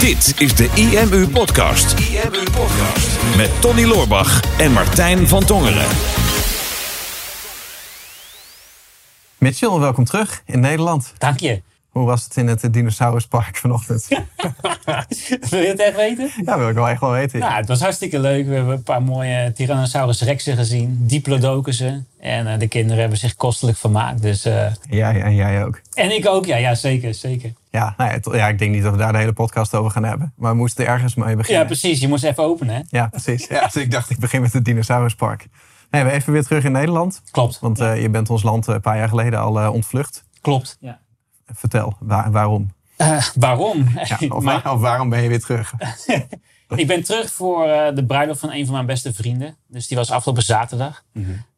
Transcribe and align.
Dit 0.00 0.34
is 0.38 0.54
de 0.54 0.70
IMU 0.74 1.28
Podcast. 1.28 1.98
IMU 1.98 2.42
Podcast. 2.42 3.36
Met 3.36 3.60
Tony 3.60 3.84
Loorbach 3.84 4.40
en 4.58 4.72
Martijn 4.72 5.28
van 5.28 5.44
Tongeren. 5.44 5.86
Mitchell, 9.38 9.78
welkom 9.78 10.04
terug 10.04 10.42
in 10.46 10.60
Nederland. 10.60 11.12
Dank 11.18 11.40
je. 11.40 11.62
Hoe 11.90 12.06
was 12.06 12.24
het 12.24 12.36
in 12.36 12.46
het 12.46 12.72
dinosauruspark 12.72 13.56
vanochtend? 13.56 14.08
Wil 15.50 15.60
je 15.60 15.66
het 15.68 15.80
echt 15.80 15.96
weten? 15.96 16.30
Ja, 16.44 16.58
wil 16.58 16.68
ik 16.68 16.74
wel 16.74 16.88
echt 16.88 17.00
wel 17.00 17.10
weten. 17.10 17.38
Nou, 17.38 17.52
het 17.52 17.68
was 17.68 17.80
hartstikke 17.80 18.18
leuk. 18.18 18.46
We 18.46 18.54
hebben 18.54 18.74
een 18.74 18.82
paar 18.82 19.02
mooie 19.02 19.52
Tyrannosaurus 19.52 20.22
rexen 20.22 20.56
gezien. 20.56 20.98
Diplodocussen. 21.00 22.06
En 22.20 22.46
eh, 22.46 22.58
de 22.58 22.68
kinderen 22.68 23.00
hebben 23.00 23.18
zich 23.18 23.36
kostelijk 23.36 23.78
vermaakt. 23.78 24.22
Dus, 24.22 24.44
eh, 24.44 24.66
Jij 24.88 25.22
en 25.22 25.34
jij 25.34 25.64
ook. 25.64 25.80
En 25.94 26.16
ik 26.16 26.26
ook, 26.26 26.46
ja, 26.46 26.56
ja 26.56 26.74
zeker, 26.74 27.14
zeker. 27.14 27.52
Ja, 27.70 27.94
nou 27.96 28.10
ja, 28.10 28.36
ja, 28.36 28.48
ik 28.48 28.58
denk 28.58 28.72
niet 28.72 28.82
dat 28.82 28.92
we 28.92 28.98
daar 28.98 29.12
de 29.12 29.18
hele 29.18 29.32
podcast 29.32 29.74
over 29.74 29.90
gaan 29.90 30.04
hebben. 30.04 30.32
Maar 30.36 30.50
we 30.50 30.56
moesten 30.56 30.86
ergens 30.86 31.14
mee 31.14 31.36
beginnen. 31.36 31.62
Ja, 31.62 31.68
precies. 31.68 32.00
Je 32.00 32.08
moest 32.08 32.24
even 32.24 32.42
openen, 32.42 32.74
hè? 32.74 32.80
Ja, 32.88 33.06
precies. 33.08 33.46
Ja, 33.46 33.64
dus 33.64 33.76
ik 33.76 33.90
dacht, 33.90 34.10
ik 34.10 34.18
begin 34.18 34.40
met 34.40 34.52
het 34.52 34.64
dinosauruspark. 34.64 35.46
Nee, 35.90 36.04
we 36.04 36.10
even 36.10 36.32
weer 36.32 36.44
terug 36.44 36.64
in 36.64 36.72
Nederland. 36.72 37.22
Klopt. 37.30 37.58
Want 37.60 37.80
eh, 37.80 38.02
je 38.02 38.10
bent 38.10 38.30
ons 38.30 38.42
land 38.42 38.66
een 38.66 38.80
paar 38.80 38.96
jaar 38.96 39.08
geleden 39.08 39.40
al 39.40 39.72
ontvlucht. 39.72 40.24
Klopt. 40.40 40.76
Ja. 40.80 40.98
Vertel, 41.52 41.96
waar- 42.00 42.30
waarom? 42.30 42.70
Eh, 42.96 43.26
waarom? 43.34 43.88
Ja, 44.04 44.18
of, 44.28 44.44
waar- 44.62 44.72
of 44.72 44.80
waarom 44.80 45.08
ben 45.08 45.22
je 45.22 45.28
weer 45.28 45.40
terug? 45.40 45.72
ik 46.76 46.86
ben 46.86 47.04
terug 47.04 47.30
voor 47.32 47.66
eh, 47.68 47.94
de 47.94 48.04
bruiloft 48.04 48.40
van 48.40 48.52
een 48.52 48.64
van 48.64 48.74
mijn 48.74 48.86
beste 48.86 49.12
vrienden. 49.14 49.56
Dus 49.68 49.86
die 49.88 49.96
was 49.96 50.10
afgelopen 50.10 50.42
zaterdag. 50.42 51.04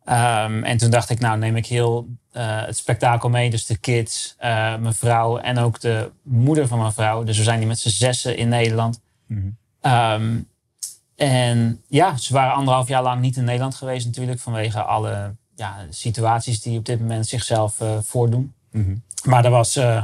Ehm, 0.05 0.62
en 0.65 0.77
toen 0.77 0.91
dacht 0.91 1.10
ik, 1.10 1.20
nou 1.20 1.38
neem 1.38 1.56
ik 1.56 1.66
heel 1.66 2.09
eh, 2.32 2.65
het 2.65 2.77
spektakel 2.77 3.28
mee. 3.28 3.51
Dus 3.51 3.66
de 3.66 3.77
kids, 3.77 4.34
mijn 4.38 4.95
vrouw 4.95 5.38
en 5.38 5.59
ook 5.59 5.80
de 5.80 6.10
moeder 6.23 6.68
van 6.68 6.79
mijn 6.79 6.93
vrouw. 6.93 7.23
Dus 7.23 7.37
we 7.37 7.43
zijn 7.43 7.59
hier 7.59 7.68
met 7.68 7.79
z'n 7.79 7.88
zessen 7.88 8.37
in 8.37 8.48
Nederland. 8.48 9.01
Ehm, 9.80 10.38
en 11.16 11.82
ja, 11.88 12.16
ze 12.16 12.32
waren 12.32 12.54
anderhalf 12.54 12.88
jaar 12.88 13.02
lang 13.02 13.20
niet 13.20 13.37
in 13.37 13.45
Nederland 13.45 13.74
geweest 13.74 14.07
natuurlijk. 14.07 14.40
Vanwege 14.40 14.82
alle 14.82 15.35
ja, 15.54 15.76
situaties 15.90 16.60
die 16.60 16.79
op 16.79 16.85
dit 16.85 17.01
moment 17.01 17.26
zichzelf 17.26 17.79
voordoen. 18.02 18.52
Maar 19.23 19.45
er 19.45 19.51
was 19.51 19.76
eh, 19.76 20.02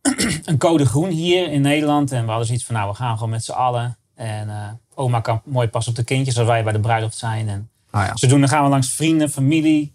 een 0.44 0.58
code 0.58 0.84
groen 0.86 1.08
hier 1.10 1.50
in 1.52 1.60
Nederland. 1.60 2.12
En 2.12 2.22
we 2.22 2.28
hadden 2.28 2.46
zoiets 2.46 2.64
van, 2.64 2.74
nou, 2.74 2.88
we 2.90 2.94
gaan 2.96 3.14
gewoon 3.14 3.30
met 3.30 3.44
z'n 3.44 3.52
allen. 3.52 3.96
En 4.14 4.48
eh, 4.50 4.68
oma 4.94 5.20
kan 5.20 5.40
mooi 5.44 5.68
passen 5.68 5.92
op 5.92 5.98
de 5.98 6.04
kindjes 6.04 6.38
als 6.38 6.46
wij 6.46 6.62
bij 6.64 6.72
de 6.72 6.80
bruiloft 6.80 7.16
zijn. 7.16 7.48
En 7.48 7.68
Ah, 7.90 8.06
ja. 8.06 8.16
zodoende 8.16 8.48
gaan 8.48 8.62
we 8.64 8.68
langs 8.70 8.92
vrienden, 8.92 9.30
familie. 9.30 9.92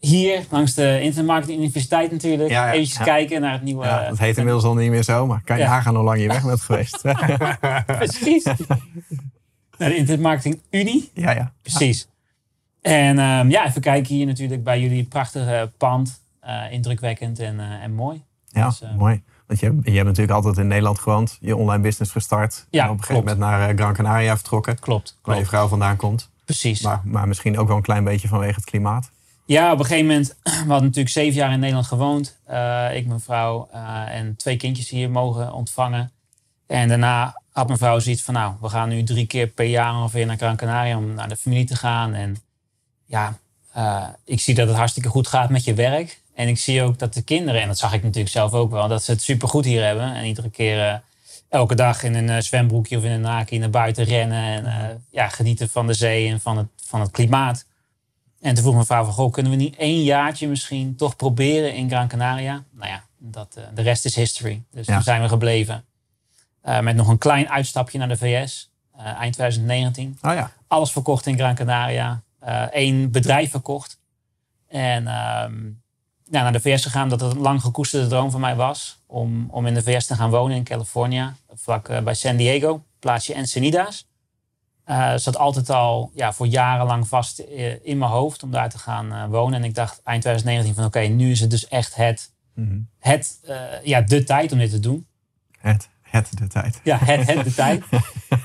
Hier, 0.00 0.44
langs 0.50 0.74
de 0.74 1.00
Intermarketing 1.02 1.58
Universiteit 1.58 2.10
natuurlijk. 2.10 2.50
Ja, 2.50 2.72
Ja. 2.72 3.04
kijken 3.04 3.40
naar 3.40 3.52
het 3.52 3.62
nieuwe... 3.62 3.84
Ja, 3.84 4.08
dat 4.08 4.18
heet 4.18 4.36
inmiddels 4.36 4.64
al 4.64 4.74
niet 4.74 4.90
meer 4.90 5.02
zo, 5.02 5.26
maar 5.26 5.42
kan 5.44 5.56
je 5.56 5.62
Ja. 5.62 5.68
nagaan 5.68 5.94
hoe 5.94 6.04
lang 6.04 6.20
je 6.20 6.28
weg 6.28 6.44
bent 6.44 6.60
geweest? 6.60 7.02
Precies. 7.98 8.44
naar 9.78 9.88
de 9.88 9.96
Intermarketing 9.96 10.60
Unie. 10.70 11.10
ja, 11.14 11.30
ja. 11.30 11.52
Precies. 11.62 12.08
En 12.82 13.18
ehm, 13.18 13.50
ja, 13.50 13.66
even 13.66 13.80
kijken 13.80 14.14
hier 14.14 14.26
natuurlijk 14.26 14.64
bij 14.64 14.80
jullie 14.80 15.04
prachtige 15.04 15.72
pand. 15.78 16.20
Eh, 16.46 16.72
indrukwekkend 16.72 17.38
en, 17.38 17.60
eh, 17.60 17.82
en 17.82 17.94
mooi. 17.94 18.24
Ja, 18.48 18.68
Dus, 18.68 18.82
eh, 18.82 18.94
mooi. 18.94 19.22
Want 19.46 19.60
je, 19.60 19.66
je 19.82 19.90
hebt 19.90 20.04
natuurlijk 20.04 20.36
altijd 20.36 20.56
in 20.56 20.66
Nederland 20.66 20.98
gewoond, 20.98 21.38
je 21.40 21.56
online 21.56 21.82
business 21.82 22.12
gestart. 22.12 22.66
Ja, 22.70 22.84
en 22.84 22.90
op 22.90 22.96
een 22.96 23.04
gegeven 23.04 23.22
moment 23.22 23.38
naar 23.38 23.74
Gran 23.74 23.92
Canaria 23.92 24.34
vertrokken, 24.34 24.78
Klopt. 24.78 25.18
waar 25.22 25.38
je 25.38 25.46
vrouw 25.46 25.68
vandaan 25.68 25.96
komt. 25.96 26.30
Precies. 26.44 26.82
Maar, 26.82 27.00
maar 27.04 27.28
misschien 27.28 27.58
ook 27.58 27.68
wel 27.68 27.76
een 27.76 27.82
klein 27.82 28.04
beetje 28.04 28.28
vanwege 28.28 28.54
het 28.54 28.64
klimaat. 28.64 29.10
Ja, 29.44 29.72
op 29.72 29.78
een 29.78 29.84
gegeven 29.84 30.06
moment, 30.06 30.36
we 30.42 30.50
hadden 30.50 30.82
natuurlijk 30.82 31.08
zeven 31.08 31.34
jaar 31.34 31.52
in 31.52 31.58
Nederland 31.58 31.86
gewoond. 31.86 32.38
Ik, 32.92 33.06
mijn 33.06 33.20
vrouw 33.20 33.68
en 34.08 34.36
twee 34.36 34.56
kindjes 34.56 34.88
hier 34.88 35.10
mogen 35.10 35.52
ontvangen. 35.52 36.12
En 36.66 36.88
daarna 36.88 37.42
had 37.52 37.66
mijn 37.66 37.78
vrouw 37.78 37.98
zoiets 37.98 38.22
van, 38.22 38.34
nou, 38.34 38.54
we 38.60 38.68
gaan 38.68 38.88
nu 38.88 39.02
drie 39.02 39.26
keer 39.26 39.46
per 39.46 39.66
jaar 39.66 39.94
ongeveer 39.94 40.26
naar 40.26 40.36
Gran 40.36 40.56
Canaria 40.56 40.96
om 40.96 41.14
naar 41.14 41.28
de 41.28 41.36
familie 41.36 41.66
te 41.66 41.76
gaan. 41.76 42.14
En 42.14 42.36
ja, 43.04 43.38
ik 44.24 44.40
zie 44.40 44.54
dat 44.54 44.68
het 44.68 44.76
hartstikke 44.76 45.08
goed 45.08 45.26
gaat 45.26 45.50
met 45.50 45.64
je 45.64 45.74
werk. 45.74 46.24
En 46.36 46.48
ik 46.48 46.58
zie 46.58 46.82
ook 46.82 46.98
dat 46.98 47.14
de 47.14 47.22
kinderen, 47.22 47.60
en 47.60 47.66
dat 47.68 47.78
zag 47.78 47.92
ik 47.92 48.02
natuurlijk 48.02 48.32
zelf 48.32 48.52
ook 48.52 48.70
wel, 48.70 48.88
dat 48.88 49.02
ze 49.02 49.10
het 49.10 49.22
supergoed 49.22 49.64
hier 49.64 49.84
hebben. 49.84 50.14
En 50.14 50.24
iedere 50.24 50.50
keer, 50.50 50.88
eh, 50.88 50.98
elke 51.48 51.74
dag 51.74 52.02
in 52.02 52.14
een 52.14 52.28
eh, 52.28 52.40
zwembroekje 52.40 52.96
of 52.96 53.04
in 53.04 53.10
een 53.10 53.20
naki 53.20 53.58
naar 53.58 53.70
buiten 53.70 54.04
rennen. 54.04 54.42
En 54.42 54.66
eh, 54.66 54.94
ja, 55.10 55.28
genieten 55.28 55.68
van 55.68 55.86
de 55.86 55.94
zee 55.94 56.28
en 56.28 56.40
van 56.40 56.56
het, 56.56 56.66
van 56.76 57.00
het 57.00 57.10
klimaat. 57.10 57.66
En 58.40 58.54
toen 58.54 58.62
vroeg 58.62 58.74
mijn 58.74 58.86
vrouw 58.86 59.04
van, 59.04 59.12
goh, 59.12 59.32
kunnen 59.32 59.52
we 59.52 59.58
niet 59.58 59.76
één 59.76 60.02
jaartje 60.02 60.48
misschien 60.48 60.96
toch 60.96 61.16
proberen 61.16 61.74
in 61.74 61.88
Gran 61.88 62.08
Canaria? 62.08 62.64
Nou 62.70 62.90
ja, 62.90 63.04
dat, 63.18 63.58
de 63.74 63.82
rest 63.82 64.04
is 64.04 64.14
history. 64.14 64.62
Dus 64.70 64.86
Ja. 64.86 64.94
toen 64.94 65.02
zijn 65.02 65.22
we 65.22 65.28
gebleven. 65.28 65.84
Met 66.80 66.96
nog 66.96 67.08
een 67.08 67.18
klein 67.18 67.48
uitstapje 67.48 67.98
naar 67.98 68.08
de 68.08 68.16
VS, 68.16 68.70
eind 68.96 69.32
2019 69.32 70.18
Oh 70.22 70.34
ja, 70.34 70.52
alles 70.66 70.92
verkocht 70.92 71.26
in 71.26 71.36
Gran 71.36 71.54
Canaria. 71.54 72.22
Eén 72.70 73.10
bedrijf 73.10 73.50
verkocht. 73.50 73.98
En 74.68 75.06
ehm, 75.06 75.54
ja, 76.30 76.42
naar 76.42 76.52
de 76.52 76.60
VS 76.60 76.82
gegaan, 76.82 77.08
dat 77.08 77.20
het 77.20 77.32
een 77.32 77.40
lang 77.40 77.60
gekoesterde 77.60 78.06
droom 78.06 78.30
van 78.30 78.40
mij 78.40 78.54
was. 78.56 78.98
Om, 79.06 79.48
om 79.50 79.66
in 79.66 79.74
de 79.74 79.82
VS 79.82 80.06
te 80.06 80.14
gaan 80.14 80.30
wonen 80.30 80.56
in 80.56 80.64
California. 80.64 81.34
Vlak 81.54 81.88
eh, 81.88 82.02
bij 82.02 82.14
San 82.14 82.36
Diego, 82.36 82.84
plaatsje 82.98 83.34
Encinitas. 83.34 84.06
Eh 84.84 85.16
zat 85.16 85.36
altijd 85.36 85.70
al 85.70 86.10
ja, 86.14 86.32
voor 86.32 86.46
jarenlang 86.46 87.08
vast 87.08 87.38
eh, 87.38 87.84
in 87.86 87.98
mijn 87.98 88.10
hoofd 88.10 88.42
om 88.42 88.50
daar 88.50 88.70
te 88.70 88.78
gaan 88.78 89.28
wonen. 89.30 89.58
En 89.58 89.64
ik 89.64 89.74
dacht 89.74 90.00
eind 90.04 90.22
2019 90.22 90.74
van 90.74 90.84
oké, 90.84 91.00
nu 91.00 91.30
is 91.30 91.40
het 91.40 91.50
dus 91.50 91.68
echt 91.68 91.94
het, 91.94 92.34
Mhm. 92.54 92.78
het 92.98 93.40
ja, 93.82 94.00
de 94.00 94.24
tijd 94.24 94.52
om 94.52 94.58
dit 94.58 94.70
te 94.70 94.80
doen. 94.80 95.06
het, 95.58 95.88
het 96.02 96.38
de 96.38 96.46
tijd. 96.46 96.80
Ja, 96.84 96.98
het, 96.98 97.26
het 97.26 97.44
de 97.44 97.54
tijd. 97.54 97.84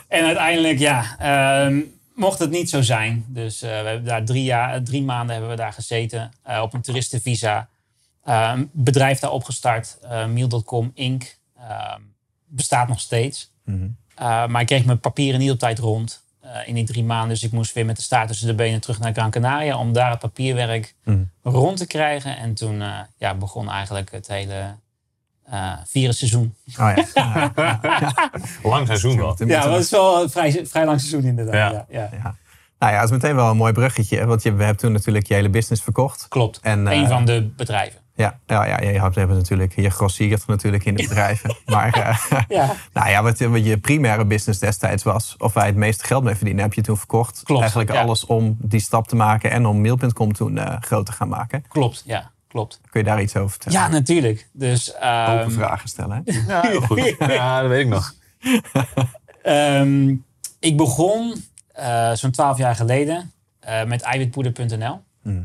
En 0.08 0.26
uiteindelijk, 0.26 0.80
ja, 0.80 1.18
ehm, 1.20 1.80
mocht 2.22 2.40
het 2.40 2.50
niet 2.50 2.70
zo 2.70 2.82
zijn. 2.82 3.26
Dus 3.28 3.62
eh, 3.62 3.70
we 3.70 3.76
hebben 3.88 4.04
daar 4.06 4.26
drie, 4.26 4.44
jaar, 4.44 4.84
drie 4.84 5.04
maanden 5.04 5.32
hebben 5.32 5.50
we 5.52 5.58
daar 5.58 5.74
gezeten 5.74 6.32
eh, 6.44 6.62
op 6.62 6.74
een 6.74 6.82
toeristenvisa. 6.82 7.70
Eh, 8.24 8.52
Een 8.56 8.70
bedrijf 8.74 9.20
daar 9.20 9.32
opgestart, 9.32 9.98
eh 10.02 10.26
Meal.com 10.26 10.92
Inc. 10.94 11.36
Ehm, 11.60 12.00
bestaat 12.48 12.88
nog 12.88 13.00
steeds. 13.00 13.52
Mhm. 13.66 13.88
Eh, 14.16 14.48
maar 14.48 14.62
ik 14.62 14.68
kreeg 14.68 14.86
mijn 14.86 15.00
papieren 15.00 15.40
niet 15.40 15.52
op 15.52 15.60
tijd 15.60 15.80
rond 15.80 16.24
eh, 16.42 16.68
in 16.68 16.74
die 16.76 16.84
drie 16.86 17.04
maanden. 17.04 17.30
Dus 17.30 17.44
ik 17.44 17.52
moest 17.52 17.74
weer 17.74 17.86
met 17.86 17.96
de 17.96 18.02
staart 18.02 18.28
tussen 18.28 18.48
de 18.48 18.54
benen 18.56 18.82
terug 18.82 19.00
naar 19.00 19.14
Gran 19.14 19.32
Canaria 19.32 19.78
om 19.78 19.94
daar 19.94 20.10
het 20.12 20.20
papierwerk 20.20 20.96
Mhm. 21.04 21.24
rond 21.44 21.78
te 21.78 21.88
krijgen. 21.88 22.38
En 22.38 22.54
toen 22.54 22.82
eh, 22.82 23.00
ja, 23.18 23.36
begon 23.36 23.70
eigenlijk 23.70 24.12
het 24.12 24.28
hele 24.28 24.76
eh 25.46 25.74
virusseizoen. 25.88 26.56
Oh 26.80 26.92
ja. 26.96 27.06
Ja, 27.14 27.52
Lang 28.64 28.88
seizoen 28.88 29.18
wel. 29.18 29.36
Ja, 29.46 29.68
dat 29.68 29.80
is 29.80 29.90
wel 29.90 30.24
een 30.24 30.30
vrij, 30.30 30.66
vrij 30.66 30.86
lang 30.86 31.00
seizoen 31.00 31.24
inderdaad. 31.30 31.54
Ja. 31.72 31.86
Ja. 31.90 32.00
Ja, 32.00 32.10
ja. 32.24 32.36
Nou 32.80 32.94
ja, 32.94 33.00
het 33.00 33.10
is 33.10 33.16
meteen 33.16 33.36
wel 33.36 33.50
een 33.50 33.58
mooi 33.58 33.74
bruggetje. 33.74 34.18
hè, 34.18 34.26
Want 34.26 34.44
je 34.44 34.54
we 34.54 34.64
hebben 34.64 34.82
toen 34.82 34.92
natuurlijk 34.92 35.28
je 35.28 35.34
hele 35.34 35.50
business 35.50 35.84
verkocht. 35.84 36.26
Klopt. 36.30 36.60
En, 36.62 36.88
eh, 36.88 36.98
een 36.98 37.08
van 37.08 37.26
de 37.26 37.52
bedrijven. 37.56 38.00
Ja, 38.16 38.40
ja, 38.46 38.66
ja 38.66 38.80
je 38.82 39.00
hebt 39.02 39.16
hebt 39.16 39.32
natuurlijk, 39.32 39.76
je 39.76 39.90
grossiert 39.90 40.48
natuurlijk 40.48 40.86
in 40.86 40.96
de 40.96 41.04
bedrijven. 41.08 41.56
maar 41.66 41.94
eh, 41.94 42.42
Ja. 42.48 42.76
nou 42.94 43.10
ja, 43.10 43.24
wat, 43.24 43.40
wat 43.40 43.66
je 43.66 43.78
primaire 43.78 44.26
business 44.26 44.60
destijds 44.60 45.04
was, 45.04 45.36
of 45.38 45.54
wij 45.54 45.66
het 45.66 45.76
meeste 45.76 46.06
geld 46.06 46.24
mee 46.24 46.36
verdienen, 46.36 46.64
heb 46.64 46.74
je 46.74 46.82
toen 46.82 46.98
verkocht. 46.98 47.42
Klopt, 47.44 47.62
Eigenlijk 47.62 47.92
ja. 47.92 48.02
alles 48.02 48.26
om 48.26 48.58
die 48.60 48.80
stap 48.80 49.08
te 49.08 49.16
maken 49.16 49.52
en 49.52 49.66
om 49.66 49.82
Mail.com 49.82 50.34
toen 50.34 50.58
eh, 50.58 50.76
groot 50.80 51.06
te 51.06 51.12
gaan 51.12 51.28
maken. 51.30 51.66
Klopt, 51.68 52.04
ja. 52.06 52.32
Klopt. 52.52 52.80
Kun 52.90 53.00
je 53.00 53.06
daar 53.06 53.22
iets 53.22 53.36
over 53.36 53.50
vertellen? 53.50 53.80
Ja, 53.80 53.88
natuurlijk. 53.88 54.48
Dus, 54.52 54.94
ehm, 54.94 55.32
Open 55.40 55.52
vragen 55.52 55.90
stellen. 55.90 56.22
Hè? 56.26 56.40
Ja, 56.48 56.62
heel 56.62 56.82
goed. 56.82 57.16
Ja, 57.20 57.62
dat 57.62 57.70
weet 57.70 57.82
ik 57.82 57.88
nog. 57.88 58.14
ehm, 59.44 60.16
ik 60.60 60.78
begon 60.78 61.46
eh, 61.74 62.12
zo'n 62.14 62.32
twaalf 62.32 62.58
jaar 62.58 62.76
geleden 62.76 63.32
eh, 63.60 63.84
met 63.84 64.02
eiwitpoeder.nl. 64.02 65.02
Mhm. 65.24 65.38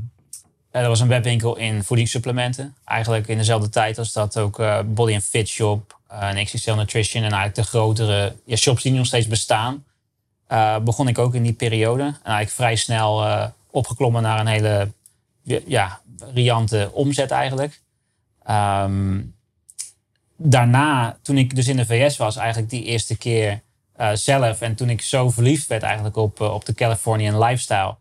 Eh, 0.71 0.81
dat 0.81 0.87
was 0.91 1.01
een 1.01 1.09
webwinkel 1.09 1.57
in 1.57 1.85
voedingssupplementen. 1.85 2.75
Eigenlijk 2.85 3.29
in 3.29 3.37
dezelfde 3.37 3.69
tijd 3.69 3.99
als 3.99 4.13
dat 4.13 4.39
ook 4.39 4.63
Body 4.87 5.15
and 5.15 5.23
Fit 5.25 5.49
Shop, 5.49 5.99
eh, 6.09 6.29
en 6.29 6.45
XXL 6.45 6.73
Nutrition 6.73 7.23
en 7.23 7.31
eigenlijk 7.33 7.55
de 7.55 7.63
grotere 7.77 8.35
ja, 8.45 8.57
shops 8.57 8.83
die 8.83 8.93
nog 8.93 9.07
steeds 9.07 9.27
bestaan. 9.27 9.85
eh, 10.47 10.79
begon 10.79 11.09
ik 11.09 11.19
ook 11.19 11.35
in 11.35 11.43
die 11.43 11.53
periode. 11.53 12.03
En 12.03 12.13
eigenlijk 12.23 12.51
vrij 12.51 12.77
snel 12.77 13.25
eh, 13.25 13.47
opgeklommen 13.71 14.23
naar 14.23 14.41
een 14.41 14.47
hele 14.47 14.91
ja, 15.67 16.01
riante 16.35 16.91
omzet 16.93 17.31
eigenlijk. 17.31 17.81
Ehm, 18.43 19.21
daarna, 20.37 21.19
toen 21.23 21.39
ik 21.39 21.55
dus 21.55 21.69
in 21.69 21.77
de 21.77 21.87
VS 21.87 22.17
was, 22.17 22.37
eigenlijk 22.37 22.71
die 22.71 22.85
eerste 22.85 23.17
keer 23.17 23.63
eh, 23.97 24.11
zelf. 24.13 24.61
En 24.61 24.75
toen 24.75 24.91
ik 24.91 25.03
zo 25.03 25.31
verliefd 25.31 25.67
werd 25.67 25.83
eigenlijk 25.83 26.17
op, 26.17 26.41
eh, 26.41 26.55
op 26.55 26.65
de 26.65 26.75
Californian 26.75 27.39
lifestyle. 27.39 27.95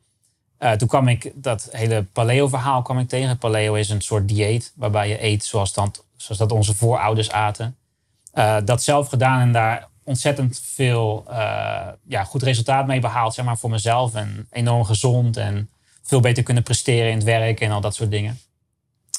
eh, 0.57 0.71
toen 0.71 0.87
kwam 0.87 1.07
ik 1.07 1.31
dat 1.35 1.67
hele 1.71 2.03
paleo-verhaal 2.03 2.81
kwam 2.81 2.99
ik 2.99 3.07
tegen. 3.07 3.37
Paleo 3.37 3.73
is 3.73 3.89
een 3.89 4.01
soort 4.01 4.27
dieet 4.27 4.73
waarbij 4.75 5.09
je 5.09 5.23
eet 5.23 5.43
zoals, 5.43 5.73
dan, 5.73 5.93
zoals 6.15 6.39
dat 6.39 6.51
onze 6.51 6.75
voorouders 6.75 7.31
aten. 7.31 7.75
Dat 8.65 8.83
zelf 8.83 9.09
gedaan 9.09 9.41
en 9.41 9.51
daar 9.51 9.87
ontzettend 10.03 10.61
veel 10.63 11.25
ja, 12.07 12.23
goed 12.23 12.43
resultaat 12.43 12.87
mee 12.87 12.99
behaald 12.99 13.33
zeg 13.33 13.45
maar, 13.45 13.57
voor 13.57 13.69
mezelf. 13.69 14.13
En 14.13 14.47
enorm 14.51 14.83
gezond 14.83 15.37
en 15.37 15.69
veel 16.05 16.19
beter 16.19 16.43
kunnen 16.43 16.63
presteren 16.63 17.09
in 17.09 17.15
het 17.15 17.23
werk 17.23 17.59
en 17.59 17.71
al 17.71 17.81
dat 17.81 17.95
soort 17.95 18.11
dingen. 18.11 18.39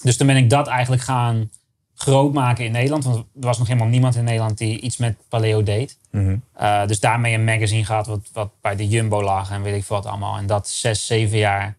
Dus 0.03 0.17
toen 0.17 0.27
ben 0.27 0.37
ik 0.37 0.51
dat 0.51 0.67
eigenlijk 0.67 1.03
gaan 1.03 1.51
groot 1.95 2.33
maken 2.33 2.65
in 2.65 2.73
Nederland. 2.73 3.05
Want 3.05 3.17
er 3.17 3.25
was 3.33 3.59
nog 3.59 3.67
helemaal 3.67 3.89
niemand 3.89 4.15
in 4.15 4.25
Nederland 4.25 4.59
die 4.59 4.81
iets 4.81 4.97
met 4.97 5.17
paleo 5.29 5.63
deed. 5.63 5.99
Mhm. 6.11 6.37
Uh, 6.61 6.87
dus 6.87 7.01
daarmee 7.01 7.35
een 7.35 7.45
magazine 7.45 7.85
gehad 7.85 8.07
wat, 8.07 8.29
wat 8.33 8.51
bij 8.61 8.77
de 8.77 8.89
Jumbo 8.89 9.23
lag 9.23 9.51
en 9.51 9.63
weet 9.63 9.77
ik 9.77 9.85
wat 9.85 10.07
allemaal. 10.07 10.37
En 10.37 10.47
dat 10.47 10.69
zes, 10.69 11.07
zeven 11.07 11.39
jaar 11.39 11.77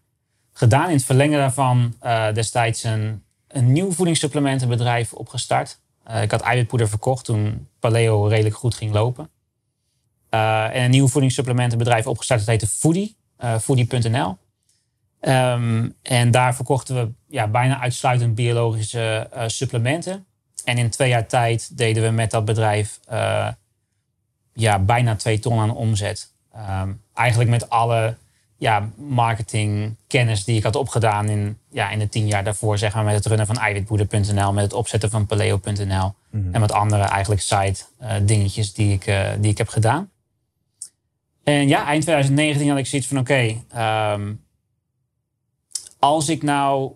gedaan. 0.52 0.88
In 0.88 0.94
het 0.94 1.04
verlengen 1.04 1.38
daarvan 1.38 1.94
uh, 2.02 2.32
destijds 2.32 2.84
een, 2.84 3.22
een 3.48 3.72
nieuw 3.72 3.92
voedingssupplementenbedrijf 3.92 5.12
opgestart. 5.12 5.78
Uh, 6.10 6.22
ik 6.22 6.30
had 6.30 6.40
eiwitpoeder 6.40 6.88
verkocht 6.88 7.24
toen 7.24 7.68
paleo 7.80 8.26
redelijk 8.26 8.56
goed 8.56 8.74
ging 8.74 8.92
lopen. 8.92 9.30
en 10.30 10.82
een 10.82 10.90
nieuw 10.90 11.08
voedingssupplementenbedrijf 11.08 12.06
opgestart. 12.06 12.40
Dat 12.40 12.48
heette 12.48 12.66
Foodie, 12.66 13.16
foodie.nl. 13.60 14.36
Um, 15.20 15.94
en 16.02 16.30
daar 16.30 16.54
verkochten 16.54 16.94
we 16.94 17.12
ja, 17.26 17.48
bijna 17.48 17.80
uitsluitend 17.80 18.34
biologische 18.34 19.28
uh, 19.34 19.42
supplementen. 19.46 20.26
En 20.64 20.78
in 20.78 20.90
twee 20.90 21.08
jaar 21.08 21.26
tijd 21.26 21.78
deden 21.78 22.02
we 22.02 22.10
met 22.10 22.30
dat 22.30 22.44
bedrijf 22.44 23.00
uh, 23.10 23.48
ja, 24.52 24.78
bijna 24.78 25.16
twee 25.16 25.38
ton 25.38 25.58
aan 25.58 25.74
omzet. 25.74 26.32
Um, 26.80 27.02
eigenlijk 27.14 27.50
met 27.50 27.70
alle 27.70 28.16
ja, 28.56 28.88
marketingkennis 28.96 30.44
die 30.44 30.56
ik 30.56 30.62
had 30.62 30.76
opgedaan 30.76 31.28
in, 31.28 31.58
ja, 31.70 31.90
in 31.90 31.98
de 31.98 32.08
tien 32.08 32.26
jaar 32.26 32.44
daarvoor. 32.44 32.78
Zeg 32.78 32.94
maar, 32.94 33.04
met 33.04 33.14
het 33.14 33.26
runnen 33.26 33.46
van 33.46 33.58
eiwitboeder.nl, 33.58 34.52
met 34.52 34.64
het 34.64 34.72
opzetten 34.72 35.10
van 35.10 35.26
paleo.nl. 35.26 36.14
Mm 36.30 36.42
-hmm. 36.42 36.54
En 36.54 36.60
met 36.60 36.72
andere 36.72 37.02
eigenlijk 37.02 37.40
site 37.40 37.84
uh, 38.02 38.12
dingetjes 38.22 38.74
die 38.74 38.92
ik, 38.92 39.04
die 39.38 39.50
ik 39.50 39.58
heb 39.58 39.68
gedaan. 39.68 40.10
En 41.44 41.68
ja, 41.68 41.86
eind 41.86 42.02
2019 42.02 42.68
had 42.68 42.78
ik 42.78 42.86
zoiets 42.86 43.08
van 43.08 43.18
oké... 43.18 43.32
Okay, 43.70 44.14
um, 44.14 44.46
als 45.98 46.28
ik 46.28 46.42
nou 46.42 46.92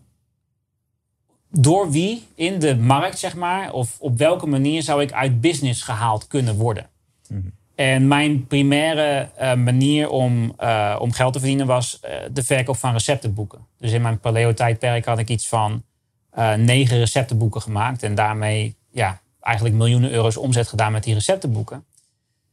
door 1.50 1.90
wie 1.90 2.26
in 2.34 2.58
de 2.58 2.76
markt, 2.76 3.18
zeg 3.18 3.34
maar, 3.34 3.72
of 3.72 3.96
op 4.00 4.18
welke 4.18 4.46
manier 4.46 4.82
zou 4.82 5.02
ik 5.02 5.12
uit 5.12 5.40
business 5.40 5.82
gehaald 5.82 6.26
kunnen 6.26 6.56
worden? 6.56 6.88
Mm 7.28 7.40
-hmm. 7.40 7.52
En 7.74 8.08
mijn 8.08 8.46
primaire 8.46 9.30
uh, 9.40 9.54
manier 9.54 10.08
om, 10.08 10.54
uh, 10.60 10.96
om 11.00 11.12
geld 11.12 11.32
te 11.32 11.38
verdienen 11.38 11.66
was 11.66 12.00
uh, 12.04 12.10
de 12.32 12.42
verkoop 12.42 12.76
van 12.76 12.92
receptenboeken. 12.92 13.66
Dus 13.78 13.92
in 13.92 14.02
mijn 14.02 14.20
paleo-tijdperk 14.20 15.04
had 15.04 15.18
ik 15.18 15.28
iets 15.28 15.48
van 15.48 15.82
negen 16.56 16.98
receptenboeken 16.98 17.62
gemaakt. 17.62 18.02
En 18.02 18.14
daarmee 18.14 18.76
ja, 18.90 19.20
eigenlijk 19.40 19.76
miljoenen 19.76 20.10
euro's 20.10 20.36
omzet 20.36 20.68
gedaan 20.68 20.92
met 20.92 21.04
die 21.04 21.14
receptenboeken. 21.14 21.84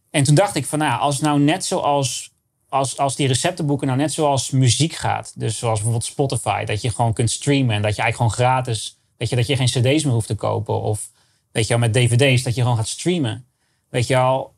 En 0.10 0.24
toen 0.24 0.36
dacht 0.36 0.56
ik 0.56 0.66
van, 0.66 0.80
nou, 0.80 1.00
als 1.00 1.20
nou 1.20 1.40
net 1.40 1.66
zoals 1.66 2.32
als, 2.70 2.98
als 2.98 3.16
die 3.16 3.28
receptenboeken 3.28 3.88
nou 3.88 4.00
net 4.00 4.14
zoals 4.14 4.50
muziek 4.50 4.94
gaat. 4.94 5.34
Dus 5.36 5.58
zoals 5.58 5.74
bijvoorbeeld 5.74 6.06
Spotify. 6.06 6.64
Dat 6.64 6.82
je 6.82 6.90
gewoon 6.90 7.14
kunt 7.14 7.32
streamen. 7.32 7.76
En 7.76 7.82
dat 7.82 7.96
je 7.96 8.02
eigenlijk 8.02 8.16
gewoon 8.16 8.50
gratis. 8.50 9.00
Weet 9.18 9.30
je, 9.30 9.36
dat 9.36 9.48
je 9.48 9.56
geen 9.56 9.66
cd's 9.66 10.04
meer 10.04 10.14
hoeft 10.14 10.28
te 10.28 10.36
kopen. 10.36 10.82
Of 10.82 11.10
weet 11.52 11.68
je 11.68 11.70
wel, 11.70 11.90
met 11.90 11.94
dvd's. 11.94 12.44
Dat 12.44 12.56
je 12.56 12.62
gewoon 12.62 12.78
gaat 12.78 12.88
streamen. 12.88 13.46
Weet 13.90 14.08
je 14.08 14.18
al. 14.18 14.58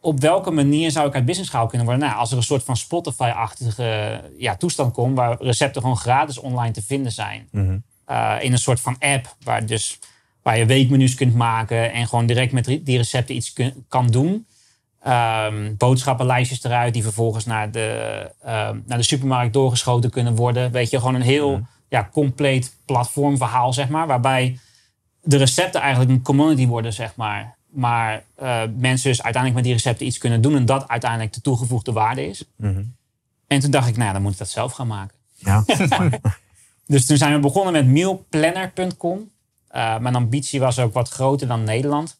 Op 0.00 0.20
welke 0.20 0.50
manier 0.50 0.90
zou 0.90 1.08
ik 1.08 1.14
uit 1.14 1.24
business 1.24 1.50
gehaald 1.50 1.68
kunnen 1.68 1.86
worden? 1.86 2.06
Nou, 2.06 2.18
als 2.18 2.30
er 2.30 2.36
een 2.36 2.42
soort 2.42 2.62
van 2.62 2.76
Spotify-achtige 2.76 4.20
ja, 4.38 4.56
toestand 4.56 4.92
komt. 4.92 5.16
Waar 5.16 5.36
recepten 5.40 5.80
gewoon 5.80 5.96
gratis 5.96 6.38
online 6.38 6.72
te 6.72 6.82
vinden 6.82 7.12
zijn. 7.12 7.48
Mm 7.50 7.66
-hmm. 7.66 7.82
uh, 8.08 8.36
in 8.40 8.52
een 8.52 8.58
soort 8.58 8.80
van 8.80 8.96
app. 8.98 9.36
Waar, 9.42 9.66
dus, 9.66 9.98
waar 10.42 10.58
je 10.58 10.66
weekmenu's 10.66 11.14
kunt 11.14 11.34
maken. 11.34 11.92
En 11.92 12.08
gewoon 12.08 12.26
direct 12.26 12.52
met 12.52 12.64
die 12.64 12.96
recepten 12.96 13.34
iets 13.34 13.52
kun, 13.52 13.84
kan 13.88 14.06
doen. 14.06 14.46
Um, 15.06 15.76
boodschappenlijstjes 15.76 16.64
eruit 16.64 16.92
die 16.92 17.02
vervolgens 17.02 17.44
naar 17.44 17.70
de, 17.70 18.30
um, 18.42 18.82
naar 18.86 18.98
de 18.98 19.02
supermarkt 19.02 19.52
doorgeschoten 19.52 20.10
kunnen 20.10 20.34
worden. 20.34 20.70
Weet 20.72 20.90
je, 20.90 20.98
gewoon 20.98 21.14
een 21.14 21.22
heel 21.22 21.50
ja. 21.50 21.66
ja. 21.88 22.08
compleet 22.12 22.76
platformverhaal, 22.84 23.72
zeg 23.72 23.88
maar. 23.88 24.06
Waarbij 24.06 24.58
de 25.22 25.36
recepten 25.36 25.80
eigenlijk 25.80 26.10
een 26.10 26.22
commodity 26.22 26.66
worden, 26.66 26.92
zeg 26.92 27.16
maar. 27.16 27.56
Maar 27.70 28.24
uh, 28.42 28.62
mensen 28.76 29.10
dus 29.10 29.22
uiteindelijk 29.22 29.54
met 29.54 29.64
die 29.64 29.72
recepten 29.72 30.06
iets 30.06 30.18
kunnen 30.18 30.40
doen. 30.40 30.56
En 30.56 30.64
dat 30.64 30.88
uiteindelijk 30.88 31.32
de 31.32 31.40
toegevoegde 31.40 31.92
waarde 31.92 32.28
is. 32.28 32.44
Mm 32.56 32.74
-hmm. 32.74 32.94
En 33.46 33.60
toen 33.60 33.70
dacht 33.70 33.88
ik, 33.88 33.96
nou, 33.96 34.12
dan 34.12 34.22
moet 34.22 34.32
ik 34.32 34.38
dat 34.38 34.50
zelf 34.50 34.72
gaan 34.72 34.86
maken. 34.86 35.16
Ja. 35.34 35.64
dus 36.86 37.06
toen 37.06 37.16
zijn 37.16 37.32
we 37.32 37.38
begonnen 37.38 37.72
met 37.72 37.86
mealplanner.com. 37.86 39.30
Uh, 39.74 39.98
mijn 39.98 40.14
ambitie 40.14 40.60
was 40.60 40.78
ook 40.78 40.92
wat 40.92 41.08
groter 41.08 41.46
dan 41.46 41.64
Nederland. 41.64 42.18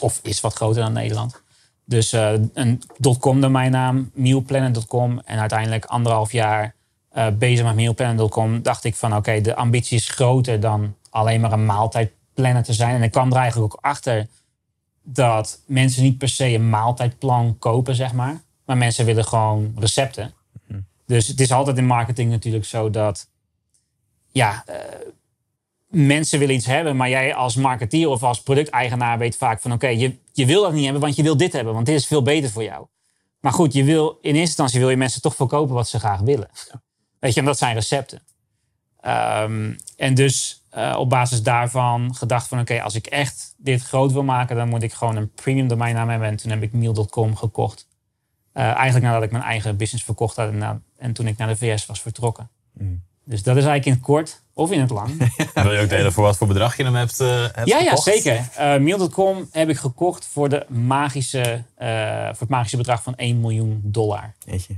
Of 0.00 0.20
is 0.22 0.40
wat 0.40 0.54
groter 0.54 0.82
dan 0.82 0.92
Nederland. 0.92 1.41
Dus 1.84 2.12
uh, 2.12 2.32
een 2.52 2.82
.com 3.18 3.40
domeinnaam, 3.40 4.10
mealplanner.com. 4.14 5.20
En 5.24 5.38
uiteindelijk 5.38 5.84
anderhalf 5.84 6.32
jaar 6.32 6.74
uh, 7.14 7.26
bezig 7.38 7.64
met 7.64 7.74
mealplanner.com 7.74 8.62
dacht 8.62 8.84
ik 8.84 8.94
van 8.94 9.10
oké, 9.10 9.18
okay, 9.18 9.40
de 9.40 9.54
ambitie 9.54 9.96
is 9.96 10.08
groter 10.08 10.60
dan 10.60 10.94
alleen 11.10 11.40
maar 11.40 11.52
een 11.52 11.66
maaltijdplanner 11.66 12.62
te 12.62 12.72
zijn. 12.72 12.94
En 12.94 13.02
ik 13.02 13.10
kwam 13.10 13.30
er 13.30 13.36
eigenlijk 13.36 13.74
ook 13.74 13.80
achter 13.82 14.26
dat 15.02 15.60
mensen 15.66 16.02
niet 16.02 16.18
per 16.18 16.28
se 16.28 16.48
een 16.54 16.68
maaltijdplan 16.68 17.58
kopen, 17.58 17.94
zeg 17.94 18.12
maar. 18.12 18.40
Maar 18.64 18.76
mensen 18.76 19.04
willen 19.04 19.24
gewoon 19.24 19.74
recepten. 19.78 20.32
Mhm. 20.66 20.80
Dus 21.06 21.26
het 21.26 21.40
is 21.40 21.52
altijd 21.52 21.76
in 21.76 21.86
marketing 21.86 22.30
natuurlijk 22.30 22.64
zo 22.64 22.90
dat 22.90 23.28
ja, 24.32 24.64
uh, 24.68 24.74
mensen 25.92 26.38
willen 26.38 26.54
iets 26.54 26.66
hebben, 26.66 26.96
maar 26.96 27.08
jij 27.08 27.34
als 27.34 27.54
marketeer 27.54 28.08
of 28.08 28.22
als 28.22 28.42
producteigenaar 28.42 29.18
weet 29.18 29.36
vaak 29.36 29.60
van 29.60 29.72
oké, 29.72 29.84
okay, 29.84 29.98
je, 29.98 30.16
je 30.32 30.46
wil 30.46 30.62
dat 30.62 30.72
niet 30.72 30.84
hebben, 30.84 31.02
want 31.02 31.16
je 31.16 31.22
wil 31.22 31.36
dit 31.36 31.52
hebben, 31.52 31.74
want 31.74 31.86
dit 31.86 31.94
is 31.94 32.06
veel 32.06 32.22
beter 32.22 32.50
voor 32.50 32.62
jou. 32.62 32.86
Maar 33.40 33.52
goed, 33.52 33.72
je 33.72 33.84
wil, 33.84 34.08
in 34.10 34.18
eerste 34.22 34.38
instantie 34.40 34.80
wil 34.80 34.90
je 34.90 34.96
mensen 34.96 35.22
toch 35.22 35.34
verkopen 35.34 35.74
wat 35.74 35.88
ze 35.88 35.98
graag 35.98 36.20
willen. 36.20 36.48
Weet 37.18 37.34
je, 37.34 37.40
en 37.40 37.46
dat 37.46 37.58
zijn 37.58 37.74
recepten. 37.74 38.22
Um, 39.06 39.76
en 39.96 40.14
dus 40.14 40.62
uh, 40.76 40.96
op 40.98 41.08
basis 41.08 41.42
daarvan 41.42 42.14
gedacht 42.14 42.48
van 42.48 42.60
oké, 42.60 42.72
okay, 42.72 42.84
als 42.84 42.94
ik 42.94 43.06
echt 43.06 43.54
dit 43.56 43.82
groot 43.82 44.12
wil 44.12 44.22
maken, 44.22 44.56
dan 44.56 44.68
moet 44.68 44.82
ik 44.82 44.92
gewoon 44.92 45.16
een 45.16 45.32
premium 45.32 45.68
domeinnaam 45.68 46.08
hebben. 46.08 46.28
En 46.28 46.36
toen 46.36 46.50
heb 46.50 46.62
ik 46.62 46.72
meal.com 46.72 47.36
gekocht. 47.36 47.88
Uh, 48.54 48.62
eigenlijk 48.62 49.04
nadat 49.04 49.22
ik 49.22 49.30
mijn 49.30 49.44
eigen 49.44 49.76
business 49.76 50.04
verkocht 50.04 50.36
had 50.36 50.48
en, 50.48 50.58
na, 50.58 50.80
en 50.96 51.12
toen 51.12 51.26
ik 51.26 51.36
naar 51.36 51.48
de 51.48 51.56
VS 51.56 51.86
was 51.86 52.00
vertrokken. 52.00 52.48
Mm. 52.72 53.02
Dus 53.24 53.42
dat 53.42 53.56
is 53.56 53.64
eigenlijk 53.64 53.86
in 53.86 53.92
het 53.92 54.02
kort 54.02 54.41
of 54.54 54.70
in 54.70 54.80
het 54.80 54.90
lang. 54.90 55.30
Wil 55.54 55.72
je 55.72 55.80
ook 55.80 55.88
delen 55.88 56.12
voor 56.12 56.24
wat 56.24 56.36
voor 56.36 56.46
bedrag 56.46 56.76
je 56.76 56.84
hem 56.84 56.94
hebt, 56.94 57.20
uh, 57.20 57.28
hebt 57.52 57.68
ja, 57.68 57.78
gekocht? 57.78 58.04
Ja, 58.04 58.12
zeker. 58.12 58.48
Uh, 58.58 58.76
Meal.com 58.76 59.48
heb 59.52 59.68
ik 59.68 59.76
gekocht 59.76 60.28
voor, 60.32 60.48
de 60.48 60.66
magische, 60.68 61.64
uh, 61.78 62.24
voor 62.24 62.38
het 62.38 62.48
magische 62.48 62.76
bedrag 62.76 63.02
van 63.02 63.16
1 63.16 63.40
miljoen 63.40 63.80
dollar. 63.84 64.32
Weet 64.44 64.64
je. 64.64 64.74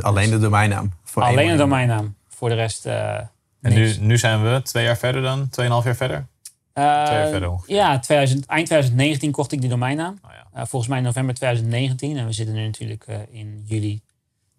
Alleen 0.00 0.30
de 0.30 0.38
domeinnaam. 0.38 0.92
Voor 1.04 1.22
Alleen 1.22 1.50
de 1.50 1.56
domeinnaam. 1.56 2.16
Voor 2.28 2.48
de 2.48 2.54
rest 2.54 2.86
En 2.86 3.30
nu, 3.60 3.96
nu 4.00 4.18
zijn 4.18 4.42
we 4.42 4.62
twee 4.62 4.84
jaar 4.84 4.96
verder 4.96 5.22
dan? 5.22 5.48
Tweeënhalf 5.48 5.84
jaar 5.84 5.96
verder? 5.96 6.26
twee 6.72 6.86
jaar 6.86 7.28
verder 7.28 7.50
ongeveer. 7.50 7.74
Ja, 7.74 7.98
2000, 7.98 8.46
eind 8.46 8.66
2019 8.66 9.30
kocht 9.30 9.52
ik 9.52 9.60
die 9.60 9.70
domeinnaam. 9.70 10.18
Oh, 10.24 10.30
ja. 10.54 10.66
volgens 10.66 10.90
mij 10.90 11.00
november 11.00 11.34
2019. 11.34 12.16
En 12.16 12.26
we 12.26 12.32
zitten 12.32 12.54
nu 12.54 12.64
natuurlijk 12.64 13.06
in 13.30 13.62
juli 13.66 14.00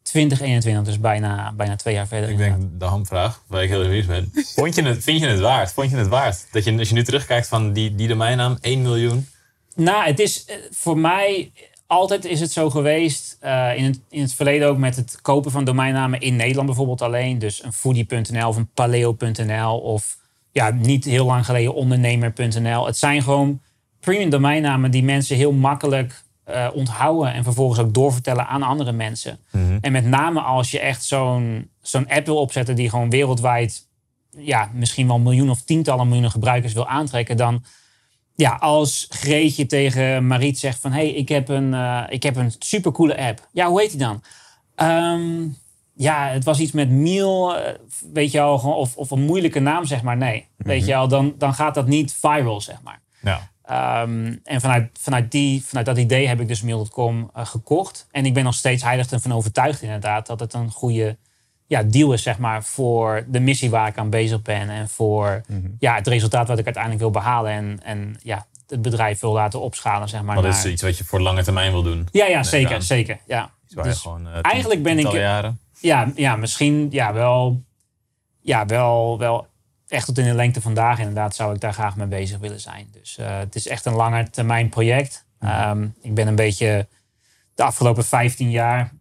2021, 0.06 0.84
dus 0.84 1.00
bijna, 1.00 1.54
bijna 1.54 1.76
twee 1.76 1.94
jaar 1.94 2.08
verder. 2.08 2.30
Ik 2.30 2.38
denk 2.38 2.80
de 2.80 2.86
hamvraag, 2.86 3.42
waar 3.48 3.64
ik 3.64 3.70
heel 3.70 3.82
benieuwd 3.82 4.08
ben. 4.08 4.32
Vond 4.56 4.76
je 4.76 4.84
het, 4.84 5.04
vind 5.04 5.20
je 5.20 5.28
het 5.28 5.40
waard? 5.40 5.72
Vond 5.72 5.90
je 5.90 5.96
het 5.96 6.08
waard? 6.08 6.48
Dat 6.52 6.64
je, 6.64 6.78
als 6.78 6.90
je 6.90 6.96
nu 6.96 7.04
terugkijkt 7.04 7.48
van 7.48 7.74
die, 7.74 7.96
die 7.96 8.08
domeinnaam, 8.08 8.58
1 8.62 8.82
miljoen. 8.82 9.28
Nou, 9.76 10.06
het 10.06 10.20
is 10.20 10.46
voor 10.72 10.98
mij 10.98 11.52
altijd 11.88 12.26
is 12.26 12.40
het 12.40 12.52
zo 12.52 12.70
geweest. 12.70 13.38
Uh, 13.44 13.78
in, 13.78 13.84
het, 13.84 14.00
in 14.10 14.22
het 14.22 14.34
verleden 14.34 14.68
ook 14.68 14.78
met 14.78 14.96
het 14.96 15.20
kopen 15.22 15.52
van 15.52 15.64
domeinnamen 15.64 16.20
in 16.20 16.36
Nederland 16.36 16.68
bijvoorbeeld 16.68 17.02
alleen. 17.02 17.40
Dus 17.40 17.64
een 17.64 17.74
foodie.nl 17.74 18.48
of 18.48 18.58
een 18.58 18.70
paleo.nl 18.74 19.80
of 19.80 20.18
ja, 20.52 20.70
niet 20.70 21.06
heel 21.06 21.26
lang 21.26 21.46
geleden 21.46 21.74
ondernemer.nl. 21.74 22.86
Het 22.86 22.98
zijn 22.98 23.22
gewoon 23.22 23.62
premium 24.00 24.30
domeinnamen 24.30 24.92
die 24.92 25.04
mensen 25.04 25.36
heel 25.36 25.52
makkelijk 25.52 26.24
uh, 26.50 26.68
onthouden 26.74 27.34
en 27.34 27.44
vervolgens 27.44 27.80
ook 27.80 27.94
doorvertellen 27.94 28.48
aan 28.48 28.64
andere 28.64 28.92
mensen. 28.92 29.40
Mm 29.52 29.68
-hmm. 29.68 29.78
En 29.82 29.92
met 29.92 30.06
name 30.06 30.42
als 30.42 30.72
je 30.72 30.80
echt 30.80 31.04
zo'n 31.04 31.70
zo'n 31.82 32.10
app 32.10 32.26
wil 32.26 32.38
opzetten 32.38 32.76
die 32.76 32.90
gewoon 32.90 33.10
wereldwijd 33.10 33.88
ja, 34.38 34.70
misschien 34.74 35.08
wel 35.08 35.20
miljoen 35.20 35.50
of 35.50 35.62
tientallen 35.62 36.06
miljoenen 36.06 36.32
gebruikers 36.32 36.74
wil 36.74 36.88
aantrekken, 36.88 37.38
dan 37.38 37.64
ja, 38.36 38.56
als 38.56 39.06
Greetje 39.10 39.66
tegen 39.66 40.28
Mariet 40.28 40.60
zegt 40.60 40.80
van 40.80 40.92
hé, 40.92 40.98
hey, 40.98 41.10
ik, 41.10 41.30
heb 41.30 41.50
een, 41.50 41.74
uh, 41.74 42.04
ik 42.10 42.24
heb 42.24 42.36
een 42.36 42.54
supercoole 42.60 43.18
app. 43.18 43.48
Ja, 43.52 43.68
hoe 43.68 43.82
heet 43.82 43.90
die 43.90 44.00
dan? 44.00 44.24
Um, 44.76 45.58
ja, 45.94 46.28
het 46.28 46.44
was 46.44 46.60
iets 46.60 46.72
met 46.72 46.90
Miel, 46.90 47.56
weet 48.14 48.32
je 48.32 48.42
al, 48.42 48.58
of, 48.58 48.98
of 48.98 49.12
een 49.12 49.22
moeilijke 49.22 49.60
naam, 49.60 49.86
zeg 49.86 50.02
maar. 50.02 50.18
Nee, 50.18 50.38
mm 50.40 50.48
-hmm. 50.58 50.68
weet 50.68 50.86
je 50.86 50.96
al, 50.96 51.08
dan, 51.08 51.36
dan 51.38 51.54
gaat 51.54 51.76
dat 51.76 51.88
niet 51.88 52.14
viral, 52.14 52.62
zeg 52.62 52.82
maar. 52.82 53.02
Ja. 53.22 53.54
Um, 53.72 54.40
en 54.44 54.62
vanuit, 54.62 54.90
vanuit, 55.00 55.32
die, 55.32 55.66
vanuit 55.66 55.86
dat 55.86 55.98
idee 55.98 56.28
heb 56.28 56.40
ik 56.40 56.48
dus 56.48 56.62
Mail.com 56.62 57.30
uh, 57.38 57.46
gekocht. 57.46 58.08
En 58.12 58.26
ik 58.26 58.34
ben 58.34 58.44
nog 58.44 58.54
steeds 58.54 58.84
heilig 58.84 59.12
ervan 59.12 59.34
overtuigd 59.34 59.82
inderdaad 59.82 60.26
dat 60.28 60.40
het 60.40 60.54
een 60.54 60.72
goede 60.72 61.18
ja, 61.68 61.84
deal 61.84 62.14
is 62.14 62.24
zeg 62.24 62.38
maar, 62.38 62.64
voor 62.64 63.26
de 63.28 63.40
missie 63.40 63.70
waar 63.70 63.88
ik 63.88 63.98
aan 63.98 64.10
bezig 64.10 64.42
ben. 64.42 64.70
En 64.70 64.90
voor 64.90 65.42
Mhm. 65.48 65.68
ja, 65.80 65.96
het 65.96 66.08
resultaat 66.08 66.48
wat 66.48 66.58
ik 66.60 66.66
uiteindelijk 66.66 67.04
wil 67.04 67.12
behalen. 67.12 67.52
En, 67.52 67.80
en 67.84 68.16
ja, 68.24 68.46
het 68.68 68.82
bedrijf 68.82 69.20
wil 69.20 69.32
laten 69.32 69.62
opschalen. 69.62 70.10
Zeg 70.10 70.22
maar, 70.22 70.36
Wat 70.36 70.44
naar- 70.44 70.54
is 70.54 70.66
iets 70.66 70.82
wat 70.82 70.98
je 70.98 71.04
voor 71.04 71.22
lange 71.22 71.44
termijn 71.44 71.72
wil 71.72 71.84
doen? 71.84 72.08
Ja, 72.12 72.26
ja, 72.26 72.44
zeker. 72.44 72.82
zeker 72.82 73.20
ja. 73.28 73.52
Dus 73.84 73.98
gewoon, 73.98 74.28
eh, 74.28 74.40
eigenlijk 74.42 74.84
ben 74.84 75.00
ik- 75.00 75.12
jaren. 75.12 75.60
Ja, 75.80 76.12
ja, 76.16 76.36
misschien 76.36 76.88
ja, 76.92 77.14
wel, 77.14 77.62
ja, 78.42 78.66
wel, 78.66 79.18
wel 79.20 79.48
echt 79.96 80.06
tot 80.06 80.18
in 80.18 80.26
de 80.26 80.34
lengte 80.34 80.62
vandaag 80.62 81.00
inderdaad 81.00 81.36
zou 81.36 81.54
ik 81.54 81.62
daar 81.62 81.74
graag 81.74 81.96
mee 81.96 82.08
bezig 82.08 82.40
willen 82.40 82.60
zijn. 82.60 82.88
Dus 82.92 83.18
eh, 83.18 83.38
het 83.38 83.56
is 83.56 83.68
echt 83.68 83.86
een 83.86 83.96
lange 83.96 84.30
termijn 84.30 84.70
project. 84.70 85.26
Ehm, 85.40 85.88
ik 86.02 86.14
ben 86.14 86.28
een 86.28 86.36
beetje 86.36 86.88
de 87.56 87.64
afgelopen 87.64 88.06
15 88.06 88.52
jaar 88.52 88.94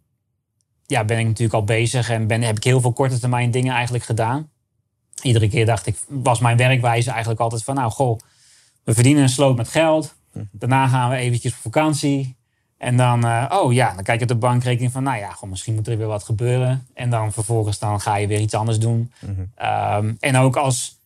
ja, 0.85 1.03
ben 1.03 1.19
ik 1.19 1.25
natuurlijk 1.25 1.53
al 1.53 1.63
bezig 1.63 2.09
en 2.09 2.27
ben, 2.27 2.41
heb 2.41 2.57
ik 2.57 2.63
heel 2.63 2.81
veel 2.81 2.93
korte 2.93 3.19
termijn 3.19 3.51
dingen 3.51 3.73
eigenlijk 3.73 4.03
gedaan. 4.03 4.49
Iedere 5.21 5.49
keer 5.49 5.65
dacht 5.65 5.85
ik, 5.85 5.97
was 6.07 6.39
mijn 6.39 6.57
werkwijze 6.57 7.09
eigenlijk 7.09 7.39
altijd 7.39 7.63
van, 7.63 7.75
nou 7.75 7.91
goh, 7.91 8.19
we 8.83 8.93
verdienen 8.93 9.23
een 9.23 9.29
sloot 9.29 9.57
met 9.57 9.67
geld. 9.67 10.15
Daarna 10.51 10.87
gaan 10.87 11.09
we 11.09 11.15
eventjes 11.15 11.51
op 11.51 11.57
vakantie. 11.57 12.35
En 12.77 12.97
dan, 12.97 13.25
eh, 13.25 13.45
oh 13.49 13.73
ja, 13.73 13.93
dan 13.93 14.03
kijk 14.03 14.17
je 14.17 14.23
op 14.23 14.31
de 14.31 14.35
bankrekening 14.35 14.91
van, 14.91 15.03
nou 15.03 15.17
ja, 15.17 15.31
gewoon, 15.31 15.49
misschien 15.49 15.75
moet 15.75 15.87
er 15.87 15.97
weer 15.97 16.07
wat 16.07 16.23
gebeuren. 16.23 16.87
En 16.93 17.09
dan 17.09 17.33
vervolgens 17.33 17.79
dan 17.79 18.01
ga 18.01 18.15
je 18.15 18.27
weer 18.27 18.39
iets 18.39 18.53
anders 18.53 18.79
doen. 18.79 19.11
Ehm, 19.55 20.13
en 20.19 20.37
ook 20.37 20.55
als, 20.55 20.99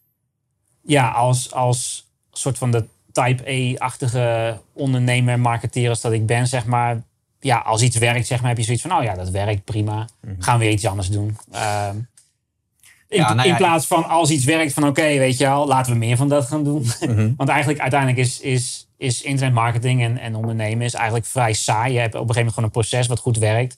ja, 0.82 1.10
als, 1.10 1.54
als 1.54 2.08
soort 2.32 2.58
van 2.58 2.72
de 2.72 2.86
type 3.12 3.76
A-achtige 3.82 4.58
ondernemer, 4.74 5.40
marketeer 5.40 5.90
als 5.90 6.02
dat 6.02 6.12
ik 6.12 6.26
ben, 6.26 6.48
zeg 6.48 6.66
maar. 6.66 7.02
Ja, 7.40 7.58
als 7.58 7.82
iets 7.82 7.98
werkt, 7.98 8.28
zeg 8.28 8.40
maar, 8.40 8.50
heb 8.50 8.58
je 8.58 8.64
zoiets 8.64 8.84
van, 8.84 8.98
oh 8.98 9.04
ja, 9.04 9.16
dat 9.16 9.30
werkt 9.30 9.64
prima. 9.64 10.08
Gaan 10.40 10.58
we 10.58 10.64
weer 10.64 10.74
iets 10.74 10.86
anders 10.86 11.10
doen. 11.10 11.38
Ehm, 11.52 11.96
in, 13.08 13.18
Ja, 13.18 13.34
nou 13.34 13.48
ja, 13.48 13.54
in 13.54 13.58
plaats 13.58 13.88
van 13.88 14.08
als 14.08 14.30
iets 14.30 14.46
werkt 14.46 14.74
van 14.74 14.88
oké, 14.88 15.02
weet 15.02 15.38
je 15.38 15.44
wel, 15.44 15.68
laten 15.68 15.92
we 15.92 15.98
meer 15.98 16.18
van 16.18 16.30
dat 16.30 16.48
gaan 16.48 16.64
doen. 16.64 16.86
Mhm. 17.00 17.32
Want 17.38 17.50
eigenlijk 17.50 17.80
uiteindelijk 17.80 18.20
is, 18.20 18.40
is, 18.40 18.88
is 19.00 19.22
internetmarketing 19.22 20.04
en, 20.04 20.18
en 20.18 20.36
ondernemen 20.36 20.86
is 20.86 20.94
eigenlijk 20.94 21.26
vrij 21.26 21.54
saai. 21.54 21.94
Je 21.94 22.00
hebt 22.00 22.16
op 22.16 22.22
een 22.22 22.28
gegeven 22.28 22.54
moment 22.54 22.54
gewoon 22.54 22.70
een 22.70 22.90
proces 22.90 23.08
wat 23.08 23.20
goed 23.20 23.38
werkt. 23.38 23.78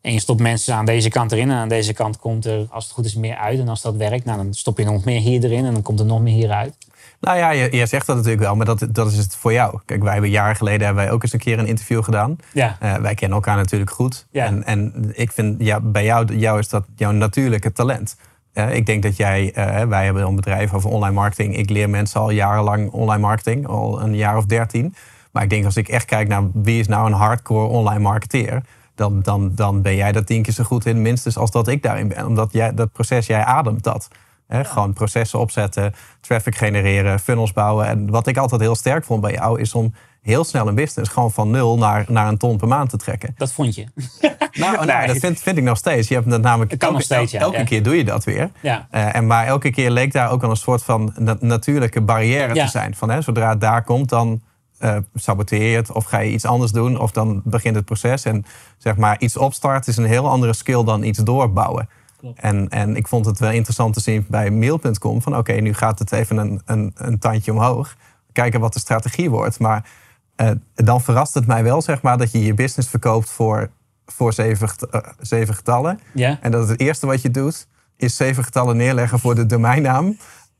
En 0.00 0.12
je 0.12 0.20
stopt 0.20 0.40
mensen 0.40 0.74
aan 0.74 0.84
deze 0.84 1.08
kant 1.08 1.32
erin 1.32 1.50
en 1.50 1.56
aan 1.56 1.68
deze 1.68 1.92
kant 1.92 2.18
komt 2.18 2.44
er, 2.44 2.66
als 2.70 2.84
het 2.84 2.92
goed 2.92 3.04
is, 3.04 3.14
meer 3.14 3.36
uit. 3.36 3.58
En 3.58 3.68
als 3.68 3.82
dat 3.82 3.96
werkt, 3.96 4.24
nou, 4.24 4.36
dan 4.36 4.54
stop 4.54 4.78
je 4.78 4.84
nog 4.84 5.04
meer 5.04 5.20
hier 5.20 5.44
erin 5.44 5.64
en 5.64 5.72
dan 5.72 5.82
komt 5.82 6.00
er 6.00 6.06
nog 6.06 6.20
meer 6.20 6.34
hieruit. 6.34 6.76
Nou 7.20 7.38
ja, 7.38 7.50
je, 7.50 7.76
je 7.76 7.86
zegt 7.86 8.06
dat 8.06 8.16
natuurlijk 8.16 8.42
wel, 8.42 8.56
maar 8.56 8.66
dat, 8.66 8.86
dat 8.90 9.10
is 9.12 9.16
het 9.16 9.36
voor 9.36 9.52
jou. 9.52 9.80
Kijk, 9.84 10.02
wij 10.02 10.12
hebben 10.12 10.30
jaren 10.30 10.56
geleden 10.56 10.86
hebben 10.86 11.04
wij 11.04 11.12
ook 11.12 11.22
eens 11.22 11.32
een 11.32 11.38
keer 11.38 11.58
een 11.58 11.66
interview 11.66 12.04
gedaan. 12.04 12.36
Ja, 12.52 12.76
Eh, 12.80 12.94
wij 12.96 13.14
kennen 13.14 13.36
elkaar 13.36 13.56
natuurlijk 13.56 13.90
goed. 13.90 14.26
Ja. 14.30 14.44
En, 14.46 14.64
en 14.64 15.10
ik 15.12 15.32
vind, 15.32 15.56
ja, 15.58 15.80
bij 15.80 16.04
jou, 16.04 16.36
jou 16.36 16.58
is 16.58 16.68
dat 16.68 16.84
jouw 16.96 17.10
natuurlijke 17.10 17.72
talent. 17.72 18.16
Eh, 18.54 18.74
ik 18.74 18.86
denk 18.86 19.02
dat 19.02 19.16
jij, 19.16 19.52
eh, 19.52 19.86
wij 19.86 20.04
hebben 20.04 20.26
een 20.26 20.36
bedrijf 20.36 20.74
over 20.74 20.90
online 20.90 21.14
marketing. 21.14 21.56
Ik 21.56 21.70
leer 21.70 21.90
mensen 21.90 22.20
al 22.20 22.30
jarenlang 22.30 22.90
online 22.90 23.20
marketing, 23.20 23.66
al 23.66 24.02
een 24.02 24.16
jaar 24.16 24.36
of 24.36 24.44
dertien. 24.44 24.94
Maar 25.32 25.42
ik 25.42 25.50
denk 25.50 25.64
als 25.64 25.76
ik 25.76 25.88
echt 25.88 26.04
kijk 26.04 26.28
naar 26.28 26.42
wie 26.52 26.78
is 26.78 26.86
nou 26.86 27.06
een 27.06 27.12
hardcore 27.12 27.66
online 27.66 28.00
marketeer, 28.00 28.62
dan, 28.94 29.22
dan, 29.22 29.52
dan 29.54 29.82
ben 29.82 29.96
jij 29.96 30.12
daar 30.12 30.24
tien 30.24 30.42
keer 30.42 30.52
zo 30.52 30.64
goed 30.64 30.86
in, 30.86 31.02
minstens 31.02 31.36
als 31.36 31.50
dat 31.50 31.68
ik 31.68 31.82
daarin 31.82 32.08
ben. 32.08 32.26
Omdat 32.26 32.52
jij, 32.52 32.74
dat 32.74 32.92
proces, 32.92 33.26
jij 33.26 33.44
ademt 33.44 33.84
dat. 33.84 34.08
Gewoon 34.48 34.92
processen 34.92 35.38
opzetten, 35.38 35.94
traffic 36.20 36.56
genereren, 36.56 37.20
funnels 37.20 37.52
bouwen. 37.52 37.86
En 37.86 38.10
wat 38.10 38.26
ik 38.26 38.36
altijd 38.36 38.60
heel 38.60 38.74
sterk 38.74 39.04
vond 39.04 39.20
bij 39.20 39.32
jou, 39.32 39.60
is 39.60 39.74
om 39.74 39.94
heel 40.22 40.44
snel 40.44 40.68
een 40.68 40.74
business 40.74 41.10
gewoon 41.10 41.32
van 41.32 41.50
nul 41.50 41.78
naar, 41.78 42.04
naar 42.08 42.28
een 42.28 42.38
ton 42.38 42.56
per 42.56 42.68
maand 42.68 42.90
te 42.90 42.96
trekken. 42.96 43.34
dat 43.36 43.52
vond 43.52 43.74
je. 43.74 43.84
Nou, 44.52 44.86
nou, 44.86 45.06
dat 45.06 45.16
vind, 45.16 45.40
vind 45.40 45.56
ik 45.56 45.62
nog 45.64 45.76
steeds. 45.76 46.08
Je 46.08 46.14
hebt 46.14 46.30
dat 46.30 46.40
namelijk 46.42 46.70
kan 46.70 46.80
elke, 46.80 46.92
nog 46.94 47.02
steeds, 47.02 47.32
ja. 47.32 47.40
elke 47.40 47.56
Ja. 47.58 47.64
keer 47.64 47.82
doe 47.82 47.96
je 47.96 48.04
dat 48.04 48.24
weer. 48.24 48.50
Ja, 48.62 48.86
Eh, 48.90 49.14
en 49.14 49.26
maar 49.26 49.46
elke 49.46 49.70
keer 49.70 49.90
leek 49.90 50.12
daar 50.12 50.30
ook 50.30 50.42
al 50.42 50.50
een 50.50 50.56
soort 50.56 50.82
van 50.84 51.12
na- 51.18 51.36
natuurlijke 51.40 52.00
barrière 52.00 52.54
te 52.54 52.66
zijn. 52.68 52.94
Van, 52.94 53.10
hè, 53.10 53.20
zodra 53.22 53.48
het 53.48 53.60
daar 53.60 53.84
komt, 53.84 54.08
dan 54.08 54.42
eh 54.78 54.96
saboteer 55.14 55.70
je 55.70 55.76
het 55.76 55.92
of 55.92 56.04
ga 56.04 56.18
je 56.18 56.30
iets 56.30 56.44
anders 56.44 56.72
doen 56.72 57.00
of 57.00 57.10
dan 57.10 57.40
begint 57.44 57.74
het 57.74 57.84
proces. 57.84 58.24
En 58.24 58.44
zeg 58.78 58.96
maar, 58.96 59.16
iets 59.20 59.36
opstarten 59.36 59.90
is 59.90 59.96
een 59.96 60.04
heel 60.04 60.28
andere 60.28 60.52
skill 60.52 60.84
dan 60.84 61.02
iets 61.02 61.18
doorbouwen. 61.18 61.88
En, 62.34 62.68
en 62.68 62.96
ik 62.96 63.08
vond 63.08 63.26
het 63.26 63.38
wel 63.38 63.50
interessant 63.50 63.94
te 63.94 64.00
zien 64.00 64.26
bij 64.28 64.50
mail.com 64.50 65.22
van 65.22 65.36
oké, 65.36 65.52
nu 65.52 65.74
gaat 65.74 65.98
het 65.98 66.12
even 66.12 66.36
een, 66.36 66.62
een, 66.64 66.92
een 66.94 67.18
tandje 67.18 67.52
omhoog. 67.52 67.96
Kijken 68.32 68.60
wat 68.60 68.72
de 68.72 68.78
strategie 68.78 69.30
wordt. 69.30 69.58
Maar 69.58 69.90
eh, 70.36 70.50
dan 70.74 71.00
verrast 71.00 71.34
het 71.34 71.46
mij 71.46 71.62
wel 71.62 71.82
zeg 71.82 72.02
maar, 72.02 72.18
dat 72.18 72.32
je 72.32 72.44
je 72.44 72.54
business 72.54 72.88
verkoopt 72.88 73.30
voor, 73.30 73.70
voor 74.06 74.32
zeven, 74.32 74.68
eh, 74.90 75.00
zeven 75.20 75.54
getallen. 75.54 76.00
ja. 76.12 76.38
En 76.40 76.50
dat 76.50 76.68
het 76.68 76.80
eerste 76.80 77.06
wat 77.06 77.22
je 77.22 77.30
doet, 77.30 77.66
is 77.96 78.16
zeven 78.16 78.44
getallen 78.44 78.76
neerleggen 78.76 79.18
voor 79.18 79.34
de 79.34 79.46
domeinnaam. 79.46 80.16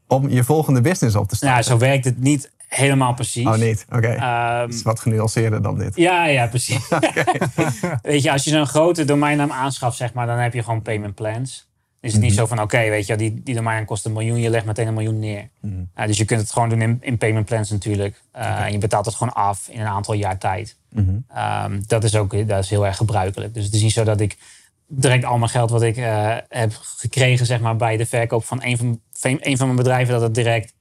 Om 0.06 0.28
je 0.28 0.44
volgende 0.44 0.80
business 0.80 1.16
op 1.16 1.28
te 1.28 1.36
starten. 1.36 1.68
Nou, 1.68 1.80
zo 1.80 1.86
werkt 1.86 2.04
het 2.04 2.20
niet 2.20 2.52
helemaal 2.68 3.14
precies. 3.14 3.46
Oh, 3.46 3.56
niet? 3.56 3.86
Oké. 3.90 4.08
Ehm, 4.08 4.68
is 4.68 4.82
wat 4.82 5.00
genuanceerder 5.00 5.62
dan 5.62 5.78
dit. 5.78 5.96
Ja, 5.96 6.26
ja, 6.26 6.46
precies. 6.46 6.88
weet 8.02 8.22
je, 8.22 8.32
als 8.32 8.44
je 8.44 8.50
zo'n 8.50 8.66
grote 8.66 9.04
domeinnaam 9.04 9.52
aanschaft, 9.52 9.96
zeg 9.96 10.12
maar, 10.12 10.26
dan 10.26 10.38
heb 10.38 10.54
je 10.54 10.62
gewoon 10.62 10.82
payment 10.82 11.14
plans. 11.14 11.68
Is 12.00 12.12
het 12.12 12.22
niet 12.22 12.34
zo 12.34 12.46
van, 12.46 12.60
oké, 12.60 12.88
weet 12.88 13.06
je, 13.06 13.16
die, 13.16 13.42
die 13.42 13.54
domeinnaam 13.54 13.84
kost 13.84 14.04
een 14.04 14.12
miljoen, 14.12 14.38
je 14.38 14.50
legt 14.50 14.64
meteen 14.64 14.86
een 14.86 14.94
miljoen 14.94 15.18
neer. 15.18 15.48
Ja, 15.96 16.06
dus 16.06 16.18
je 16.18 16.24
kunt 16.24 16.40
het 16.40 16.52
gewoon 16.52 16.68
doen 16.68 16.82
in, 16.82 16.98
in 17.00 17.18
payment 17.18 17.46
plans 17.46 17.70
natuurlijk. 17.70 18.22
Uh, 18.36 18.64
En 18.64 18.72
je 18.72 18.78
betaalt 18.78 19.04
het 19.04 19.14
gewoon 19.14 19.32
af 19.32 19.68
in 19.68 19.80
een 19.80 19.86
aantal 19.86 20.14
jaar 20.14 20.38
tijd. 20.38 20.76
Ehm, 21.28 21.80
dat 21.86 22.04
is 22.04 22.16
ook 22.16 22.48
dat 22.48 22.64
is 22.64 22.70
heel 22.70 22.86
erg 22.86 22.96
gebruikelijk. 22.96 23.54
Dus 23.54 23.64
het 23.64 23.74
is 23.74 23.82
niet 23.82 23.92
zo 23.92 24.04
dat 24.04 24.20
ik 24.20 24.36
direct 24.86 25.24
al 25.24 25.38
mijn 25.38 25.50
geld 25.50 25.70
wat 25.70 25.82
ik 25.82 25.96
eh, 25.96 26.36
heb 26.48 26.72
gekregen, 26.80 27.46
zeg 27.46 27.60
maar, 27.60 27.76
bij 27.76 27.96
de 27.96 28.06
verkoop 28.06 28.44
van 28.44 28.62
een 28.62 28.76
van, 28.76 29.00
van, 29.12 29.36
een 29.40 29.56
van 29.56 29.66
mijn 29.66 29.78
bedrijven, 29.78 30.12
dat 30.14 30.22
het 30.22 30.34
direct 30.34 30.73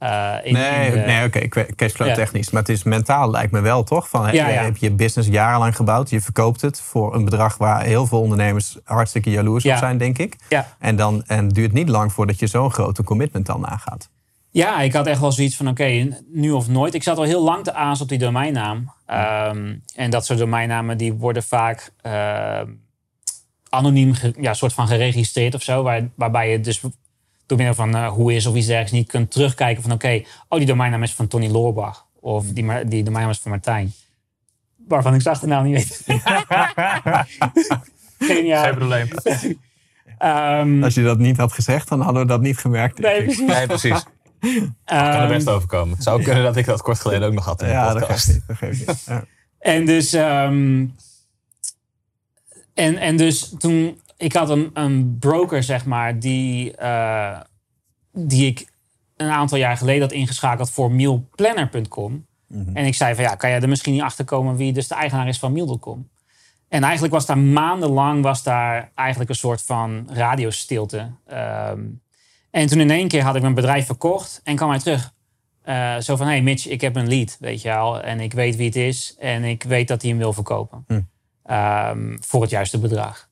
eh, 0.00 0.34
in, 0.42 0.52
Nee, 0.52 0.86
in 0.92 1.06
nee 1.06 1.26
oké, 1.26 1.42
okay, 1.44 1.66
cashflow 1.76 2.08
Ja. 2.08 2.14
technisch. 2.14 2.50
Maar 2.50 2.60
het 2.62 2.70
is 2.70 2.82
mentaal 2.82 3.30
lijkt 3.30 3.52
me 3.52 3.60
wel, 3.60 3.84
toch? 3.84 4.08
Van, 4.08 4.32
Ja, 4.32 4.46
hebt 4.46 4.80
je 4.80 4.90
business 4.90 5.28
jarenlang 5.28 5.76
gebouwd. 5.76 6.10
Je 6.10 6.20
verkoopt 6.20 6.60
het 6.60 6.80
voor 6.80 7.14
een 7.14 7.24
bedrag 7.24 7.56
waar 7.56 7.82
heel 7.82 8.06
veel 8.06 8.20
ondernemers 8.20 8.78
hartstikke 8.84 9.30
jaloers 9.30 9.64
Ja. 9.64 9.72
op 9.72 9.78
zijn, 9.78 9.98
denk 9.98 10.18
ik. 10.18 10.36
Ja. 10.48 10.66
En 10.78 10.96
dan 10.96 11.22
en 11.26 11.44
het 11.44 11.54
duurt 11.54 11.72
niet 11.72 11.88
lang 11.88 12.12
voordat 12.12 12.38
je 12.38 12.46
zo'n 12.46 12.72
grote 12.72 13.02
commitment 13.04 13.46
dan 13.46 13.60
nagaat. 13.60 14.08
Ja, 14.50 14.80
ik 14.80 14.92
had 14.92 15.06
echt 15.06 15.20
wel 15.20 15.32
zoiets 15.32 15.56
van, 15.56 15.68
oké, 15.68 16.16
nu 16.32 16.50
of 16.50 16.68
nooit. 16.68 16.94
Ik 16.94 17.02
zat 17.02 17.16
al 17.18 17.22
heel 17.24 17.42
lang 17.44 17.64
te 17.64 17.74
aas 17.74 18.00
op 18.00 18.08
die 18.08 18.18
domeinnaam. 18.18 18.92
Ehm, 19.06 19.74
en 19.94 20.10
dat 20.10 20.26
soort 20.26 20.38
domeinnamen 20.38 20.96
die 20.98 21.12
worden 21.12 21.42
vaak 21.42 21.92
ehm, 22.02 22.66
anoniem, 23.68 24.14
ja, 24.40 24.54
soort 24.54 24.72
van 24.72 24.86
geregistreerd 24.86 25.54
of 25.54 25.62
zo. 25.62 25.82
Waar, 25.82 26.08
waarbij 26.14 26.50
je 26.50 26.60
dus 26.60 26.80
door 27.50 27.58
middel 27.58 27.74
van 27.86 27.94
eh, 27.96 28.08
hoe 28.08 28.34
is 28.34 28.46
of 28.46 28.54
iets 28.54 28.66
dergelijks 28.66 28.92
niet 28.98 29.08
kunt 29.08 29.30
terugkijken 29.30 29.82
van, 29.82 29.92
oké, 29.92 30.22
oh, 30.48 30.58
die 30.58 30.66
domeinnaam 30.66 31.02
is 31.02 31.14
van 31.14 31.28
Tony 31.28 31.48
Loorbach. 31.48 32.06
Of 32.20 32.46
die, 32.46 32.84
die 32.84 33.02
domeinnaam 33.02 33.30
is 33.30 33.38
van 33.38 33.50
Martijn. 33.50 33.92
Waarvan 34.88 35.14
ik 35.14 35.20
zag 35.20 35.38
de 35.40 35.46
naam 35.46 35.64
niet 35.64 36.02
weet. 36.06 36.18
Geniaal. 38.18 38.64
Geen 38.64 38.74
probleem. 38.74 39.08
Ehm, 40.18 40.82
Als 40.84 40.94
je 40.94 41.02
dat 41.02 41.18
niet 41.18 41.36
had 41.36 41.52
gezegd, 41.52 41.88
dan 41.88 42.00
hadden 42.00 42.22
we 42.22 42.28
dat 42.28 42.40
niet 42.40 42.58
gemerkt. 42.58 42.98
nee, 42.98 43.22
precies. 43.24 43.46
Nee, 43.46 43.66
precies. 43.66 44.04
Kan 44.40 44.74
er 44.84 45.14
Ehm, 45.14 45.28
best 45.28 45.48
overkomen. 45.48 45.94
Het 45.94 46.02
zou 46.02 46.22
kunnen 46.22 46.42
dat 46.42 46.56
ik 46.56 46.66
dat 46.66 46.82
kort 46.82 47.00
geleden 47.00 47.28
ook 47.28 47.34
nog 47.34 47.44
had 47.44 47.60
in 47.62 47.66
de 47.66 47.72
Ja, 47.72 47.92
dat 47.92 47.98
podcast. 47.98 48.24
geeft 48.24 48.36
niet. 48.38 48.46
Dat 48.46 48.56
geeft 48.56 48.86
niet. 48.86 49.02
Ja. 49.06 49.24
En 49.58 49.84
dus, 49.86 50.12
ehm, 50.12 50.86
en, 52.74 52.96
en 52.96 53.16
dus 53.16 53.54
toen, 53.58 54.00
ik 54.20 54.32
had 54.32 54.50
een, 54.50 54.70
een 54.74 55.18
broker, 55.18 55.62
zeg 55.62 55.84
maar, 55.84 56.18
die, 56.18 56.76
eh, 56.76 57.40
die 58.12 58.46
ik 58.46 58.72
een 59.16 59.30
aantal 59.30 59.58
jaar 59.58 59.76
geleden 59.76 60.02
had 60.02 60.12
ingeschakeld 60.12 60.70
voor 60.70 60.92
mealplanner.com. 60.92 62.28
En 62.74 62.86
ik 62.86 62.94
zei 62.94 63.14
van 63.14 63.24
ja, 63.24 63.34
kan 63.34 63.50
jij 63.50 63.60
er 63.60 63.68
misschien 63.68 63.92
niet 63.92 64.02
achter 64.02 64.24
komen 64.24 64.56
wie 64.56 64.72
dus 64.72 64.88
de 64.88 64.94
eigenaar 64.94 65.28
is 65.28 65.38
van 65.38 65.52
meal.com? 65.52 66.08
En 66.68 66.82
eigenlijk 66.82 67.12
was 67.12 67.26
daar 67.26 67.38
maandenlang 67.38 68.22
was 68.22 68.42
daar 68.42 68.90
eigenlijk 68.94 69.30
een 69.30 69.36
soort 69.36 69.62
van 69.62 70.08
radiostilte. 70.12 71.10
Ehm, 71.26 71.80
en 72.50 72.66
toen 72.66 72.80
in 72.80 72.90
één 72.90 73.08
keer 73.08 73.22
had 73.22 73.34
ik 73.34 73.42
mijn 73.42 73.54
bedrijf 73.54 73.86
verkocht 73.86 74.40
en 74.44 74.56
kwam 74.56 74.70
hij 74.70 74.78
terug. 74.78 75.12
Eh, 75.62 75.96
zo 75.96 76.16
van, 76.16 76.26
hey 76.26 76.42
Mitch, 76.42 76.66
ik 76.66 76.80
heb 76.80 76.96
een 76.96 77.08
lead, 77.08 77.36
weet 77.40 77.62
je 77.62 77.68
wel. 77.68 78.02
En 78.02 78.20
ik 78.20 78.32
weet 78.32 78.56
wie 78.56 78.66
het 78.66 78.76
is. 78.76 79.16
En 79.18 79.44
ik 79.44 79.62
weet 79.62 79.88
dat 79.88 80.00
hij 80.00 80.10
hem 80.10 80.18
wil 80.18 80.32
verkopen. 80.32 80.84
Hm. 80.86 81.00
Ehm, 81.42 82.16
voor 82.20 82.42
het 82.42 82.50
juiste 82.50 82.78
bedrag. 82.78 83.29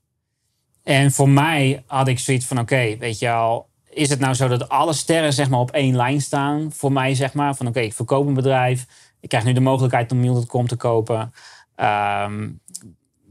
En 0.88 1.12
voor 1.12 1.28
mij 1.28 1.82
had 1.86 2.08
ik 2.08 2.18
zoiets 2.18 2.46
van, 2.46 2.58
oké, 2.58 2.96
weet 2.98 3.18
je 3.18 3.26
wel. 3.26 3.68
Is 3.90 4.08
het 4.08 4.18
nou 4.18 4.34
zo 4.34 4.48
dat 4.48 4.68
alle 4.68 4.92
sterren 4.92 5.32
zeg 5.32 5.48
maar 5.48 5.60
op 5.60 5.70
één 5.70 5.96
lijn 5.96 6.20
staan? 6.20 6.72
Voor 6.72 6.92
mij 6.92 7.14
zeg 7.14 7.34
maar. 7.34 7.56
Van 7.56 7.66
oké, 7.66 7.80
ik 7.80 7.92
verkoop 7.92 8.26
een 8.26 8.34
bedrijf. 8.34 8.86
Ik 9.20 9.28
krijg 9.28 9.44
nu 9.44 9.52
de 9.52 9.60
mogelijkheid 9.60 10.12
om 10.12 10.20
Meal.com 10.20 10.66
te 10.66 10.76
kopen. 10.76 11.32
Ehm, 11.74 12.48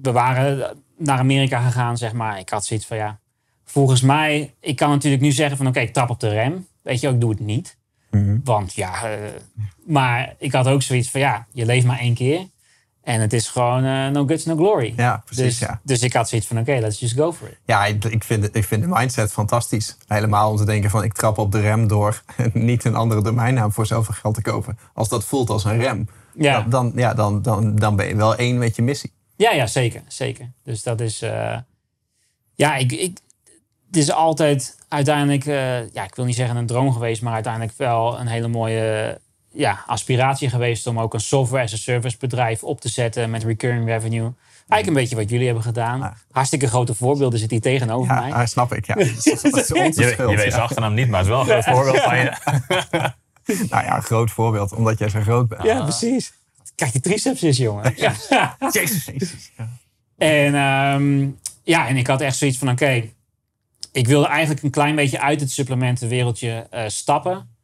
we 0.02 0.12
waren 0.12 0.78
naar 0.98 1.20
Amerika 1.20 1.60
gegaan, 1.60 1.98
zeg 1.98 2.14
maar. 2.14 2.40
Ik 2.40 2.50
had 2.50 2.66
zoiets 2.66 2.86
van, 2.86 2.98
ja... 2.98 3.20
Volgens 3.64 4.02
mij, 4.02 4.54
ik 4.60 4.76
kan 4.76 4.90
natuurlijk 4.90 5.22
nu 5.22 5.32
zeggen 5.32 5.58
van... 5.58 5.68
oké, 5.68 5.80
ik 5.80 5.94
trap 5.94 6.10
op 6.10 6.20
de 6.20 6.30
rem. 6.30 6.68
Weet 6.82 7.00
je, 7.00 7.08
ik 7.08 7.22
doe 7.22 7.30
het 7.30 7.40
niet. 7.40 7.78
Mhm. 8.12 8.40
Want 8.44 8.74
ja, 8.74 9.04
eh, 9.04 9.18
maar 9.86 10.36
ik 10.38 10.52
had 10.52 10.68
ook 10.68 10.82
zoiets 10.82 11.10
van 11.10 11.22
ja, 11.22 11.48
je 11.52 11.66
leeft 11.66 11.86
maar 11.86 12.00
één 12.00 12.14
keer. 12.14 12.48
En 13.08 13.22
het 13.22 13.34
is 13.34 13.48
gewoon 13.48 13.84
eh, 13.84 14.08
no 14.08 14.26
guts, 14.26 14.46
no 14.46 14.56
glory. 14.56 14.94
Ja, 14.98 15.22
precies. 15.26 15.44
dus, 15.44 15.60
ja. 15.60 15.80
dus 15.84 16.02
ik 16.02 16.14
had 16.14 16.30
zoiets 16.30 16.48
van 16.48 16.60
oké, 16.60 16.78
let's 16.80 17.00
just 17.00 17.16
go 17.16 17.32
for 17.34 17.48
it. 17.48 17.58
Ja, 17.66 17.86
ik 17.86 18.24
vind, 18.24 18.56
ik 18.56 18.64
vind 18.64 18.82
de 18.82 18.88
mindset 18.88 19.32
fantastisch. 19.32 19.98
Helemaal 20.08 20.52
om 20.52 20.58
te 20.58 20.66
denken 20.66 20.90
van 20.90 21.04
ik 21.04 21.14
trap 21.14 21.38
op 21.38 21.52
de 21.52 21.60
rem 21.60 21.88
door 21.88 22.22
niet 22.54 22.86
een 22.86 22.96
andere 22.96 23.22
domeinnaam 23.22 23.72
voor 23.72 23.86
zoveel 23.86 24.14
geld 24.14 24.36
te 24.36 24.42
kopen. 24.42 24.78
Als 24.94 25.10
dat 25.10 25.24
voelt 25.24 25.50
als 25.50 25.64
een 25.64 25.78
rem, 25.78 26.08
Ja, 26.34 26.62
dan, 26.62 26.70
dan, 26.70 26.92
ja, 26.96 27.14
dan, 27.14 27.42
dan, 27.42 27.76
dan 27.76 27.96
ben 27.96 28.08
je 28.08 28.16
wel 28.16 28.36
één 28.36 28.58
met 28.58 28.76
je 28.76 28.82
missie. 28.82 29.14
ja, 29.36 29.52
ja 29.52 29.68
zeker, 29.68 30.02
zeker. 30.08 30.52
Dus 30.64 30.84
dat 30.84 31.02
is, 31.02 31.22
eh, 31.22 31.58
ja, 32.56 32.76
ik, 32.76 32.92
ik, 32.92 33.18
het 33.88 33.98
is 33.98 34.12
altijd 34.12 34.78
uiteindelijk, 34.88 35.46
eh, 35.46 35.94
ja, 35.94 36.04
ik 36.04 36.16
wil 36.16 36.26
niet 36.26 36.36
zeggen 36.36 36.56
een 36.56 36.66
droom 36.66 36.94
geweest, 36.94 37.22
maar 37.22 37.34
uiteindelijk 37.34 37.74
wel 37.78 38.20
een 38.20 38.28
hele 38.28 38.48
mooie 38.48 39.20
ja, 39.52 39.84
aspiratie 39.86 40.50
geweest 40.50 40.88
om 40.88 41.00
ook 41.00 41.14
een 41.14 41.20
software 41.20 41.64
as 41.64 41.74
a 41.74 41.78
service 41.78 42.18
bedrijf 42.20 42.64
op 42.64 42.82
te 42.82 42.90
zetten 42.90 43.30
met 43.30 43.44
recurring 43.44 43.86
revenue. 43.86 44.32
Eigenlijk 44.68 44.88
een 44.88 44.94
beetje 44.94 45.16
wat 45.16 45.30
jullie 45.30 45.46
hebben 45.46 45.64
gedaan. 45.64 46.18
Hartstikke 46.32 46.68
grote 46.68 46.94
voorbeelden 46.94 47.40
zit 47.40 47.52
hier 47.52 47.62
tegenover 47.62 48.14
Ja, 48.14 48.20
mij. 48.20 48.32
ah, 48.34 48.46
snap 48.46 48.74
ik. 48.74 48.86
Ja. 48.86 48.94
Dat 49.04 49.06
is 49.06 49.74
onze 49.74 50.02
Je, 50.02 50.10
schuld, 50.12 50.30
je 50.30 50.36
weet 50.36 50.46
ja. 50.46 50.52
zijn 50.52 50.62
achternaam 50.64 50.94
niet, 50.94 51.08
maar 51.10 51.20
het 51.26 51.30
is 51.30 51.34
wel 51.36 51.42
een 51.56 51.64
groot 51.64 51.76
voorbeeld 51.76 52.04
van 52.04 52.18
je. 52.18 52.32
Nou 53.70 53.84
ja, 53.86 53.96
een 53.96 54.02
groot 54.04 54.32
voorbeeld, 54.32 54.74
omdat 54.74 55.00
jij 55.00 55.10
zo 55.10 55.22
groot 55.22 55.48
bent. 55.48 55.64
Ja, 55.64 55.82
precies. 55.84 56.34
Kijk, 56.76 56.92
die 56.92 57.02
triceps 57.02 57.44
is, 57.44 57.58
jongen. 57.58 57.94
Ja. 57.96 58.14
Jezus. 58.72 59.52
Ja. 59.58 59.70
En 60.18 60.56
ehm, 60.56 61.30
ja, 61.64 61.88
en 61.88 61.98
ik 61.98 62.08
had 62.08 62.22
echt 62.22 62.38
zoiets 62.38 62.58
van: 62.58 62.70
oké, 62.70 63.04
ik 63.92 64.08
wilde 64.08 64.28
eigenlijk 64.28 64.64
een 64.64 64.70
klein 64.72 64.96
beetje 64.96 65.20
uit 65.22 65.40
het 65.40 65.52
supplementenwereldje 65.52 66.68
eh, 66.70 66.84
stappen. 66.88 67.57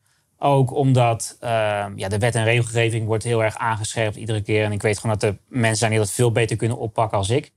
Ook 0.46 0.74
omdat 0.74 1.38
ehm, 1.40 1.92
ja, 1.96 2.08
de 2.08 2.18
wet 2.18 2.36
en 2.36 2.44
regelgeving 2.44 3.06
wordt 3.06 3.24
heel 3.24 3.44
erg 3.44 3.58
aangescherpt 3.58 4.16
iedere 4.16 4.42
keer. 4.42 4.64
En 4.64 4.72
ik 4.72 4.82
weet 4.82 5.00
gewoon 5.00 5.18
dat 5.20 5.30
er 5.30 5.38
mensen 5.48 5.78
zijn 5.78 5.92
die 5.92 6.00
dat 6.00 6.12
veel 6.12 6.32
beter 6.32 6.56
kunnen 6.56 6.78
oppakken 6.78 7.18
als 7.18 7.30
ik. 7.30 7.52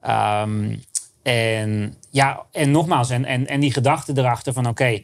Ehm, 0.00 0.76
en 1.22 1.94
ja, 2.10 2.42
en 2.52 2.70
nogmaals, 2.70 3.10
en, 3.10 3.24
en, 3.24 3.46
en 3.46 3.60
die 3.60 3.72
gedachte 3.72 4.12
erachter 4.16 4.52
van 4.52 4.68
oké, 4.68 5.02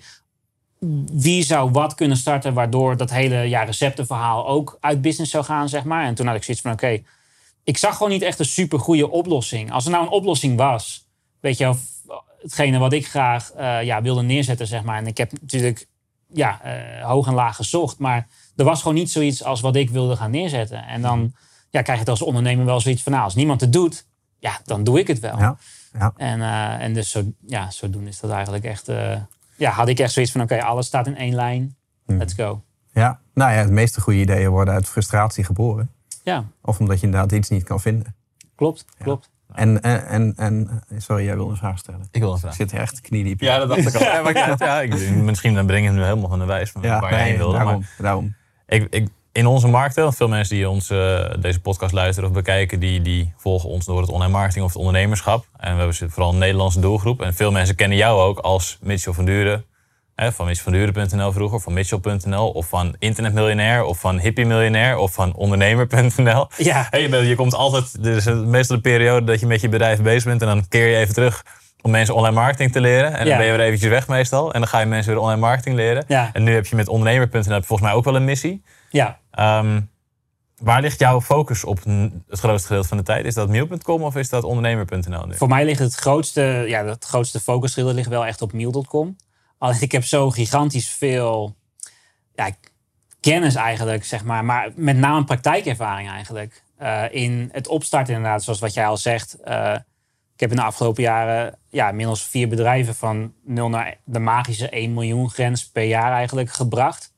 wie 1.13 1.43
zou 1.43 1.71
wat 1.71 1.95
kunnen 1.95 2.17
starten 2.17 2.55
waardoor 2.55 2.97
dat 2.97 3.11
hele 3.11 3.49
ja, 3.49 3.63
receptenverhaal 3.63 4.49
ook 4.49 4.79
uit 4.81 5.03
business 5.03 5.31
zou 5.31 5.45
gaan, 5.45 5.69
zeg 5.69 5.85
maar. 5.85 6.05
En 6.05 6.15
toen 6.15 6.27
had 6.27 6.37
ik 6.37 6.43
zoiets 6.43 6.63
van 6.63 6.73
oké, 6.73 7.03
ik 7.65 7.79
zag 7.79 7.97
gewoon 7.97 8.13
niet 8.13 8.23
echt 8.23 8.39
een 8.39 8.45
super 8.45 8.79
goede 8.79 9.11
oplossing. 9.11 9.73
Als 9.73 9.85
er 9.85 9.91
nou 9.91 10.05
een 10.05 10.11
oplossing 10.11 10.57
was, 10.57 11.07
weet 11.41 11.59
je 11.59 11.65
wel, 11.65 11.77
hetgene 12.43 12.79
wat 12.79 12.93
ik 12.93 13.07
graag 13.07 13.53
eh, 13.53 13.83
ja, 13.83 14.03
wilde 14.03 14.23
neerzetten, 14.23 14.67
zeg 14.67 14.83
maar. 14.83 14.99
En 14.99 15.07
ik 15.07 15.17
heb 15.17 15.33
natuurlijk 15.41 15.87
ja, 16.33 16.63
eh, 16.63 17.05
hoog 17.07 17.27
en 17.27 17.35
laag 17.35 17.57
gezocht, 17.57 17.99
maar 17.99 18.27
er 18.57 18.65
was 18.65 18.79
gewoon 18.79 18.95
niet 18.95 19.11
zoiets 19.11 19.45
als 19.45 19.61
wat 19.61 19.77
ik 19.77 19.91
wilde 19.91 20.17
gaan 20.17 20.31
neerzetten. 20.31 20.87
En 20.87 21.03
dan 21.03 21.35
ja, 21.71 21.83
krijg 21.83 21.99
je 21.99 22.05
het 22.05 22.09
als 22.09 22.23
ondernemer 22.23 22.65
wel 22.65 22.81
zoiets 22.81 23.03
van, 23.03 23.13
nou, 23.13 23.25
als 23.25 23.35
niemand 23.35 23.61
het 23.61 23.73
doet, 23.73 24.07
ja, 24.39 24.61
dan 24.65 24.85
doe 24.85 24.99
ik 24.99 25.07
het 25.07 25.21
wel. 25.21 25.39
Ja, 25.39 25.57
ja. 25.99 26.13
En, 26.17 26.41
eh, 26.41 26.83
en 26.85 26.93
dus 26.95 27.11
zo, 27.11 27.23
ja, 27.47 27.71
zodoende 27.71 28.09
is 28.09 28.21
dat 28.21 28.31
eigenlijk 28.31 28.65
echt, 28.65 28.89
eh, 28.89 29.17
ja, 29.57 29.71
had 29.71 29.89
ik 29.89 29.99
echt 29.99 30.13
zoiets 30.13 30.33
van, 30.33 30.41
oké, 30.41 30.63
alles 30.63 30.87
staat 30.87 31.07
in 31.07 31.17
één 31.17 31.35
lijn, 31.35 31.77
let's 32.07 32.35
go. 32.35 32.63
ja, 32.93 33.21
nou 33.35 33.53
ja, 33.53 33.65
de 33.65 33.73
meeste 33.73 34.01
goede 34.01 34.19
ideeën 34.21 34.51
worden 34.51 34.75
uit 34.75 34.89
frustratie 34.89 35.45
geboren. 35.45 35.91
Ja, 36.25 36.45
Of 36.63 36.79
omdat 36.81 37.01
je 37.01 37.07
inderdaad 37.07 37.33
iets 37.33 37.49
niet 37.49 37.65
kan 37.65 37.81
vinden. 37.81 38.17
klopt, 38.55 38.85
klopt. 38.99 39.31
En, 39.57 39.83
en, 39.83 40.07
en, 40.09 40.35
en 40.37 40.83
sorry, 40.99 41.25
jij 41.25 41.35
wilde 41.37 41.51
een 41.51 41.57
vraag 41.57 41.79
stellen. 41.79 42.09
Ik 42.11 42.21
wil 42.21 42.29
een 42.29 42.35
Ik 42.35 42.41
vraag. 42.41 42.55
zit 42.55 42.71
hier 42.71 42.81
echt 42.81 43.01
kniediep. 43.01 43.41
Ja, 43.41 43.59
dat 43.59 43.69
dacht 43.69 43.87
ik 43.87 43.95
al. 43.95 44.01
Ja, 44.13 44.23
maar 44.23 44.37
ik, 44.37 44.59
ja, 44.59 44.81
ik, 44.81 45.11
misschien 45.11 45.55
dan 45.55 45.67
breng 45.67 45.81
ik 45.81 45.87
hem 45.87 45.95
nu 45.95 46.03
helemaal 46.03 46.29
van 46.29 46.39
de 46.39 46.45
wijs 46.45 46.71
van 46.71 46.83
waar 46.83 47.11
nee, 47.11 47.21
heen 47.23 47.37
wilde. 47.37 47.53
daarom. 47.53 47.79
Maar 47.79 47.95
daarom. 47.99 48.35
ik, 48.67 48.87
ik, 48.91 49.09
in 49.33 49.47
onze 49.47 49.71
want 49.71 50.17
veel 50.17 50.29
mensen 50.29 50.57
die 50.57 50.69
ons, 50.69 50.91
eh, 50.91 51.31
deze 51.41 51.61
podcast 51.61 51.93
luisteren 51.93 52.29
of 52.29 52.35
bekijken, 52.35 52.81
die, 52.81 53.03
die 53.03 53.33
volgen 53.37 53.69
ons 53.69 53.85
door 53.85 54.01
het 54.01 54.11
online 54.11 54.33
marketing 54.33 54.65
of 54.65 54.71
het 54.71 54.79
ondernemerschap. 54.79 55.47
En 55.57 55.73
we 55.73 55.79
hebben 55.79 56.11
vooral 56.11 56.33
een 56.33 56.39
Nederlandse 56.39 56.81
doelgroep. 56.81 57.23
En 57.23 57.35
veel 57.35 57.53
mensen 57.53 57.75
kennen 57.75 57.99
jou 57.99 58.21
ook 58.21 58.39
als 58.39 58.79
Mitchell 58.83 59.13
van 59.13 59.25
Duren. 59.25 59.65
Hè, 60.17 60.33
van 60.33 60.47
mitchellvanduren.nl 60.47 61.33
vroeger, 61.33 61.61
van 61.61 61.73
Mitchell.nl 61.73 62.51
of 62.51 62.69
van 62.69 62.97
internetmiljonair 62.99 63.83
of 63.85 64.01
van 64.01 64.19
hippiemiljonair 64.19 64.97
of 64.97 65.13
van 65.13 65.35
ondernemer.nl. 65.35 66.47
Ja, 66.57 66.87
Hey, 66.91 67.09
je, 67.09 67.17
je 67.29 67.35
komt 67.35 67.55
altijd, 67.55 68.07
er 68.07 68.17
is 68.17 68.25
meestal 68.25 68.77
de 68.77 68.83
periode 68.83 69.27
dat 69.27 69.41
je 69.41 69.47
met 69.47 69.61
je 69.61 69.69
bedrijf 69.69 70.03
bezig 70.03 70.25
bent 70.25 70.41
en 70.43 70.47
dan 70.47 70.69
keer 70.69 70.87
je 70.89 70.97
even 70.97 71.15
terug 71.15 71.45
om 71.83 71.91
mensen 71.91 72.15
online 72.15 72.35
marketing 72.35 72.73
te 72.73 72.81
leren. 72.81 73.13
En 73.13 73.19
dan 73.19 73.27
Ja. 73.27 73.37
ben 73.37 73.47
je 73.47 73.53
weer 73.53 73.61
eventjes 73.67 73.91
weg 73.91 74.09
meestal 74.09 74.53
en 74.53 74.61
dan 74.61 74.69
ga 74.69 74.81
je 74.81 74.87
mensen 74.87 75.13
weer 75.13 75.21
online 75.23 75.41
marketing 75.41 75.77
leren. 75.77 76.05
Ja. 76.09 76.31
En 76.33 76.43
nu 76.43 76.55
heb 76.55 76.67
je 76.67 76.77
met 76.77 76.89
ondernemer.nl 76.89 77.43
volgens 77.63 77.81
mij 77.81 77.93
ook 77.93 78.05
wel 78.05 78.17
een 78.17 78.25
missie. 78.25 78.63
ja. 78.91 79.19
Ehm, 79.31 79.81
waar 80.63 80.81
ligt 80.81 80.99
jouw 80.99 81.21
focus 81.21 81.65
op 81.65 81.79
het 82.29 82.39
grootste 82.39 82.67
gedeelte 82.67 82.89
van 82.89 82.97
de 82.97 83.03
tijd? 83.03 83.25
Is 83.25 83.35
dat 83.35 83.49
mail.com 83.49 84.03
of 84.03 84.17
is 84.17 84.29
dat 84.29 84.45
ondernemer.nl 84.45 85.27
nu? 85.27 85.35
Voor 85.35 85.49
mij 85.49 85.65
ligt 85.65 85.79
het 85.79 85.95
grootste, 85.95 86.65
ja, 86.67 86.85
het 86.85 87.05
grootste 87.05 87.41
focusschilder 87.41 87.95
ligt 87.95 88.09
wel 88.09 88.27
echt 88.27 88.43
op 88.43 88.53
Miel.com. 88.53 89.17
Alleen 89.59 89.81
ik 89.81 89.93
heb 89.93 90.05
zo 90.05 90.31
gigantisch 90.31 90.89
veel 90.89 91.57
ja, 92.35 92.51
kennis 93.21 93.55
eigenlijk, 93.55 94.05
zeg 94.05 94.25
maar. 94.25 94.45
Maar 94.45 94.73
met 94.75 94.97
name 94.97 95.25
praktijkervaring 95.25 96.09
eigenlijk. 96.09 96.63
Eh, 96.77 97.05
in 97.11 97.49
het 97.53 97.69
opstarten 97.69 98.15
inderdaad, 98.15 98.45
zoals 98.45 98.61
wat 98.61 98.75
jij 98.75 98.87
al 98.87 98.97
zegt. 98.97 99.41
Eh, 99.41 99.75
ik 100.35 100.41
heb 100.41 100.51
in 100.51 100.57
de 100.57 100.63
afgelopen 100.63 101.03
jaren 101.03 101.59
ja, 101.69 101.89
inmiddels 101.89 102.23
vier 102.23 102.49
bedrijven 102.49 102.95
van 102.95 103.33
0 103.45 103.69
naar 103.69 103.97
de 104.05 104.19
magische 104.19 104.69
1 104.69 104.95
miljoen 104.95 105.31
grens 105.31 105.71
per 105.71 105.83
jaar 105.83 106.13
eigenlijk 106.13 106.51
gebracht. 106.51 107.13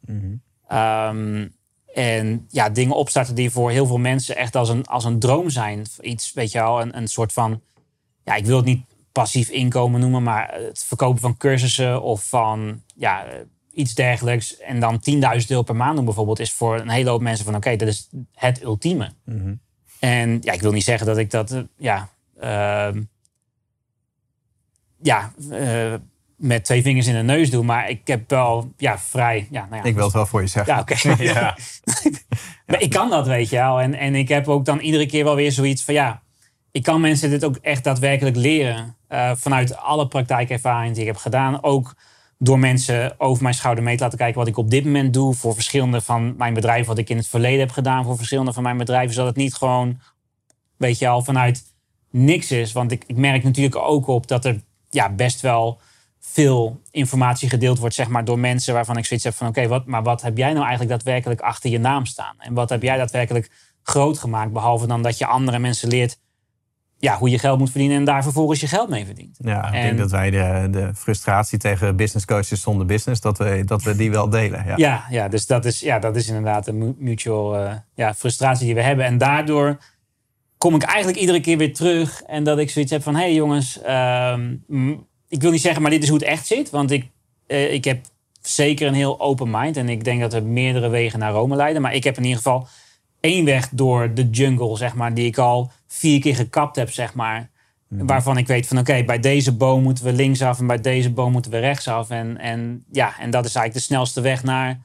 Ehm, 0.66 1.48
en 1.94 2.46
ja, 2.48 2.68
dingen 2.68 2.96
opstarten 2.96 3.34
die 3.34 3.50
voor 3.50 3.70
heel 3.70 3.86
veel 3.86 3.98
mensen 3.98 4.36
echt 4.36 4.56
als 4.56 4.68
een, 4.68 4.86
als 4.86 5.04
een 5.04 5.18
droom 5.18 5.50
zijn. 5.50 5.86
Iets, 6.00 6.32
weet 6.32 6.52
je 6.52 6.58
wel, 6.58 6.80
een, 6.80 6.96
een 6.96 7.08
soort 7.08 7.32
van... 7.32 7.62
Ja, 8.24 8.34
ik 8.34 8.46
wil 8.46 8.56
het 8.56 8.66
niet 8.66 8.84
passief 9.12 9.48
inkomen 9.48 10.00
noemen, 10.00 10.22
maar 10.22 10.54
het 10.54 10.84
verkopen 10.86 11.20
van 11.20 11.36
cursussen 11.36 12.02
of 12.02 12.28
van 12.28 12.82
ja, 12.94 13.26
iets 13.72 13.94
dergelijks. 13.94 14.56
En 14.56 14.80
dan 14.80 15.00
10.000 15.10 15.46
euro 15.48 15.62
per 15.62 15.76
maand 15.76 15.96
doen 15.96 16.04
bijvoorbeeld, 16.04 16.38
is 16.38 16.52
voor 16.52 16.78
een 16.80 16.88
hele 16.88 17.10
hoop 17.10 17.20
mensen 17.20 17.44
van 17.44 17.54
oké, 17.54 17.76
dat 17.76 17.88
is 17.88 18.08
het 18.34 18.62
ultieme. 18.62 19.12
En 19.98 20.38
ja, 20.40 20.52
ik 20.52 20.60
wil 20.60 20.72
niet 20.72 20.84
zeggen 20.84 21.06
dat 21.06 21.18
ik 21.18 21.30
dat, 21.30 21.50
eh, 21.50 21.60
ja, 21.76 22.08
ehm, 22.40 23.02
ja, 25.02 25.32
eh, 25.50 25.94
met 26.36 26.64
twee 26.64 26.82
vingers 26.82 27.06
in 27.06 27.14
de 27.14 27.22
neus 27.22 27.50
doe, 27.50 27.64
maar 27.64 27.90
ik 27.90 28.06
heb 28.06 28.30
wel, 28.30 28.72
ja, 28.76 28.98
vrij, 28.98 29.48
ja, 29.50 29.66
nou 29.70 29.82
ja. 29.82 29.88
Ik 29.88 29.94
wil 29.94 30.04
het 30.04 30.12
wel 30.12 30.26
voor 30.26 30.40
je 30.40 30.46
zeggen. 30.46 30.74
Ja, 30.74 30.80
oké. 30.80 31.22
Ja. 31.22 31.56
Maar 32.66 32.80
ik 32.80 32.90
kan 32.90 33.10
dat, 33.10 33.26
weet 33.26 33.48
je 33.48 33.56
wel. 33.56 33.80
En, 33.80 33.94
en 33.94 34.14
ik 34.14 34.28
heb 34.28 34.48
ook 34.48 34.64
dan 34.64 34.78
iedere 34.78 35.06
keer 35.06 35.24
wel 35.24 35.34
weer 35.34 35.52
zoiets 35.52 35.84
van 35.84 35.94
ja, 35.94 36.22
ik 36.78 36.84
kan 36.84 37.00
mensen 37.00 37.30
dit 37.30 37.44
ook 37.44 37.56
echt 37.56 37.84
daadwerkelijk 37.84 38.36
leren. 38.36 38.96
eh, 39.08 39.30
vanuit 39.34 39.76
alle 39.76 40.08
praktijkervaringen 40.08 40.92
die 40.92 41.00
ik 41.00 41.06
heb 41.08 41.16
gedaan. 41.16 41.62
Ook 41.62 41.94
door 42.38 42.58
mensen 42.58 43.20
over 43.20 43.42
mijn 43.42 43.54
schouder 43.54 43.84
mee 43.84 43.96
te 43.96 44.02
laten 44.02 44.18
kijken 44.18 44.38
wat 44.38 44.46
ik 44.46 44.56
op 44.56 44.70
dit 44.70 44.84
moment 44.84 45.14
doe. 45.14 45.34
Voor 45.34 45.54
verschillende 45.54 46.00
van 46.00 46.36
mijn 46.36 46.54
bedrijven, 46.54 46.86
wat 46.86 46.98
ik 46.98 47.10
in 47.10 47.16
het 47.16 47.28
verleden 47.28 47.60
heb 47.60 47.70
gedaan. 47.70 48.04
Voor 48.04 48.16
verschillende 48.16 48.52
van 48.52 48.62
mijn 48.62 48.76
bedrijven. 48.76 49.14
Zodat 49.14 49.28
het 49.28 49.36
niet 49.36 49.54
gewoon, 49.54 50.00
weet 50.76 50.98
je 50.98 51.08
al, 51.08 51.22
vanuit 51.22 51.62
niks 52.10 52.50
is. 52.50 52.72
Want 52.72 52.92
ik, 52.92 53.04
ik 53.06 53.16
merk 53.16 53.44
natuurlijk 53.44 53.76
ook 53.76 54.06
op 54.06 54.26
dat 54.26 54.44
er 54.44 54.60
ja, 54.88 55.10
best 55.10 55.40
wel 55.40 55.80
veel 56.20 56.80
informatie 56.90 57.48
gedeeld 57.48 57.78
wordt, 57.78 57.94
zeg 57.94 58.08
maar, 58.08 58.24
door 58.24 58.38
mensen 58.38 58.74
waarvan 58.74 58.96
ik 58.96 59.04
zoiets 59.04 59.24
heb 59.26 59.34
van: 59.34 59.48
oké, 59.48 59.68
wat, 59.68 59.86
maar 59.86 60.02
wat 60.02 60.22
heb 60.22 60.36
jij 60.36 60.52
nou 60.52 60.66
eigenlijk 60.66 60.90
daadwerkelijk 60.90 61.40
achter 61.40 61.70
je 61.70 61.78
naam 61.78 62.06
staan? 62.06 62.34
En 62.38 62.54
wat 62.54 62.68
heb 62.68 62.82
jij 62.82 62.96
daadwerkelijk 62.96 63.50
groot 63.82 64.18
gemaakt? 64.18 64.52
Behalve 64.52 64.86
dan 64.86 65.02
dat 65.02 65.18
je 65.18 65.26
andere 65.26 65.58
mensen 65.58 65.88
leert 65.88 66.18
ja, 67.00 67.16
hoe 67.16 67.30
je 67.30 67.38
geld 67.38 67.58
moet 67.58 67.70
verdienen 67.70 67.96
en 67.96 68.04
daar 68.04 68.22
vervolgens 68.22 68.60
je 68.60 68.66
geld 68.66 68.88
mee 68.88 69.04
verdient. 69.04 69.36
Ja, 69.38 69.68
ik 69.68 69.74
En- 69.74 69.82
denk 69.82 69.98
dat 69.98 70.10
wij 70.10 70.30
de, 70.30 70.68
de 70.70 70.90
frustratie 70.94 71.58
tegen 71.58 71.96
business 71.96 72.24
coaches 72.26 72.60
zonder 72.60 72.86
business, 72.86 73.20
dat 73.20 73.38
we, 73.38 73.62
dat 73.64 73.82
we 73.82 73.96
die 73.96 74.10
wel 74.10 74.28
delen. 74.30 74.64
Ja. 74.66 74.74
Ja, 74.76 75.04
ja 75.10 75.28
dus 75.28 75.46
dat 75.46 75.64
is, 75.64 75.80
ja, 75.80 75.98
dat 75.98 76.16
is 76.16 76.28
inderdaad 76.28 76.66
een 76.66 76.78
mu- 76.78 76.94
mutual 76.98 77.56
eh, 77.56 77.72
ja, 77.94 78.14
frustratie 78.14 78.66
die 78.66 78.74
we 78.74 78.82
hebben. 78.82 79.04
En 79.04 79.18
daardoor 79.18 79.78
kom 80.58 80.74
ik 80.74 80.82
eigenlijk 80.82 81.18
iedere 81.18 81.40
keer 81.40 81.56
weer 81.58 81.74
terug. 81.74 82.22
En 82.22 82.44
dat 82.44 82.58
ik 82.58 82.70
zoiets 82.70 82.90
heb 82.92 83.02
van: 83.02 83.14
hé 83.14 83.20
hey 83.20 83.34
jongens, 83.34 83.82
ehm, 83.82 84.54
ik 85.28 85.42
wil 85.42 85.50
niet 85.50 85.60
zeggen, 85.60 85.82
maar 85.82 85.90
dit 85.90 86.02
is 86.02 86.08
hoe 86.08 86.18
het 86.18 86.26
echt 86.26 86.46
zit. 86.46 86.70
Want 86.70 86.90
ik, 86.90 87.08
eh, 87.46 87.72
ik 87.72 87.84
heb 87.84 88.00
zeker 88.40 88.86
een 88.86 88.94
heel 88.94 89.20
open 89.20 89.50
mind. 89.50 89.76
En 89.76 89.88
ik 89.88 90.04
denk 90.04 90.20
dat 90.20 90.32
er 90.32 90.42
meerdere 90.42 90.88
wegen 90.88 91.18
naar 91.18 91.32
Rome 91.32 91.56
leiden. 91.56 91.82
Maar 91.82 91.94
ik 91.94 92.04
heb 92.04 92.16
in 92.16 92.22
ieder 92.22 92.36
geval 92.36 92.66
één 93.20 93.44
weg 93.44 93.68
door 93.72 94.14
de 94.14 94.30
jungle, 94.30 94.76
zeg 94.76 94.94
maar, 94.94 95.14
die 95.14 95.26
ik 95.26 95.38
al 95.38 95.70
vier 95.88 96.20
keer 96.20 96.34
gekapt 96.34 96.76
heb, 96.76 96.90
zeg 96.90 97.14
maar. 97.14 97.50
Waarvan 97.88 98.36
ik 98.36 98.46
weet 98.46 98.66
van 98.66 98.78
oké, 98.78 99.04
bij 99.04 99.20
deze 99.20 99.56
boom 99.56 99.82
moeten 99.82 100.04
we 100.04 100.12
linksaf 100.12 100.58
en 100.58 100.66
bij 100.66 100.80
deze 100.80 101.12
boom 101.12 101.32
moeten 101.32 101.50
we 101.50 101.58
rechtsaf. 101.58 102.10
En, 102.10 102.38
en 102.38 102.84
ja, 102.92 103.18
en 103.18 103.30
dat 103.30 103.44
is 103.44 103.54
eigenlijk 103.54 103.74
de 103.74 103.92
snelste 103.94 104.20
weg 104.20 104.42
naar, 104.42 104.80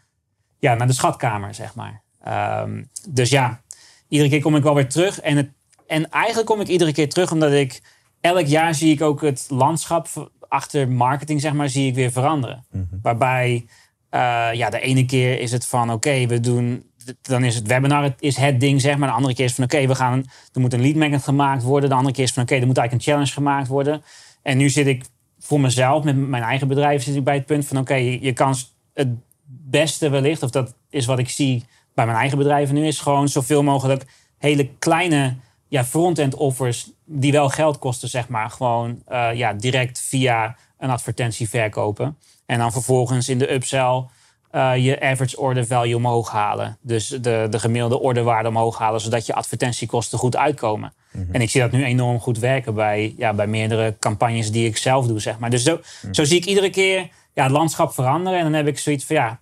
ja, 0.60 0.74
naar 0.74 0.88
de 0.88 0.94
schatkamer, 0.94 1.54
zeg 1.54 1.76
maar. 1.76 2.02
Ehm, 2.24 2.84
dus 3.10 3.30
ja, 3.30 3.62
iedere 4.08 4.30
keer 4.30 4.42
kom 4.42 4.56
ik 4.56 4.64
wel 4.64 4.76
weer 4.76 4.90
terug. 4.90 5.20
En, 5.22 5.38
het, 5.38 5.50
en 5.88 6.10
eigenlijk 6.10 6.48
kom 6.48 6.62
ik 6.62 6.68
iedere 6.68 6.94
keer 6.94 7.10
terug 7.10 7.32
omdat 7.32 7.52
ik 7.52 7.82
elk 8.22 8.46
jaar 8.46 8.76
zie 8.76 8.94
ik 8.94 9.02
ook 9.02 9.22
het 9.22 9.46
landschap 9.50 10.08
achter 10.48 10.90
marketing, 10.90 11.42
zeg 11.42 11.54
maar, 11.54 11.70
zie 11.70 11.88
ik 11.88 11.96
weer 11.96 12.12
veranderen. 12.12 12.66
Waarbij 13.02 13.66
eh, 14.10 14.50
ja, 14.54 14.70
de 14.70 14.80
ene 14.80 15.06
keer 15.06 15.40
is 15.40 15.52
het 15.52 15.66
van 15.66 15.92
oké, 15.92 16.26
we 16.26 16.40
doen. 16.40 16.92
Dan 17.22 17.44
is 17.44 17.56
het 17.56 17.68
webinar 17.68 18.04
het 18.04 18.16
is 18.20 18.38
het 18.38 18.60
ding, 18.60 18.82
zeg 18.82 18.98
maar. 18.98 19.08
De 19.08 19.16
andere 19.16 19.34
keer 19.34 19.46
is 19.46 19.54
van 19.54 19.64
oké, 19.64 19.88
we 19.88 19.96
gaan. 19.96 20.26
Er 20.54 20.62
moet 20.62 20.74
een 20.74 20.82
lead 20.82 20.96
magnet 20.96 21.24
gemaakt 21.24 21.64
worden. 21.64 21.90
De 21.90 21.96
andere 21.96 22.16
keer 22.16 22.24
is 22.24 22.32
van 22.32 22.44
oké, 22.44 22.56
er 22.56 22.66
moet 22.66 22.78
eigenlijk 22.78 23.08
een 23.08 23.14
challenge 23.14 23.34
gemaakt 23.34 23.68
worden. 23.68 24.04
En 24.42 24.58
nu 24.58 24.70
zit 24.70 24.88
ik 24.88 25.04
voor 25.40 25.60
mezelf, 25.60 26.04
met 26.04 26.16
mijn 26.16 26.44
eigen 26.44 26.68
bedrijf, 26.68 27.04
zit 27.04 27.16
ik 27.16 27.24
bij 27.24 27.36
het 27.36 27.46
punt 27.46 27.66
van 27.66 27.78
oké, 27.78 27.94
je, 27.96 28.34
kan 28.34 28.56
het 28.94 29.08
beste 29.46 30.10
wellicht, 30.10 30.44
of 30.44 30.50
dat 30.50 30.76
is 30.90 31.06
wat 31.06 31.20
ik 31.20 31.30
zie 31.30 31.66
bij 31.94 32.06
mijn 32.06 32.18
eigen 32.18 32.38
bedrijven 32.38 32.76
nu, 32.76 32.88
is 32.88 33.00
gewoon 33.00 33.28
zoveel 33.28 33.64
mogelijk 33.64 34.06
hele 34.38 34.70
kleine 34.80 35.36
ja, 35.68 35.86
front-end 35.86 36.36
offers 36.36 36.92
die 37.06 37.32
wel 37.32 37.50
geld 37.50 37.80
kosten, 37.80 38.10
zeg 38.10 38.28
maar, 38.28 38.50
gewoon 38.50 39.02
eh, 39.06 39.30
ja, 39.34 39.54
direct 39.54 40.00
via 40.00 40.56
een 40.78 40.90
advertentie 40.90 41.50
verkopen. 41.50 42.18
En 42.46 42.60
dan 42.60 42.72
vervolgens 42.72 43.30
in 43.30 43.38
de 43.38 43.54
upsell 43.54 44.06
uh, 44.56 44.78
je 44.78 45.02
average 45.02 45.40
order 45.40 45.66
value 45.66 45.96
omhoog 45.96 46.32
halen. 46.32 46.78
Dus 46.82 47.08
de, 47.08 47.48
de 47.50 47.60
gemiddelde 47.60 48.00
orderwaarde 48.00 48.50
omhoog 48.50 48.78
halen, 48.78 49.02
zodat 49.02 49.26
je 49.26 49.34
advertentiekosten 49.34 50.20
goed 50.20 50.38
uitkomen. 50.38 50.94
Mhm. 51.12 51.34
En 51.34 51.42
ik 51.42 51.50
zie 51.50 51.62
dat 51.62 51.72
nu 51.72 51.84
enorm 51.84 52.20
goed 52.20 52.40
werken 52.40 52.74
bij, 52.74 53.14
ja, 53.18 53.34
bij 53.34 53.48
meerdere 53.48 53.96
campagnes 54.00 54.52
die 54.52 54.68
ik 54.68 54.78
zelf 54.78 55.08
doe, 55.08 55.20
zeg 55.20 55.40
maar. 55.40 55.50
Dus 55.50 55.64
zo, 55.64 55.80
mhm. 56.02 56.14
zo 56.14 56.24
zie 56.24 56.38
ik 56.38 56.46
iedere 56.46 56.70
keer 56.70 57.10
ja, 57.34 57.44
het 57.44 57.52
landschap 57.52 57.94
veranderen. 57.94 58.40
En 58.40 58.44
dan 58.44 58.54
heb 58.54 58.68
ik 58.68 58.80
zoiets 58.80 59.06
van, 59.06 59.16
ja, 59.16 59.40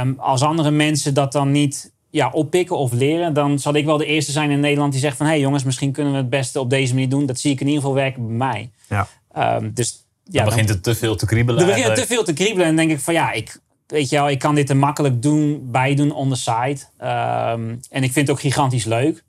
um, 0.00 0.14
als 0.18 0.42
andere 0.42 0.70
mensen 0.70 1.14
dat 1.14 1.32
dan 1.32 1.50
niet 1.50 1.92
ja, 2.10 2.30
oppikken 2.30 2.76
of 2.76 2.92
leren, 2.92 3.34
dan 3.34 3.58
zal 3.58 3.74
ik 3.74 3.84
wel 3.84 3.96
de 3.96 4.06
eerste 4.06 4.32
zijn 4.32 4.50
in 4.50 4.60
Nederland 4.60 4.92
die 4.92 5.00
zegt 5.00 5.16
van, 5.16 5.26
hé 5.26 5.32
hey 5.32 5.40
jongens, 5.40 5.64
misschien 5.64 5.92
kunnen 5.92 6.12
we 6.12 6.18
het 6.18 6.30
beste 6.30 6.60
op 6.60 6.70
deze 6.70 6.94
manier 6.94 7.08
doen. 7.08 7.26
Dat 7.26 7.40
zie 7.40 7.52
ik 7.52 7.60
in 7.60 7.66
ieder 7.66 7.80
geval 7.80 7.96
werken 7.96 8.26
bij 8.26 8.36
mij. 8.36 8.70
Ja. 8.88 9.08
Um, 9.56 9.72
dus 9.74 10.06
ja, 10.24 10.38
dan 10.40 10.44
begint 10.44 10.68
het 10.68 10.82
te 10.82 10.94
veel 10.94 11.16
te 11.16 11.26
kriebelen. 11.26 11.60
Dan 11.60 11.68
begint 11.68 11.86
het 11.86 11.96
te 11.96 12.06
veel 12.06 12.24
te 12.24 12.32
kriebelen 12.32 12.66
en 12.66 12.76
denk 12.76 12.90
ik 12.90 13.00
van 13.00 13.14
ja, 13.14 13.32
ik, 13.32 13.60
weet 13.92 14.08
je 14.08 14.16
wel, 14.16 14.30
ik 14.30 14.38
kan 14.38 14.54
dit 14.54 14.70
er 14.70 14.76
makkelijk 14.76 15.22
doen, 15.22 15.70
bijdoen 15.70 16.12
on 16.12 16.28
the 16.28 16.36
side. 16.36 16.78
Um, 16.98 17.80
en 17.90 18.02
ik 18.02 18.12
vind 18.12 18.26
het 18.26 18.30
ook 18.30 18.40
gigantisch 18.40 18.84
leuk. 18.84 19.24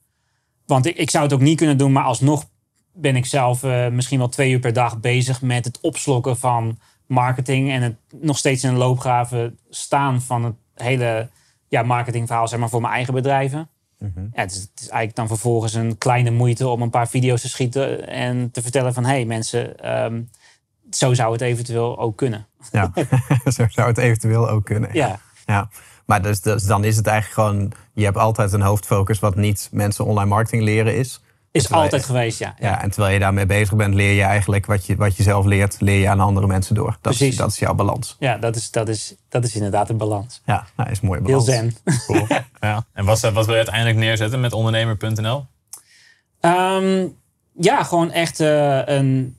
Want 0.65 0.85
ik, 0.85 0.97
ik 0.97 1.09
zou 1.09 1.23
het 1.23 1.33
ook 1.33 1.41
niet 1.41 1.57
kunnen 1.57 1.77
doen, 1.77 1.91
maar 1.91 2.03
alsnog 2.03 2.45
ben 2.93 3.15
ik 3.15 3.25
zelf 3.25 3.63
uh, 3.63 3.87
misschien 3.87 4.19
wel 4.19 4.29
twee 4.29 4.51
uur 4.51 4.59
per 4.59 4.73
dag 4.73 4.99
bezig 4.99 5.41
met 5.41 5.65
het 5.65 5.79
opslokken 5.81 6.37
van 6.37 6.77
marketing 7.05 7.71
en 7.71 7.81
het 7.81 7.95
nog 8.21 8.37
steeds 8.37 8.63
in 8.63 8.69
een 8.69 8.77
loopgraven 8.77 9.59
staan 9.69 10.21
van 10.21 10.43
het 10.43 10.55
hele 10.75 11.29
ja, 11.67 11.83
marketingverhaal 11.83 12.47
zeg 12.47 12.59
maar, 12.59 12.69
voor 12.69 12.81
mijn 12.81 12.93
eigen 12.93 13.13
bedrijven. 13.13 13.69
Mm 13.99 14.11
-hmm. 14.15 14.29
ja, 14.33 14.41
het, 14.41 14.51
is, 14.51 14.57
het, 14.57 14.79
is, 14.79 14.87
eigenlijk 14.87 15.15
dan 15.15 15.27
vervolgens 15.27 15.73
een 15.73 15.97
kleine 15.97 16.31
moeite 16.31 16.67
om 16.67 16.81
een 16.81 16.89
paar 16.89 17.09
video's 17.09 17.41
te 17.41 17.49
schieten 17.49 18.07
en 18.07 18.51
te 18.51 18.61
vertellen 18.61 18.93
van 18.93 19.05
hé 19.05 19.11
hey, 19.11 19.25
mensen, 19.25 19.93
um, 20.03 20.29
zo 20.95 21.13
zou 21.13 21.31
het 21.31 21.41
eventueel 21.41 21.99
ook 21.99 22.17
kunnen. 22.17 22.47
Ja, 22.71 22.91
zo 23.55 23.65
zou 23.69 23.87
het 23.87 23.97
eventueel 23.97 24.49
ook 24.49 24.65
kunnen. 24.65 24.89
Ja. 24.93 25.19
ja. 25.45 25.69
Maar 26.05 26.21
dus, 26.21 26.41
dus, 26.41 26.63
dan 26.63 26.83
is 26.83 26.95
het 26.95 27.07
eigenlijk 27.07 27.49
gewoon, 27.49 27.71
je 27.93 28.03
hebt 28.03 28.17
altijd 28.17 28.53
een 28.53 28.61
hoofdfocus 28.61 29.19
wat 29.19 29.35
niet 29.35 29.69
mensen 29.71 30.05
online 30.05 30.29
marketing 30.29 30.63
leren 30.63 30.95
is. 30.95 31.21
Is 31.51 31.71
altijd 31.71 32.05
geweest, 32.05 32.39
ja. 32.39 32.55
ja. 32.59 32.81
En 32.81 32.91
terwijl 32.91 33.13
je 33.13 33.19
daarmee 33.19 33.45
bezig 33.45 33.75
bent, 33.75 33.93
leer 33.93 34.13
je 34.13 34.21
eigenlijk 34.21 34.65
wat 34.65 34.85
je, 34.85 34.95
wat 34.95 35.17
je 35.17 35.23
zelf 35.23 35.45
leert, 35.45 35.81
leer 35.81 35.99
je 35.99 36.09
aan 36.09 36.19
andere 36.19 36.47
mensen 36.47 36.75
door. 36.75 36.85
Dat, 36.85 36.99
Precies. 37.01 37.27
Is, 37.27 37.35
dat 37.35 37.49
is 37.49 37.59
jouw 37.59 37.73
balans. 37.73 38.15
Ja, 38.19 38.37
dat 38.37 38.55
is, 38.55 38.71
dat 38.71 38.89
is, 38.89 39.15
dat 39.29 39.43
is 39.43 39.55
inderdaad 39.55 39.89
een 39.89 39.97
balans. 39.97 40.41
Ja, 40.45 40.65
nou, 40.75 40.89
is 40.89 41.01
een 41.01 41.07
mooie 41.07 41.21
balans. 41.21 41.47
Heel 41.47 41.55
zen. 41.55 41.75
Cool. 42.05 42.27
ja. 42.59 42.85
En 42.93 43.05
wat, 43.05 43.19
wat 43.19 43.33
wil 43.33 43.49
je 43.49 43.55
uiteindelijk 43.55 43.97
neerzetten 43.97 44.39
met 44.39 44.53
ondernemer.nl? 44.53 45.35
Um, 45.37 45.45
ehm, 46.39 47.07
ja, 47.51 47.83
gewoon 47.83 48.11
echt 48.11 48.39
uh, 48.39 48.85
een, 48.85 49.37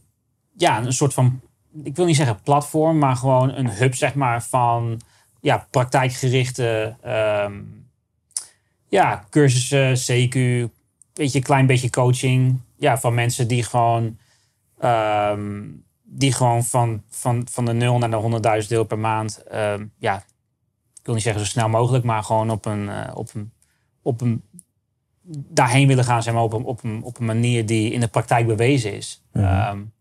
ja, 0.57 0.83
een 0.83 0.93
soort 0.93 1.15
van 1.15 1.41
ik 1.83 1.97
wil 1.97 2.07
niet 2.07 2.17
zeggen 2.17 2.41
platform, 2.43 2.99
maar 2.99 3.17
gewoon 3.17 3.55
een 3.55 3.71
hub, 3.71 3.95
zeg 3.95 4.15
maar, 4.15 4.43
van 4.43 5.01
ja, 5.41 5.67
praktijkgerichte 5.71 6.97
um, 7.45 7.89
ja, 8.89 9.25
cursussen, 9.31 9.97
CQ, 9.97 10.35
weet 11.13 11.33
je, 11.33 11.39
een 11.39 11.43
klein 11.43 11.67
beetje 11.67 11.91
coaching. 11.91 12.61
Ja, 12.77 12.99
van 12.99 13.15
mensen 13.15 13.49
die 13.49 13.63
gewoon, 13.63 14.19
um, 14.85 15.85
die 16.03 16.33
gewoon 16.33 16.65
van, 16.65 17.03
van, 17.11 17.47
van 17.51 17.65
de 17.65 17.73
0 17.73 17.99
naar 17.99 18.11
de 18.11 18.61
100.000 18.63 18.69
deel 18.69 18.85
per 18.85 18.99
maand, 18.99 19.43
um, 19.53 19.93
ja, 19.99 20.17
ik 20.95 21.11
wil 21.11 21.15
niet 21.15 21.23
zeggen 21.23 21.45
zo 21.45 21.51
snel 21.51 21.69
mogelijk, 21.69 22.05
maar 22.05 22.23
gewoon 22.23 22.51
op 22.51 22.65
een, 22.65 22.83
uh, 22.83 23.11
op 23.15 23.35
een, 23.35 23.53
op 24.03 24.21
een 24.21 24.43
daarheen 25.33 25.87
willen 25.87 26.05
gaan, 26.05 26.23
zeg 26.23 26.35
maar, 26.35 26.43
op 26.43 26.53
een, 26.53 26.65
op 26.65 26.85
een, 26.85 27.03
op 27.03 27.19
een 27.19 27.25
manier 27.25 27.67
die 27.67 27.93
in 27.93 28.01
de 28.01 28.09
praktijk 28.09 28.47
bewezen 28.47 28.95
is. 28.95 29.23
Mm 29.33 29.93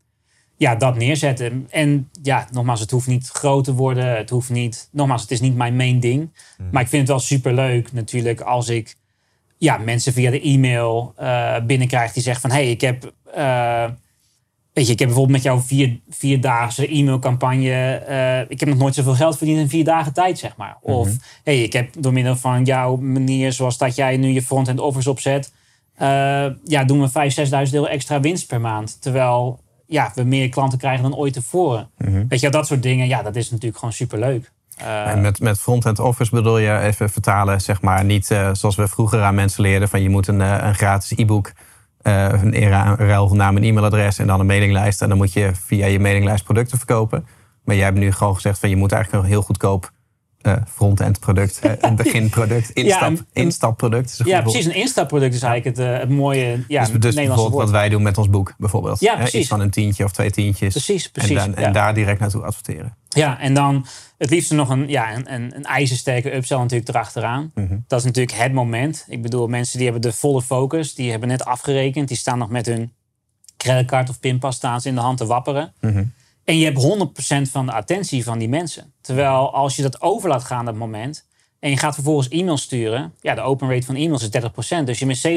ja, 0.57 0.75
dat 0.75 0.95
neerzetten. 0.95 1.67
En 1.69 2.09
ja, 2.21 2.47
nogmaals, 2.51 2.79
het 2.79 2.91
hoeft 2.91 3.07
niet 3.07 3.27
groot 3.27 3.63
te 3.63 3.73
worden. 3.73 4.17
Het 4.17 4.29
hoeft 4.29 4.49
niet, 4.49 4.89
nogmaals, 4.91 5.21
het 5.21 5.31
is 5.31 5.41
niet 5.41 5.55
mijn 5.55 5.75
main 5.75 5.99
ding. 5.99 6.29
Mhm. 6.57 6.69
Maar 6.71 6.81
ik 6.81 6.87
vind 6.87 7.01
het 7.01 7.11
wel 7.11 7.19
super 7.19 7.53
leuk 7.53 7.93
natuurlijk 7.93 8.41
als 8.41 8.69
ik 8.69 8.95
ja, 9.63 9.77
mensen 9.77 10.13
via 10.13 10.31
de 10.31 10.41
e-mail 10.41 11.13
uh, 11.19 11.55
binnenkrijg 11.65 12.13
die 12.13 12.23
zeggen 12.23 12.41
van 12.41 12.57
hé, 12.57 12.63
hey, 12.63 12.71
ik 12.71 12.81
heb. 12.81 13.13
Uh, 13.37 13.85
weet 14.73 14.87
je, 14.87 14.93
ik 14.93 14.99
heb 14.99 15.07
bijvoorbeeld 15.07 15.37
met 15.37 15.43
jou 15.43 15.61
vier, 15.61 15.99
vierdaagse 16.09 16.87
e-mailcampagne. 16.87 18.03
Uh, 18.09 18.51
ik 18.51 18.59
heb 18.59 18.69
nog 18.69 18.77
nooit 18.77 18.95
zoveel 18.95 19.13
geld 19.13 19.37
verdiend 19.37 19.59
in 19.59 19.69
vier 19.69 19.83
dagen 19.83 20.13
tijd, 20.13 20.39
zeg 20.39 20.55
maar. 20.55 20.77
Of 20.81 21.07
mm 21.07 21.17
hey, 21.43 21.63
ik 21.63 21.73
heb 21.73 21.89
door 21.99 22.13
middel 22.13 22.35
van 22.35 22.63
jouw 22.63 22.95
manier, 22.95 23.51
zoals 23.51 23.77
dat 23.77 23.95
jij 23.95 24.17
nu 24.17 24.27
je 24.27 24.41
front-end 24.41 24.79
offers 24.79 25.07
opzet. 25.07 25.53
ja, 26.63 26.83
doen 26.85 27.01
we 27.01 27.31
5.000, 27.35 27.67
6.000 27.67 27.73
euro 27.73 27.85
extra 27.85 28.19
winst 28.19 28.47
per 28.47 28.61
maand. 28.61 29.01
Terwijl 29.01 29.59
ja, 29.93 30.11
we 30.15 30.23
meer 30.23 30.49
klanten 30.49 30.77
krijgen 30.77 31.03
dan 31.03 31.15
ooit 31.15 31.33
tevoren. 31.33 31.89
Mm 31.97 32.25
Weet 32.27 32.39
je, 32.39 32.49
dat 32.49 32.67
soort 32.67 32.83
dingen, 32.83 33.07
ja, 33.07 33.21
dat 33.21 33.35
is 33.35 33.51
natuurlijk 33.51 33.77
gewoon 33.77 33.93
superleuk. 33.93 34.51
Uh, 34.81 35.07
en 35.07 35.21
met, 35.21 35.39
met 35.39 35.59
front-end 35.59 35.99
office 35.99 36.35
bedoel 36.35 36.57
je 36.57 36.79
even 36.79 37.09
vertalen, 37.09 37.61
zeg 37.61 37.81
maar, 37.81 38.05
niet 38.05 38.29
uh, 38.29 38.49
zoals 38.51 38.75
we 38.75 38.87
vroeger 38.87 39.21
aan 39.21 39.35
mensen 39.35 39.61
leerden: 39.61 39.89
van 39.89 40.01
je 40.01 40.09
moet 40.09 40.27
een, 40.27 40.39
uh, 40.39 40.57
een 40.61 40.75
gratis 40.75 41.17
e-book, 41.17 41.51
een, 42.01 42.67
ruil 42.97 43.27
van 43.27 43.37
naam 43.37 43.57
en 43.57 43.63
e-mailadres 43.63 44.19
en 44.19 44.27
dan 44.27 44.39
een 44.39 44.45
mailinglijst. 44.45 45.01
En 45.01 45.09
dan 45.09 45.17
moet 45.17 45.33
je 45.33 45.51
via 45.65 45.85
je 45.85 45.99
mailinglijst 45.99 46.43
producten 46.43 46.77
verkopen. 46.77 47.25
Maar 47.63 47.75
jij 47.75 47.85
hebt 47.85 47.97
nu 47.97 48.11
gewoon 48.11 48.35
gezegd 48.35 48.59
van 48.59 48.69
je 48.69 48.75
moet 48.75 48.91
eigenlijk 48.91 49.23
een 49.23 49.29
heel 49.29 49.41
goedkoop 49.41 49.91
uh, 50.43 50.55
front-end 50.67 51.19
product, 51.19 51.59
een 51.79 51.95
beginproduct, 52.03 52.69
instap, 52.69 53.15
ja, 53.15 53.23
instapproduct. 53.33 54.21
ja, 54.23 54.41
precies. 54.41 54.65
Een 54.65 54.75
instapproduct 54.75 55.33
is 55.33 55.41
eigenlijk 55.41 55.77
het, 55.77 55.87
uh, 55.87 55.99
het 55.99 56.09
mooie 56.09 56.63
ja, 56.67 56.85
dus, 56.85 56.99
dus 56.99 57.15
bijvoorbeeld 57.15 57.61
wat 57.61 57.69
wij 57.69 57.89
doen 57.89 58.01
met 58.01 58.17
ons 58.17 58.29
boek, 58.29 58.53
bijvoorbeeld. 58.57 58.99
Ja, 58.99 59.15
precies. 59.15 59.39
Iets 59.39 59.47
van 59.47 59.59
een 59.59 59.69
tientje 59.69 60.03
of 60.03 60.11
twee 60.11 60.31
tientjes. 60.31 60.71
Precies, 60.73 61.09
precies. 61.09 61.37
En, 61.37 61.51
dan, 61.51 61.63
en 61.63 61.73
daar 61.73 61.93
direct 61.93 62.19
naartoe 62.19 62.43
adverteren. 62.43 62.97
Ja, 63.09 63.39
en 63.39 63.53
dan 63.53 63.85
het 64.17 64.29
liefst 64.29 64.51
nog 64.51 64.69
een, 64.69 64.89
ja, 64.89 65.15
een, 65.15 65.33
een, 65.33 65.55
een 65.55 65.63
ijzersterke 65.63 66.35
upsell 66.35 66.57
natuurlijk 66.57 66.89
erachteraan. 66.89 67.51
Mm 67.53 67.83
Dat 67.87 67.99
is 67.99 68.05
natuurlijk 68.05 68.37
het 68.37 68.53
moment. 68.53 69.05
Ik 69.07 69.21
bedoel, 69.21 69.47
mensen 69.47 69.77
die 69.77 69.89
hebben 69.89 70.09
de 70.09 70.17
volle 70.17 70.41
focus, 70.41 70.95
die 70.95 71.11
hebben 71.11 71.29
net 71.29 71.45
afgerekend, 71.45 72.07
die 72.07 72.17
staan 72.17 72.37
nog 72.37 72.49
met 72.49 72.65
hun 72.65 72.93
creditcard 73.57 74.09
of 74.09 74.19
pinpas 74.19 74.55
staan 74.55 74.81
ze 74.81 74.87
in 74.87 74.95
de 74.95 75.01
hand 75.01 75.17
te 75.17 75.25
wapperen. 75.25 75.73
Mm 75.79 76.13
en 76.43 76.57
je 76.57 76.65
hebt 76.65 77.47
100% 77.47 77.51
van 77.51 77.65
de 77.65 77.71
attentie 77.71 78.23
van 78.23 78.39
die 78.39 78.49
mensen. 78.49 78.93
Terwijl 79.01 79.53
als 79.53 79.75
je 79.75 79.81
dat 79.81 80.01
over 80.01 80.29
laat 80.29 80.43
gaan, 80.43 80.65
dat 80.65 80.75
moment. 80.75 81.27
En 81.59 81.69
je 81.69 81.77
gaat 81.77 81.93
vervolgens 81.93 82.27
e-mails 82.27 82.61
sturen. 82.61 83.13
Ja, 83.21 83.35
de 83.35 83.41
open 83.41 83.69
rate 83.69 83.85
van 83.85 83.95
e-mails 83.95 84.29
is 84.29 84.41
30%. 84.81 84.83
Dus 84.83 84.99
je 84.99 85.05
mist 85.05 85.27
70% 85.27 85.29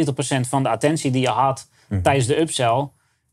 van 0.49 0.63
de 0.63 0.69
attentie 0.69 1.11
die 1.11 1.21
je 1.21 1.29
had 1.29 1.69
mhm. 1.89 2.03
tijdens 2.03 2.27
de 2.27 2.41
upsell. 2.41 2.89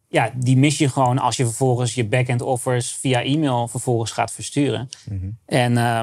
Ja, 0.08 0.32
die 0.36 0.58
mis 0.58 0.78
je 0.78 0.90
gewoon 0.90 1.20
als 1.20 1.38
je 1.38 1.46
vervolgens 1.46 1.94
je 1.94 2.06
backend 2.06 2.42
offers 2.42 2.94
via 2.94 3.24
e-mail 3.24 3.68
vervolgens 3.68 4.12
gaat 4.12 4.32
versturen. 4.32 4.90
Mhm. 5.06 5.30
En 5.46 5.72
uh, 5.72 6.02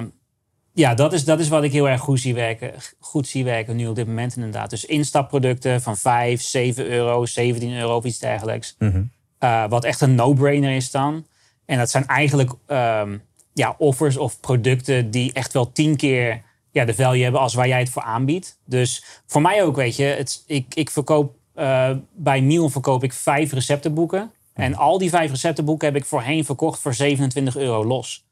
ja, 0.72 0.94
dat 0.94 1.12
is, 1.12 1.24
dat 1.24 1.40
is 1.40 1.48
wat 1.48 1.62
ik 1.62 1.72
heel 1.72 1.88
erg 1.88 2.00
goed 2.00 2.20
zie 2.20 2.34
werken. 2.34 2.72
Goed 2.98 3.28
zie 3.28 3.44
werken 3.44 3.76
nu 3.76 3.86
op 3.86 3.94
dit 3.94 4.06
moment 4.06 4.36
inderdaad. 4.36 4.70
Dus 4.70 4.84
instapproducten 4.84 5.82
van 5.82 5.96
5, 5.96 6.42
7 6.42 6.86
euro, 6.86 7.26
17 7.26 7.72
euro 7.72 7.96
of 7.96 8.04
iets 8.04 8.18
dergelijks. 8.18 8.74
Mhm. 8.78 9.02
uh, 9.40 9.68
wat 9.68 9.84
echt 9.84 10.00
een 10.00 10.14
no-brainer 10.14 10.76
is 10.76 10.90
dan. 10.90 11.24
En 11.70 11.78
dat 11.78 11.90
zijn 11.90 12.06
eigenlijk 12.06 12.50
um, 12.66 13.22
ja, 13.52 13.74
offers 13.78 14.16
of 14.16 14.40
producten 14.40 15.10
die 15.10 15.32
echt 15.32 15.52
wel 15.52 15.72
tien 15.72 15.96
keer 15.96 16.42
ja, 16.70 16.84
de 16.84 16.94
value 16.94 17.22
hebben 17.22 17.40
als 17.40 17.54
waar 17.54 17.68
jij 17.68 17.78
het 17.78 17.90
voor 17.90 18.02
aanbiedt. 18.02 18.58
Dus 18.64 19.04
voor 19.26 19.40
mij 19.40 19.64
ook, 19.64 19.76
weet 19.76 19.96
je, 19.96 20.04
het, 20.04 20.42
ik, 20.46 20.74
ik 20.74 20.90
verkoop 20.90 21.36
uh, 21.56 21.90
bij 22.14 22.42
Miel 22.42 22.68
verkoop 22.68 23.04
ik 23.04 23.12
vijf 23.12 23.52
receptenboeken. 23.52 24.30
En 24.54 24.74
al 24.74 24.98
die 24.98 25.10
vijf 25.10 25.30
receptenboeken 25.30 25.86
heb 25.86 25.96
ik 25.96 26.04
voorheen 26.04 26.44
verkocht 26.44 26.80
voor 26.80 26.94
27 26.94 27.56
euro 27.56 27.84
los. 27.84 28.26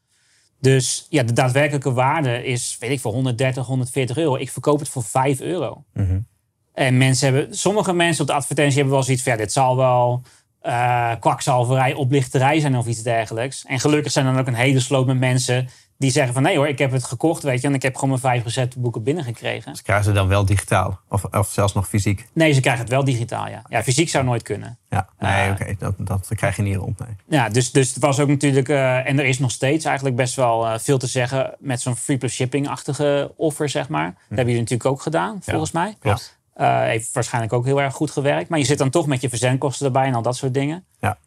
Dus 0.61 1.05
ja, 1.09 1.23
de 1.23 1.33
daadwerkelijke 1.33 1.93
waarde 1.93 2.45
is, 2.45 2.77
weet 2.79 2.91
ik, 2.91 2.99
voor 2.99 3.13
130, 3.13 3.65
140 3.65 4.17
euro. 4.17 4.35
Ik 4.35 4.51
verkoop 4.51 4.79
het 4.79 4.89
voor 4.89 5.03
5 5.03 5.39
euro. 5.39 5.83
Mm 5.93 6.27
En 6.73 6.97
mensen 6.97 7.33
hebben, 7.33 7.57
sommige 7.57 7.93
mensen 7.93 8.21
op 8.21 8.27
de 8.27 8.33
advertentie 8.33 8.75
hebben 8.75 8.93
wel 8.93 9.03
zoiets 9.03 9.23
van, 9.23 9.31
ja, 9.31 9.37
dit 9.37 9.51
zal 9.51 9.75
wel 9.75 10.23
uh, 10.63 11.11
kwakzalverij, 11.19 11.93
oplichterij 11.93 12.59
zijn 12.59 12.77
of 12.77 12.87
iets 12.87 13.03
dergelijks. 13.03 13.65
En 13.65 13.79
gelukkig 13.79 14.11
zijn 14.11 14.25
dan 14.25 14.39
ook 14.39 14.47
een 14.47 14.53
hele 14.53 14.79
sloot 14.79 15.05
met 15.05 15.19
mensen 15.19 15.69
die 15.97 16.11
zeggen 16.11 16.33
van 16.33 16.43
nee 16.43 16.57
hoor, 16.57 16.67
ik 16.67 16.77
heb 16.77 16.91
het 16.91 17.03
gekocht, 17.03 17.43
weet 17.43 17.61
je, 17.61 17.67
en 17.67 17.73
ik 17.73 17.81
heb 17.81 17.93
gewoon 17.93 18.09
mijn 18.09 18.21
vijf 18.21 18.43
receptenboeken 18.43 19.03
binnengekregen. 19.03 19.75
Ze 19.75 19.83
krijgen 19.83 20.05
ze 20.05 20.11
dan 20.11 20.27
wel 20.27 20.45
digitaal 20.45 20.99
of, 21.09 21.23
of 21.23 21.49
zelfs 21.49 21.73
nog 21.73 21.87
fysiek? 21.87 22.27
Nee, 22.33 22.53
ze 22.53 22.59
krijgen 22.59 22.81
het 22.81 22.91
wel 22.91 23.03
digitaal, 23.03 23.47
ja. 23.47 23.61
Ja, 23.69 23.83
fysiek 23.83 24.09
zou 24.09 24.23
nooit 24.23 24.43
kunnen. 24.43 24.77
Ja, 24.89 25.09
nee, 25.19 25.45
uh, 25.45 25.51
oké, 25.51 25.75
dat, 25.77 25.95
dat 25.97 26.29
krijg 26.35 26.55
je 26.55 26.61
niet 26.61 26.75
rond, 26.75 26.99
nee. 26.99 27.15
Ja, 27.27 27.49
dus, 27.49 27.71
dus 27.71 27.93
het 27.93 28.03
was 28.03 28.19
ook 28.19 28.27
natuurlijk, 28.27 28.69
uh, 28.69 29.07
en 29.07 29.19
er 29.19 29.25
is 29.25 29.39
nog 29.39 29.51
steeds 29.51 29.85
eigenlijk 29.85 30.15
best 30.15 30.35
wel 30.35 30.79
veel 30.79 30.97
te 30.97 31.07
zeggen 31.07 31.55
met 31.59 31.81
zo'n 31.81 31.95
free 31.95 32.17
plus 32.17 32.33
shipping-achtige 32.33 33.33
offer, 33.35 33.69
zeg 33.69 33.89
maar. 33.89 34.05
Dat 34.05 34.13
hm. 34.13 34.35
hebben 34.35 34.53
jullie 34.53 34.61
natuurlijk 34.61 34.89
ook 34.89 35.01
gedaan, 35.01 35.39
volgens 35.41 35.71
mij. 35.71 35.95
Klopt. 35.99 36.38
Uh, 36.59 36.81
heeft 36.81 37.13
waarschijnlijk 37.13 37.53
ook 37.53 37.65
heel 37.65 37.81
erg 37.81 37.93
goed 37.93 38.11
gewerkt. 38.11 38.49
Maar 38.49 38.59
je 38.59 38.65
zit 38.65 38.77
dan 38.77 38.89
toch 38.89 39.07
met 39.07 39.21
je 39.21 39.29
verzendkosten 39.29 39.85
erbij 39.85 40.05
en 40.05 40.13
al 40.13 40.21
dat 40.21 40.35
soort 40.35 40.53
dingen. 40.53 40.85
Ja. 40.99 41.17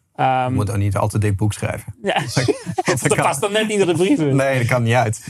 Um, 0.45 0.49
je 0.49 0.55
moet 0.55 0.69
ook 0.69 0.77
niet 0.77 0.97
altijd 0.97 1.21
dik 1.21 1.37
boek 1.37 1.53
schrijven. 1.53 1.95
Ja. 2.01 2.13
dat, 3.07 3.15
past 3.15 3.41
dan 3.41 3.51
net 3.51 3.67
niet 3.67 3.79
in 3.79 3.87
de 3.87 3.93
brieven. 3.93 4.35
Nee, 4.35 4.57
dat 4.57 4.67
kan 4.67 4.83
niet 4.83 4.93
uit. 4.93 5.23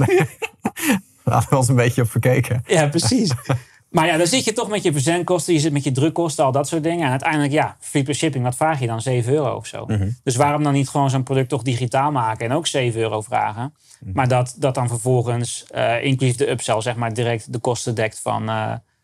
Daar 1.23 1.33
hadden 1.33 1.49
we 1.49 1.55
ons 1.55 1.67
een 1.67 1.75
beetje 1.75 2.01
op 2.01 2.11
verkeken. 2.11 2.63
Ja, 2.65 2.87
precies. 2.87 3.33
Maar 3.89 4.07
ja, 4.07 4.17
dan 4.17 4.27
zit 4.27 4.43
je 4.43 4.53
toch 4.53 4.69
met 4.69 4.83
je 4.83 4.91
verzendkosten, 4.91 5.53
je 5.53 5.59
zit 5.59 5.71
met 5.71 5.83
je 5.83 5.91
drukkosten, 5.91 6.45
al 6.45 6.51
dat 6.51 6.67
soort 6.67 6.83
dingen. 6.83 7.05
En 7.05 7.09
uiteindelijk, 7.09 7.51
ja, 7.51 7.75
free 7.79 8.13
shipping, 8.13 8.43
wat 8.43 8.55
vraag 8.55 8.79
je 8.79 8.87
dan? 8.87 9.01
7 9.01 9.33
euro 9.33 9.55
of 9.55 9.65
zo. 9.65 9.85
Mhm. 9.85 10.09
Dus 10.23 10.35
waarom 10.35 10.63
dan 10.63 10.73
niet 10.73 10.89
gewoon 10.89 11.09
zo'n 11.09 11.23
product 11.23 11.49
toch 11.49 11.61
digitaal 11.61 12.11
maken 12.11 12.45
en 12.45 12.55
ook 12.55 12.67
7 12.67 13.01
euro 13.01 13.21
vragen? 13.21 13.73
Mhm. 13.99 14.11
Maar 14.13 14.27
dat, 14.27 14.55
dat 14.57 14.75
dan 14.75 14.87
vervolgens, 14.87 15.65
eh 15.71 16.03
inclusief 16.03 16.35
de 16.35 16.49
upsell, 16.49 16.81
zeg 16.81 16.95
maar, 16.95 17.13
direct 17.13 17.53
de 17.53 17.59
kosten 17.59 17.95
dekt 17.95 18.19
van, 18.19 18.49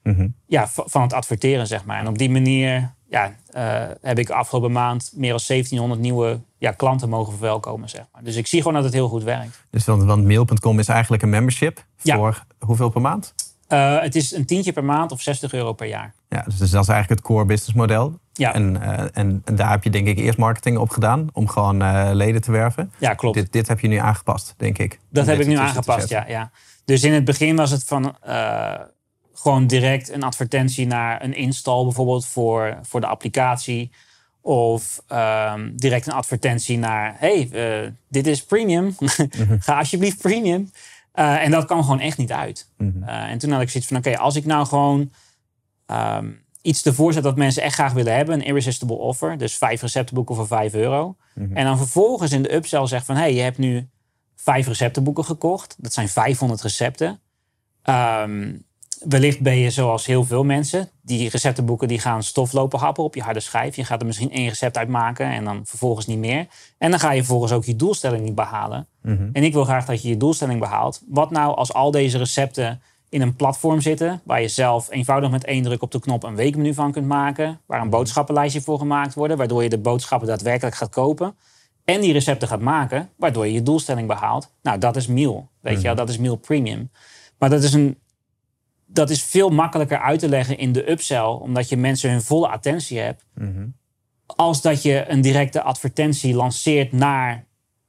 Mhm. 0.04 0.28
ja, 0.48 0.68
van 0.68 1.02
het 1.02 1.14
adverteren, 1.14 1.68
zeg 1.68 1.86
maar. 1.86 2.00
En 2.00 2.08
op 2.08 2.18
die 2.18 2.30
manier 2.30 2.94
ja, 3.10 3.36
eh, 3.52 3.84
heb 4.02 4.20
ik 4.20 4.30
afgelopen 4.30 4.72
maand 4.72 5.12
meer 5.16 5.30
dan 5.30 5.40
1700 5.40 6.02
nieuwe 6.02 6.40
ja, 6.58 6.72
klanten 6.72 7.10
mogen 7.10 7.34
verwelkomen, 7.34 7.90
zeg 7.90 8.06
maar. 8.14 8.24
Dus 8.24 8.36
ik 8.36 8.48
zie 8.48 8.60
gewoon 8.60 8.74
dat 8.74 8.84
het 8.84 8.94
heel 8.94 9.08
goed 9.08 9.24
werkt. 9.24 9.66
Dus 9.70 9.86
want, 9.86 10.04
want 10.04 10.26
mail.com 10.26 10.80
is 10.80 10.88
eigenlijk 10.88 11.24
een 11.24 11.30
membership 11.30 11.86
Ja. 12.02 12.16
voor 12.16 12.44
hoeveel 12.60 12.90
per 12.90 13.02
maand? 13.02 13.34
Eh, 13.68 14.00
het 14.02 14.16
is 14.16 14.32
een 14.32 14.46
tientje 14.46 14.72
per 14.74 14.84
maand 14.84 15.12
of 15.12 15.22
60 15.22 15.54
euro 15.54 15.74
per 15.74 15.88
jaar. 15.88 16.14
Ja, 16.30 16.42
dus 16.42 16.58
dat 16.58 16.68
is 16.68 16.74
eigenlijk 16.74 17.10
het 17.10 17.22
core 17.22 17.46
business 17.46 17.74
model. 17.74 18.20
Ja, 18.34 18.54
En, 18.54 18.82
eh, 18.82 19.06
en 19.14 19.42
daar 19.54 19.70
heb 19.72 19.84
je 19.84 19.90
denk 19.90 20.08
ik 20.08 20.18
eerst 20.18 20.38
marketing 20.38 20.78
op 20.78 20.90
gedaan 20.90 21.28
om 21.34 21.48
gewoon 21.48 22.14
leden 22.16 22.42
te 22.42 22.52
werven. 22.52 22.92
ja 22.98 23.14
klopt. 23.14 23.36
Dit, 23.36 23.52
dit 23.52 23.68
heb 23.68 23.80
je 23.80 23.88
nu 23.88 23.96
aangepast, 23.96 24.54
denk 24.58 24.78
ik. 24.78 25.00
Dat 25.10 25.26
heb 25.26 25.40
ik 25.40 25.48
nu 25.48 25.56
aangepast, 25.58 26.10
ja, 26.10 26.26
ja. 26.28 26.52
Dus 26.86 27.04
in 27.04 27.14
het 27.14 27.26
begin 27.26 27.56
was 27.56 27.72
het 27.72 27.84
van 27.84 28.16
gewoon 29.40 29.68
direct 29.68 30.10
een 30.10 30.24
advertentie 30.24 30.88
naar 30.88 31.24
een 31.24 31.36
install 31.36 31.84
bijvoorbeeld 31.84 32.26
voor, 32.26 32.80
voor 32.82 33.02
de 33.02 33.08
applicatie. 33.08 33.92
Of 34.42 35.04
ehm, 35.08 35.70
direct 35.76 36.08
een 36.08 36.14
advertentie 36.14 36.78
naar, 36.78 37.16
hey, 37.18 37.50
eh, 37.52 37.92
dit 38.08 38.28
is 38.28 38.44
premium. 38.46 38.96
Ga 39.60 39.78
alsjeblieft 39.78 40.22
premium. 40.22 40.72
Eh, 41.12 41.44
en 41.44 41.52
dat 41.52 41.66
kwam 41.66 41.82
gewoon 41.82 42.00
echt 42.00 42.18
niet 42.18 42.32
uit. 42.32 42.70
Mhm. 42.78 43.04
Eh, 43.04 43.32
en 43.32 43.38
toen 43.38 43.52
had 43.52 43.62
ik 43.62 43.70
zoiets 43.70 43.90
van, 43.90 43.98
oké, 43.98 44.18
als 44.18 44.36
ik 44.36 44.46
nou 44.46 44.66
gewoon 44.66 45.12
ehm, 45.86 46.32
iets 46.62 46.86
ervoor 46.86 47.14
zet 47.14 47.24
dat 47.24 47.38
mensen 47.38 47.64
echt 47.64 47.74
graag 47.74 47.94
willen 47.94 48.16
hebben, 48.16 48.36
een 48.36 48.46
irresistible 48.46 48.96
offer, 48.96 49.38
dus 49.38 49.58
vijf 49.58 49.82
receptenboeken 49.82 50.36
voor 50.36 50.48
5 50.48 50.74
euro. 50.74 51.16
Mhm. 51.36 51.58
En 51.58 51.66
dan 51.66 51.78
vervolgens 51.78 52.32
in 52.32 52.42
de 52.42 52.54
upsell 52.54 52.88
zegt 52.88 53.06
van, 53.06 53.16
hey, 53.16 53.34
je 53.34 53.42
hebt 53.42 53.58
nu 53.58 53.90
vijf 54.36 54.68
receptenboeken 54.68 55.26
gekocht. 55.26 55.76
Dat 55.78 55.94
zijn 55.94 56.10
500 56.10 56.62
recepten. 56.62 57.20
Ehm, 57.82 58.52
wellicht 59.08 59.40
ben 59.40 59.58
je 59.58 59.70
zoals 59.70 60.06
heel 60.06 60.24
veel 60.24 60.44
mensen. 60.44 60.90
Die 61.02 61.30
receptenboeken 61.30 61.88
die 61.88 62.00
gaan 62.00 62.24
stof 62.24 62.52
lopen 62.52 62.80
happen 62.80 63.04
op 63.04 63.16
je 63.16 63.22
harde 63.22 63.40
schijf. 63.40 63.76
Je 63.76 63.84
gaat 63.84 64.00
er 64.00 64.06
misschien 64.06 64.32
één 64.32 64.48
recept 64.48 64.78
uit 64.78 64.88
maken 64.88 65.26
en 65.26 65.44
dan 65.44 65.62
vervolgens 65.66 66.06
niet 66.06 66.18
meer. 66.18 66.48
En 66.78 66.90
dan 66.90 67.00
ga 67.00 67.12
je 67.12 67.20
vervolgens 67.20 67.52
ook 67.52 67.66
je 67.66 67.76
doelstelling 67.76 68.24
niet 68.24 68.36
behalen. 68.36 68.88
Mhm. 69.02 69.30
En 69.34 69.44
ik 69.44 69.54
wil 69.54 69.64
graag 69.64 69.86
dat 69.86 70.02
je 70.02 70.10
je 70.10 70.18
doelstelling 70.18 70.60
behaalt. 70.60 71.02
Wat 71.08 71.32
nou 71.32 71.56
als 71.56 71.74
al 71.74 71.92
deze 71.92 72.18
recepten 72.18 72.82
in 73.10 73.22
een 73.22 73.36
platform 73.36 73.82
zitten... 73.82 74.22
waar 74.24 74.42
je 74.42 74.48
zelf 74.48 74.92
eenvoudig 74.92 75.32
met 75.32 75.46
één 75.46 75.64
druk 75.64 75.82
op 75.82 75.92
de 75.92 76.00
knop 76.00 76.24
een 76.24 76.36
weekmenu 76.36 76.74
van 76.74 76.92
kunt 76.92 77.08
maken... 77.08 77.60
waar 77.66 77.82
een 77.82 77.90
boodschappenlijstje 77.90 78.62
voor 78.62 78.78
gemaakt 78.78 79.14
wordt... 79.14 79.36
waardoor 79.36 79.64
je 79.64 79.70
de 79.70 79.78
boodschappen 79.78 80.28
daadwerkelijk 80.28 80.76
gaat 80.76 80.90
kopen... 80.90 81.36
en 81.86 82.02
die 82.02 82.14
recepten 82.14 82.48
gaat 82.48 82.62
maken, 82.62 83.10
waardoor 83.16 83.46
je 83.46 83.54
je 83.54 83.64
doelstelling 83.64 84.08
behaalt. 84.08 84.52
Nou, 84.62 84.78
dat 84.78 84.96
is 84.96 85.08
Meal. 85.08 85.50
Weet 85.62 85.78
je 85.78 85.84
wel, 85.84 85.96
dat 85.96 86.10
is 86.10 86.18
Meal 86.18 86.36
Premium. 86.36 86.90
Maar 87.38 87.50
dat 87.50 87.64
is, 87.64 87.74
een, 87.74 87.98
dat 88.92 89.10
is 89.10 89.24
veel 89.24 89.50
makkelijker 89.50 90.00
uit 90.00 90.20
te 90.20 90.30
leggen 90.30 90.58
in 90.58 90.72
de 90.72 90.92
upsell... 90.92 91.26
omdat 91.26 91.70
je 91.70 91.78
mensen 91.78 92.10
hun 92.10 92.22
volle 92.22 92.48
attentie 92.48 93.00
hebt... 93.00 93.26
Mhm. 93.34 93.68
als 94.26 94.62
dat 94.62 94.82
je 94.82 95.06
een 95.08 95.22
directe 95.22 95.62
advertentie 95.62 96.36
lanceert 96.36 96.92
naar 96.92 97.46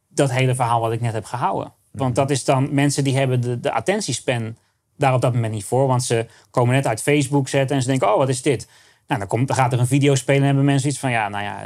dat 0.09 0.31
hele 0.31 0.55
verhaal 0.55 0.81
wat 0.81 0.93
ik 0.93 1.01
net 1.01 1.13
heb 1.13 1.25
gehouden. 1.25 1.73
Want 1.91 2.15
dat 2.15 2.31
is 2.31 2.45
dan 2.45 2.75
mensen 2.75 3.05
die 3.05 3.17
hebben 3.17 3.41
de, 3.41 3.61
de 3.61 3.73
attentiespan 3.73 4.57
daar 4.97 5.15
op 5.15 5.21
dat 5.21 5.35
moment 5.35 5.53
niet 5.53 5.65
voor. 5.65 5.87
Want 5.87 6.05
ze 6.05 6.27
komen 6.51 6.75
net 6.75 6.87
uit 6.87 7.03
Facebook 7.03 7.49
zetten 7.49 7.77
en 7.77 7.83
ze 7.83 7.89
denken, 7.89 8.13
oh, 8.13 8.17
wat 8.17 8.29
is 8.29 8.43
dit? 8.43 8.69
Nou, 9.07 9.21
dan, 9.21 9.29
komt, 9.29 9.47
dan 9.47 9.57
gaat 9.57 9.73
er 9.73 9.79
een 9.79 9.87
video 9.87 10.15
spelen 10.15 10.41
en 10.41 10.47
hebben 10.47 10.65
mensen 10.65 10.89
iets 10.89 10.99
van, 10.99 11.11
ja, 11.11 11.29
nou 11.29 11.45
ja, 11.45 11.63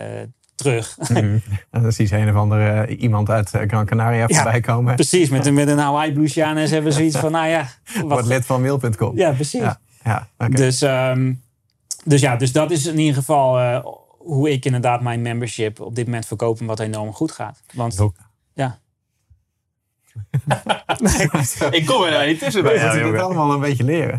terug. 0.55 0.97
En 0.99 1.43
dan 1.71 1.93
zie 1.93 2.09
je 2.09 2.17
een 2.17 2.29
of 2.29 2.35
andere 2.37 2.71
eh, 2.71 3.01
iemand 3.01 3.31
uit 3.31 3.55
eh, 3.55 3.69
Gran 3.69 3.87
Canaria 3.87 4.25
Ja, 4.29 4.35
voorbij 4.43 4.61
komen. 4.61 4.95
precies, 4.95 5.29
met 5.29 5.47
een, 5.47 5.55
met 5.55 5.69
een 5.69 5.79
Hawaii 5.79 6.12
blouseje 6.12 6.47
aan 6.47 6.57
en 6.57 6.69
ze 6.69 6.75
hebben 6.75 6.93
zoiets 6.93 7.17
van, 7.17 7.33
nou 7.33 7.47
ja, 7.49 7.67
Word 7.95 8.07
wat, 8.09 8.27
lid 8.27 8.47
van 8.47 8.61
mail.com. 8.62 9.17
ja, 9.17 9.33
precies. 9.33 9.61
ja, 9.61 9.81
ja 10.05 10.29
oké. 10.38 10.51
Dus, 10.55 10.83
ehm, 10.83 11.33
dus 12.05 12.21
ja, 12.21 12.37
dus 12.37 12.53
dat 12.53 12.71
is 12.71 12.87
in 12.87 12.99
ieder 12.99 13.14
geval 13.14 13.59
eh, 13.61 13.85
hoe 14.19 14.51
ik 14.51 14.64
inderdaad 14.64 15.01
mijn 15.01 15.23
membership 15.23 15.81
op 15.81 15.95
dit 15.95 16.05
moment 16.05 16.27
verkoop 16.27 16.61
en 16.61 16.67
wat 16.67 16.81
enorm 16.81 17.12
goed 17.12 17.33
gaat. 17.33 17.62
Want 17.73 18.09
ja, 18.55 18.79
Ik 21.71 21.87
kom 21.87 22.03
er 22.03 22.11
nou 22.11 22.27
niet 22.27 22.38
tussen 22.38 22.62
Ja, 22.64 22.69
bij. 22.69 22.79
we 22.79 22.95
moeten 22.95 23.12
het 23.12 23.21
allemaal 23.23 23.53
een 23.53 23.61
beetje 23.61 23.85
leren. 23.85 24.19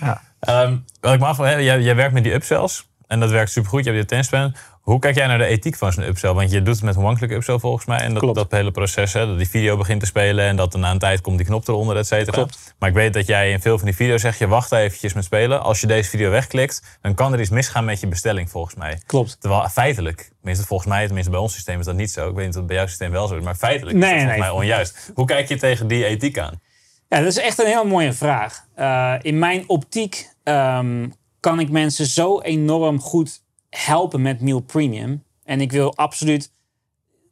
Ja. 0.00 0.20
Ehm, 0.40 0.76
wat 1.00 1.12
ik 1.14 1.20
me 1.20 1.26
afvraag, 1.26 1.62
jij, 1.62 1.80
jij 1.80 1.96
werkt 1.96 2.12
met 2.12 2.22
die 2.22 2.32
upsells. 2.32 2.88
En 3.06 3.20
dat 3.20 3.30
werkt 3.30 3.50
supergoed. 3.50 3.84
Je 3.84 3.90
hebt 3.90 4.08
die 4.08 4.18
attention 4.18 4.54
Hoe 4.86 4.98
kijk 4.98 5.14
jij 5.14 5.26
naar 5.26 5.38
de 5.38 5.44
ethiek 5.44 5.76
van 5.76 5.92
zo'n 5.92 6.04
upsell? 6.04 6.32
Want 6.32 6.50
je 6.50 6.62
doet 6.62 6.74
het 6.74 6.84
met 6.84 6.96
een 6.96 7.04
one-click 7.04 7.30
upsell 7.30 7.58
volgens 7.58 7.84
mij. 7.86 7.98
En 7.98 8.12
dat, 8.12 8.22
Klopt. 8.22 8.36
dat 8.36 8.50
hele 8.50 8.70
proces, 8.70 9.12
hè, 9.12 9.26
dat 9.26 9.38
die 9.38 9.48
video 9.48 9.76
begint 9.76 10.00
te 10.00 10.06
spelen... 10.06 10.44
en 10.44 10.56
dat 10.56 10.74
er 10.74 10.78
na 10.78 10.90
een 10.90 10.98
tijd 10.98 11.20
komt 11.20 11.36
die 11.36 11.46
knop 11.46 11.68
eronder, 11.68 11.96
et 11.96 12.06
cetera. 12.06 12.32
Klopt. 12.32 12.74
Maar 12.78 12.88
ik 12.88 12.94
weet 12.94 13.12
dat 13.12 13.26
jij 13.26 13.50
in 13.50 13.60
veel 13.60 13.76
van 13.78 13.86
die 13.86 13.96
video's 13.96 14.20
zegt... 14.20 14.38
je 14.38 14.46
wacht 14.46 14.72
eventjes 14.72 15.12
met 15.12 15.24
spelen. 15.24 15.62
Als 15.62 15.80
je 15.80 15.86
deze 15.86 16.10
video 16.10 16.30
wegklikt, 16.30 16.98
dan 17.02 17.14
kan 17.14 17.32
er 17.32 17.40
iets 17.40 17.50
misgaan 17.50 17.84
met 17.84 18.00
je 18.00 18.06
bestelling 18.06 18.50
volgens 18.50 18.74
mij. 18.74 19.00
Klopt. 19.06 19.40
Terwijl 19.40 19.68
feitelijk, 19.68 20.30
tenminste 20.36 20.66
volgens 20.66 20.88
mij, 20.88 21.04
tenminste 21.04 21.30
bij 21.30 21.40
ons 21.40 21.54
systeem 21.54 21.78
is 21.78 21.84
dat 21.84 21.94
niet 21.94 22.10
zo. 22.10 22.28
Ik 22.28 22.34
weet 22.34 22.44
niet 22.46 22.54
of 22.54 22.58
het 22.58 22.66
bij 22.66 22.76
jouw 22.76 22.86
systeem 22.86 23.10
wel 23.10 23.26
zo 23.26 23.36
is, 23.36 23.44
maar 23.44 23.54
feitelijk 23.54 23.96
Nee, 23.96 24.14
is 24.14 24.16
dat 24.16 24.26
nee. 24.26 24.36
volgens 24.36 24.54
mij 24.54 24.62
onjuist. 24.62 25.12
Hoe 25.14 25.26
kijk 25.26 25.48
je 25.48 25.56
tegen 25.56 25.86
die 25.86 26.04
ethiek 26.04 26.38
aan? 26.38 26.60
Ja, 27.08 27.18
dat 27.18 27.26
is 27.26 27.38
echt 27.38 27.58
een 27.58 27.66
hele 27.66 27.84
mooie 27.84 28.12
vraag. 28.12 28.64
Eh, 28.74 29.14
in 29.22 29.38
mijn 29.38 29.64
optiek 29.66 30.28
ehm, 30.42 31.08
kan 31.40 31.60
ik 31.60 31.70
mensen 31.70 32.06
zo 32.06 32.40
enorm 32.40 33.00
goed 33.00 33.44
helpen 33.70 34.22
met 34.22 34.40
Meal 34.40 34.60
Premium. 34.60 35.22
En 35.44 35.60
ik 35.60 35.72
wil 35.72 35.96
absoluut. 35.96 36.52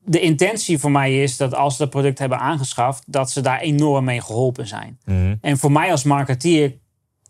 De 0.07 0.21
intentie 0.21 0.79
voor 0.79 0.91
mij 0.91 1.23
is 1.23 1.37
dat 1.37 1.55
als 1.55 1.77
ze 1.77 1.83
dat 1.83 1.91
product 1.91 2.19
hebben 2.19 2.39
aangeschaft, 2.39 3.03
dat 3.07 3.31
ze 3.31 3.41
daar 3.41 3.61
enorm 3.61 4.05
mee 4.05 4.21
geholpen 4.21 4.67
zijn. 4.67 4.99
Mhm. 5.05 5.35
En 5.41 5.59
voor 5.59 5.73
mij 5.73 5.91
als 5.91 6.03
marketeer 6.03 6.75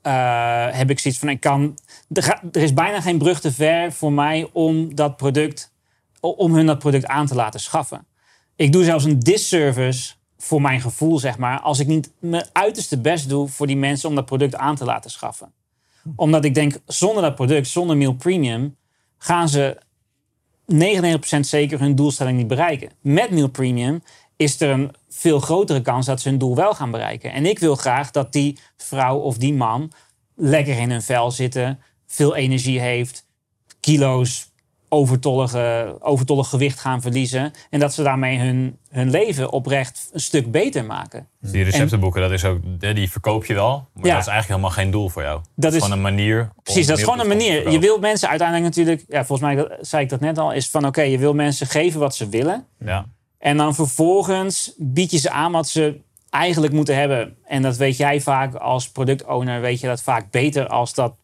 eh, 0.02 0.66
heb 0.70 0.90
ik 0.90 0.98
zoiets 0.98 1.20
van: 1.20 1.28
ik 1.28 1.40
kan. 1.40 1.78
Er, 2.12 2.22
ga- 2.22 2.42
er 2.52 2.62
is 2.62 2.74
bijna 2.74 3.00
geen 3.00 3.18
brug 3.18 3.40
te 3.40 3.52
ver 3.52 3.92
voor 3.92 4.12
mij 4.12 4.48
om 4.52 4.94
dat 4.94 5.16
product, 5.16 5.72
om 6.20 6.54
hun 6.54 6.66
dat 6.66 6.78
product 6.78 7.06
aan 7.06 7.26
te 7.26 7.34
laten 7.34 7.60
schaffen. 7.60 8.06
Ik 8.56 8.72
doe 8.72 8.84
zelfs 8.84 9.04
een 9.04 9.18
disservice 9.18 10.14
voor 10.38 10.60
mijn 10.60 10.80
gevoel, 10.80 11.18
zeg 11.18 11.38
maar, 11.38 11.60
als 11.60 11.78
ik 11.78 11.86
niet 11.86 12.12
mijn 12.18 12.46
uiterste 12.52 12.98
best 12.98 13.28
doe 13.28 13.48
voor 13.48 13.66
die 13.66 13.76
mensen 13.76 14.08
om 14.08 14.14
dat 14.14 14.24
product 14.26 14.56
aan 14.56 14.76
te 14.76 14.84
laten 14.84 15.10
schaffen. 15.10 15.52
Omdat 16.16 16.44
ik 16.44 16.54
denk, 16.54 16.78
zonder 16.86 17.22
dat 17.22 17.34
product, 17.34 17.66
zonder 17.66 17.96
Meal 17.96 18.12
Premium, 18.14 18.76
gaan 19.24 19.48
ze 19.48 19.78
99% 21.36 21.40
zeker 21.40 21.80
hun 21.80 21.94
doelstelling 21.94 22.38
niet 22.38 22.46
bereiken. 22.46 22.90
Met 23.00 23.30
Meal 23.30 23.48
Premium 23.48 24.02
is 24.36 24.60
er 24.60 24.70
een 24.70 24.94
veel 25.08 25.40
grotere 25.40 25.82
kans 25.82 26.06
dat 26.06 26.20
ze 26.20 26.28
hun 26.28 26.38
doel 26.38 26.56
wel 26.56 26.74
gaan 26.74 26.90
bereiken. 26.90 27.32
En 27.32 27.46
ik 27.46 27.58
wil 27.58 27.74
graag 27.74 28.10
dat 28.10 28.32
die 28.32 28.58
vrouw 28.76 29.18
of 29.18 29.38
die 29.38 29.54
man 29.54 29.92
lekker 30.34 30.78
in 30.78 30.90
hun 30.90 31.02
vel 31.02 31.30
zitten, 31.30 31.80
veel 32.06 32.34
energie 32.34 32.80
heeft, 32.80 33.26
kilo's 33.80 34.52
overtollige, 34.94 35.96
overtollig 36.00 36.48
gewicht 36.48 36.80
gaan 36.80 37.00
verliezen. 37.00 37.52
En 37.70 37.80
dat 37.80 37.94
ze 37.94 38.02
daarmee 38.02 38.38
hun, 38.38 38.78
hun 38.90 39.10
leven 39.10 39.50
oprecht 39.52 40.08
een 40.12 40.20
stuk 40.20 40.50
beter 40.50 40.84
maken. 40.84 41.28
Dus 41.40 41.50
die 41.50 41.64
receptenboeken, 41.64 42.20
dat 42.20 42.30
is 42.30 42.44
ook, 42.44 42.58
die 42.80 43.10
verkoop 43.10 43.44
je 43.44 43.54
wel. 43.54 43.88
Maar 43.94 44.06
Ja. 44.06 44.12
dat 44.12 44.20
is 44.22 44.28
eigenlijk 44.28 44.48
helemaal 44.48 44.70
geen 44.70 44.90
doel 44.90 45.08
voor 45.08 45.22
jou. 45.22 45.40
Dat 45.56 45.72
is- 45.72 45.82
gewoon 45.82 45.96
een 45.96 46.02
manier. 46.02 46.50
Precies, 46.62 46.86
dat 46.86 46.98
is 46.98 47.04
gewoon 47.04 47.20
een 47.20 47.28
manier. 47.28 47.52
Je 47.52 47.54
verkopen. 47.54 47.80
wil 47.80 47.98
mensen 47.98 48.28
uiteindelijk 48.28 48.68
natuurlijk, 48.76 49.04
ja, 49.08 49.24
volgens 49.24 49.54
mij 49.54 49.78
zei 49.80 50.02
ik 50.02 50.08
dat 50.08 50.20
net 50.20 50.38
al, 50.38 50.52
is 50.52 50.68
van 50.70 50.86
oké, 50.86 51.02
je 51.02 51.18
wil 51.18 51.34
mensen 51.34 51.66
geven 51.66 52.00
wat 52.00 52.14
ze 52.14 52.28
willen. 52.28 52.66
Ja. 52.78 53.06
En 53.38 53.56
dan 53.56 53.74
vervolgens 53.74 54.72
bied 54.78 55.10
je 55.10 55.18
ze 55.18 55.30
aan 55.30 55.52
wat 55.52 55.68
ze 55.68 56.00
eigenlijk 56.30 56.72
moeten 56.72 56.96
hebben. 56.96 57.36
En 57.44 57.62
dat 57.62 57.76
weet 57.76 57.96
jij 57.96 58.20
vaak 58.20 58.54
als 58.54 58.90
productowner, 58.90 59.60
weet 59.60 59.80
je 59.80 59.86
dat 59.86 60.02
vaak 60.02 60.30
beter 60.30 60.66
als 60.68 60.94
dat 60.94 61.14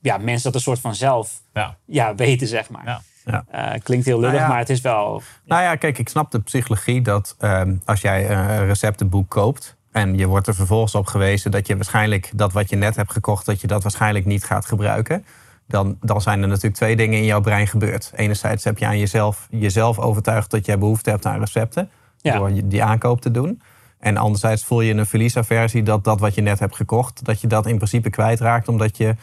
ja, 0.00 0.16
mensen 0.18 0.42
dat 0.42 0.54
een 0.54 0.60
soort 0.60 0.78
van 0.80 0.94
zelf 0.94 1.42
Ja. 1.54 1.76
ja, 1.86 2.14
weten, 2.14 2.46
zeg 2.46 2.70
maar. 2.70 2.82
Ja. 2.84 3.02
Ja. 3.30 3.44
Eh, 3.50 3.80
klinkt 3.82 4.06
heel 4.06 4.20
lullig, 4.20 4.32
Nou 4.32 4.44
ja. 4.44 4.48
maar 4.48 4.58
het 4.58 4.70
is 4.70 4.80
wel... 4.80 5.22
Nou 5.44 5.62
ja, 5.62 5.74
kijk, 5.74 5.98
ik 5.98 6.08
snap 6.08 6.30
de 6.30 6.40
psychologie 6.40 7.02
dat 7.02 7.34
ehm, 7.38 7.74
als 7.84 8.00
jij 8.00 8.30
een 8.30 8.66
receptenboek 8.66 9.28
koopt 9.28 9.76
en 9.92 10.18
je 10.18 10.26
wordt 10.26 10.46
er 10.46 10.54
vervolgens 10.54 10.94
op 10.94 11.06
gewezen 11.06 11.50
dat 11.50 11.66
je 11.66 11.76
waarschijnlijk 11.76 12.30
dat 12.34 12.52
wat 12.52 12.70
je 12.70 12.76
net 12.76 12.96
hebt 12.96 13.12
gekocht, 13.12 13.46
dat 13.46 13.60
je 13.60 13.66
dat 13.66 13.82
waarschijnlijk 13.82 14.24
niet 14.24 14.44
gaat 14.44 14.66
gebruiken. 14.66 15.24
Dan, 15.66 15.96
dan 16.00 16.20
zijn 16.20 16.42
er 16.42 16.48
natuurlijk 16.48 16.74
twee 16.74 16.96
dingen 16.96 17.18
in 17.18 17.24
jouw 17.24 17.40
brein 17.40 17.66
gebeurd. 17.66 18.12
Enerzijds 18.14 18.64
heb 18.64 18.78
je 18.78 18.86
aan 18.86 18.98
jezelf, 18.98 19.46
jezelf 19.50 19.98
overtuigd 19.98 20.50
dat 20.50 20.66
jij 20.66 20.78
behoefte 20.78 21.10
hebt 21.10 21.26
aan 21.26 21.38
recepten. 21.38 21.90
Door 22.22 22.50
die 22.64 22.82
aankoop 22.82 23.20
te 23.20 23.30
doen. 23.30 23.62
En 23.98 24.16
anderzijds 24.16 24.64
voel 24.64 24.80
je 24.80 24.94
een 24.94 25.06
verliesaversie 25.06 25.82
dat 25.82 26.04
dat 26.04 26.20
wat 26.20 26.34
je 26.34 26.40
net 26.40 26.58
hebt 26.58 26.76
gekocht, 26.76 27.24
dat 27.24 27.40
je 27.40 27.46
dat 27.46 27.66
in 27.66 27.76
principe 27.76 28.10
kwijtraakt 28.10 28.68
omdat 28.68 28.96
je 28.96 29.14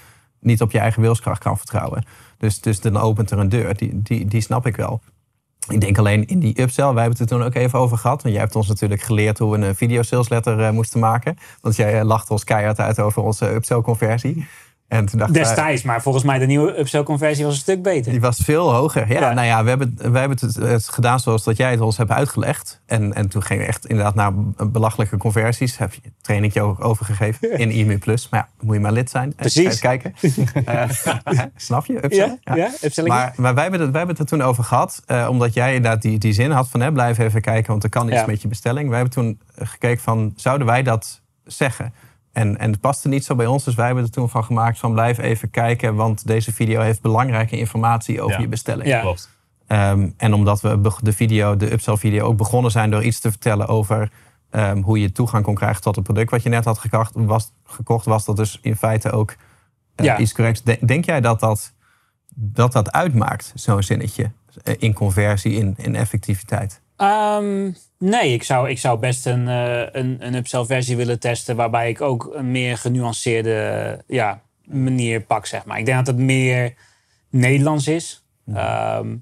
niet 0.45 0.62
op 0.62 0.71
je 0.71 0.79
eigen 0.79 1.01
wilskracht 1.01 1.41
kan 1.41 1.58
vertrouwen. 1.58 2.05
Dus, 2.38 2.62
dus 2.62 2.79
dan 2.79 2.97
opent 2.97 3.31
er 3.31 3.39
een 3.39 3.49
deur. 3.49 3.75
Die, 3.75 4.01
die, 4.01 4.25
die 4.25 4.41
snap 4.41 4.65
ik 4.65 4.75
wel. 4.75 5.01
Ik 5.67 5.81
denk 5.81 5.97
alleen 5.97 6.25
in 6.25 6.39
die 6.39 6.62
upsell, 6.62 6.93
wij 6.93 7.01
hebben 7.01 7.21
het 7.21 7.31
er 7.31 7.38
toen 7.38 7.45
ook 7.45 7.55
even 7.55 7.79
over 7.79 7.97
gehad. 7.97 8.21
Want 8.21 8.34
jij 8.34 8.43
hebt 8.43 8.55
ons 8.55 8.67
natuurlijk 8.67 9.01
geleerd 9.01 9.39
hoe 9.39 9.58
we 9.58 9.65
een 9.65 9.75
video 9.75 10.01
sales 10.01 10.29
letter 10.29 10.63
eh, 10.63 10.71
moesten 10.71 10.99
maken. 10.99 11.38
Want 11.62 11.75
jij 11.75 11.99
eh, 11.99 12.05
lachte 12.05 12.31
ons 12.31 12.43
keihard 12.43 12.79
uit 12.79 12.99
over 12.99 13.21
onze 13.23 13.53
upsell 13.53 13.81
conversie. 13.81 14.47
En 14.95 15.05
toen 15.05 15.19
dacht 15.19 15.31
wij- 15.31 15.41
Destijds, 15.43 15.84
maar 15.84 16.01
volgens 16.01 16.23
mij 16.23 16.38
de 16.39 16.45
nieuwe 16.45 16.79
upsell-conversie 16.79 17.43
was 17.45 17.53
een 17.53 17.60
stuk 17.60 17.84
beter. 17.84 18.12
Die 18.12 18.21
was 18.21 18.38
veel 18.43 18.73
hoger. 18.73 19.08
Ja, 19.12 19.19
Ja. 19.19 19.34
nou 19.34 19.47
ja, 19.47 19.63
we 19.63 19.69
hebben, 19.69 19.95
we 20.12 20.17
hebben 20.19 20.38
het, 20.41 20.55
het 20.55 20.89
gedaan 20.89 21.19
zoals 21.19 21.43
dat 21.43 21.58
jij 21.58 21.71
het 21.71 21.79
ons 21.81 21.97
hebt 21.97 22.12
uitgelegd. 22.12 22.81
En, 22.86 23.13
en 23.13 23.29
toen 23.29 23.43
ging 23.43 23.60
we 23.60 23.65
echt 23.65 23.86
inderdaad 23.86 24.15
naar 24.15 24.31
belachelijke 24.71 25.17
conversies. 25.17 25.77
Heb 25.77 25.93
je 25.93 26.01
een 26.03 26.13
trainingje 26.21 26.62
ook 26.62 26.84
overgegeven 26.86 27.58
in 27.58 27.71
IMU 27.71 27.97
Plus. 27.97 28.29
Maar 28.29 28.39
ja, 28.39 28.65
moet 28.65 28.75
je 28.75 28.81
maar 28.81 28.91
lid 28.91 29.10
zijn. 29.10 29.23
en 29.29 29.36
Precies. 29.36 29.79
kijken. 29.79 30.13
Eh, 30.65 30.89
snap 31.55 31.86
je? 31.86 32.03
Upsell? 32.05 32.39
Ja. 32.43 32.69
Maar, 33.05 33.34
maar 33.36 33.53
wij, 33.53 33.62
hebben 33.63 33.81
het, 33.81 33.89
wij 33.91 33.99
hebben 33.99 34.08
het 34.08 34.19
er 34.19 34.38
toen 34.38 34.41
over 34.41 34.63
gehad. 34.63 35.01
eh, 35.05 35.27
omdat 35.29 35.53
jij 35.53 35.75
inderdaad 35.75 36.01
die, 36.01 36.17
die 36.19 36.34
zin 36.34 36.51
had 36.51 36.69
van... 36.69 36.79
Hè, 36.81 36.91
blijf 36.91 37.17
even 37.17 37.41
kijken, 37.41 37.71
want 37.71 37.84
er 37.84 37.89
kan 37.89 38.12
iets 38.13 38.25
met 38.25 38.41
je 38.41 38.47
bestelling. 38.47 38.88
Wij 38.89 38.97
hebben 38.97 39.13
toen 39.15 39.39
gekeken 39.58 40.03
van... 40.03 40.34
zouden 40.36 40.67
wij 40.67 40.84
dat 40.84 41.21
zeggen? 41.45 41.93
En, 42.36 42.58
en 42.58 42.71
het 42.71 42.80
paste 42.80 43.08
niet 43.08 43.26
zo 43.26 43.36
bij 43.36 43.45
ons. 43.45 43.63
Dus 43.63 43.76
wij 43.76 43.86
hebben 43.86 44.04
er 44.04 44.10
toen 44.12 44.30
van 44.30 44.43
gemaakt 44.43 44.80
van... 44.80 44.93
blijf 44.93 45.17
even 45.17 45.50
kijken, 45.50 45.95
want 45.95 46.28
deze 46.28 46.54
video 46.54 46.82
heeft 46.82 47.02
belangrijke 47.02 47.58
informatie 47.58 48.21
over 48.21 48.36
Ja. 48.36 48.41
je 48.41 48.48
bestelling. 48.48 48.88
Ja. 48.88 49.02
Klopt. 49.02 49.30
Ehm, 49.67 50.10
en 50.17 50.34
omdat 50.34 50.62
we 50.62 50.91
de 51.02 51.13
video, 51.13 51.56
de 51.58 51.71
upsell 51.71 51.98
video, 51.98 52.26
ook 52.26 52.38
begonnen 52.38 52.71
zijn 52.71 52.89
door 52.91 53.04
iets 53.04 53.19
te 53.19 53.30
vertellen 53.32 53.67
over 53.67 54.12
ehm, 54.50 54.82
hoe 54.82 55.00
je 55.00 55.12
toegang 55.12 55.43
kon 55.43 55.56
krijgen 55.56 55.82
tot 55.82 55.95
het 55.95 56.04
product 56.04 56.32
wat 56.32 56.43
je 56.43 56.50
net 56.50 56.65
had 56.65 56.78
gekocht, 56.80 57.12
was, 57.15 57.52
gekocht, 57.65 58.06
was 58.06 58.26
dat 58.26 58.36
dus 58.36 58.60
in 58.62 58.76
feite 58.76 59.12
ook 59.12 59.36
eh, 59.95 60.06
Ja. 60.06 60.17
iets 60.17 60.34
corrects. 60.34 60.63
De- 60.63 60.78
denk 60.86 61.06
jij 61.06 61.21
dat 61.21 61.39
dat, 61.39 61.74
dat, 62.36 62.71
dat 62.71 62.91
uitmaakt, 62.91 63.52
zo'n 63.56 63.84
zinnetje, 63.84 64.32
eh, 64.63 64.74
in 64.78 64.93
conversie, 64.93 65.54
in, 65.54 65.74
in 65.78 65.95
effectiviteit? 65.95 66.82
Ehm, 66.97 67.71
nee, 67.97 68.34
ik 68.34 68.43
zou, 68.43 68.69
ik 68.69 68.79
zou 68.79 68.99
best 68.99 69.25
een, 69.25 69.47
eh, 69.47 69.79
een, 69.91 70.17
een 70.19 70.36
upsell-versie 70.36 70.95
willen 70.95 71.19
testen... 71.19 71.55
waarbij 71.55 71.89
ik 71.89 72.01
ook 72.01 72.29
een 72.34 72.51
meer 72.51 72.77
genuanceerde 72.77 74.03
ja, 74.08 74.41
manier 74.63 75.21
pak, 75.21 75.45
zeg 75.45 75.65
maar. 75.65 75.79
Ik 75.79 75.86
denk 75.86 75.97
dat 75.97 76.08
het 76.08 76.25
meer 76.25 76.73
Nederlands 77.29 77.88
is. 77.88 78.25
Ehm, 78.53 79.15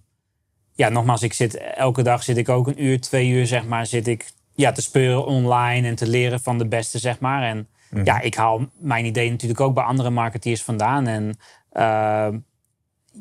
ja, 0.73 0.89
nogmaals, 0.89 1.21
ik 1.21 1.33
zit, 1.33 1.57
elke 1.57 2.01
dag 2.01 2.23
zit 2.23 2.37
ik 2.37 2.49
ook 2.49 2.67
een 2.67 2.83
uur, 2.83 3.01
twee 3.01 3.29
uur, 3.29 3.45
zeg 3.45 3.65
maar... 3.65 3.85
zit 3.85 4.07
ik 4.07 4.31
ja, 4.55 4.71
te 4.71 4.81
speuren 4.81 5.25
online 5.25 5.87
en 5.87 5.95
te 5.95 6.07
leren 6.07 6.39
van 6.39 6.57
de 6.57 6.67
beste, 6.67 6.99
zeg 6.99 7.19
maar. 7.19 7.43
En 7.43 7.67
ja, 8.03 8.19
ik 8.19 8.35
haal 8.35 8.65
mijn 8.79 9.05
idee 9.05 9.29
natuurlijk 9.29 9.59
ook 9.59 9.73
bij 9.73 9.83
andere 9.83 10.09
marketeers 10.09 10.63
vandaan. 10.63 11.07
En 11.07 11.37
ehm, 11.71 12.37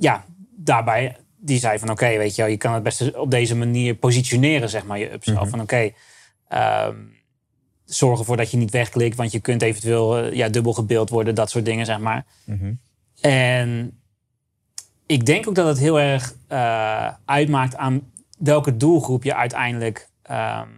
ja, 0.00 0.24
daarbij, 0.56 1.16
die 1.44 1.58
zei 1.58 1.78
van 1.78 1.90
oké, 1.90 2.16
weet 2.18 2.34
je 2.34 2.42
wel, 2.42 2.50
je 2.50 2.56
kan 2.56 2.74
het 2.74 2.82
best 2.82 3.14
op 3.16 3.30
deze 3.30 3.56
manier 3.56 3.94
positioneren, 3.94 4.68
zeg 4.68 4.84
maar, 4.84 4.98
je 4.98 5.12
upsell. 5.12 5.46
Van 5.46 5.60
oké, 5.60 5.90
ehm, 6.48 6.96
zorg 7.84 8.18
ervoor 8.18 8.36
dat 8.36 8.50
je 8.50 8.56
niet 8.56 8.70
wegklikt, 8.70 9.16
want 9.16 9.32
je 9.32 9.40
kunt 9.40 9.62
eventueel 9.62 10.18
eh, 10.18 10.32
ja, 10.32 10.48
dubbel 10.48 10.72
gebeeld 10.72 11.10
worden, 11.10 11.34
dat 11.34 11.50
soort 11.50 11.64
dingen, 11.64 11.86
zeg 11.86 11.98
maar. 11.98 12.24
En 13.20 14.00
ik 15.06 15.26
denk 15.26 15.48
ook 15.48 15.54
dat 15.54 15.66
het 15.66 15.78
heel 15.78 16.00
erg 16.00 16.34
eh, 16.48 17.08
uitmaakt 17.24 17.76
aan 17.76 18.12
welke 18.38 18.76
doelgroep 18.76 19.24
je 19.24 19.34
uiteindelijk 19.34 20.08
ehm, 20.22 20.68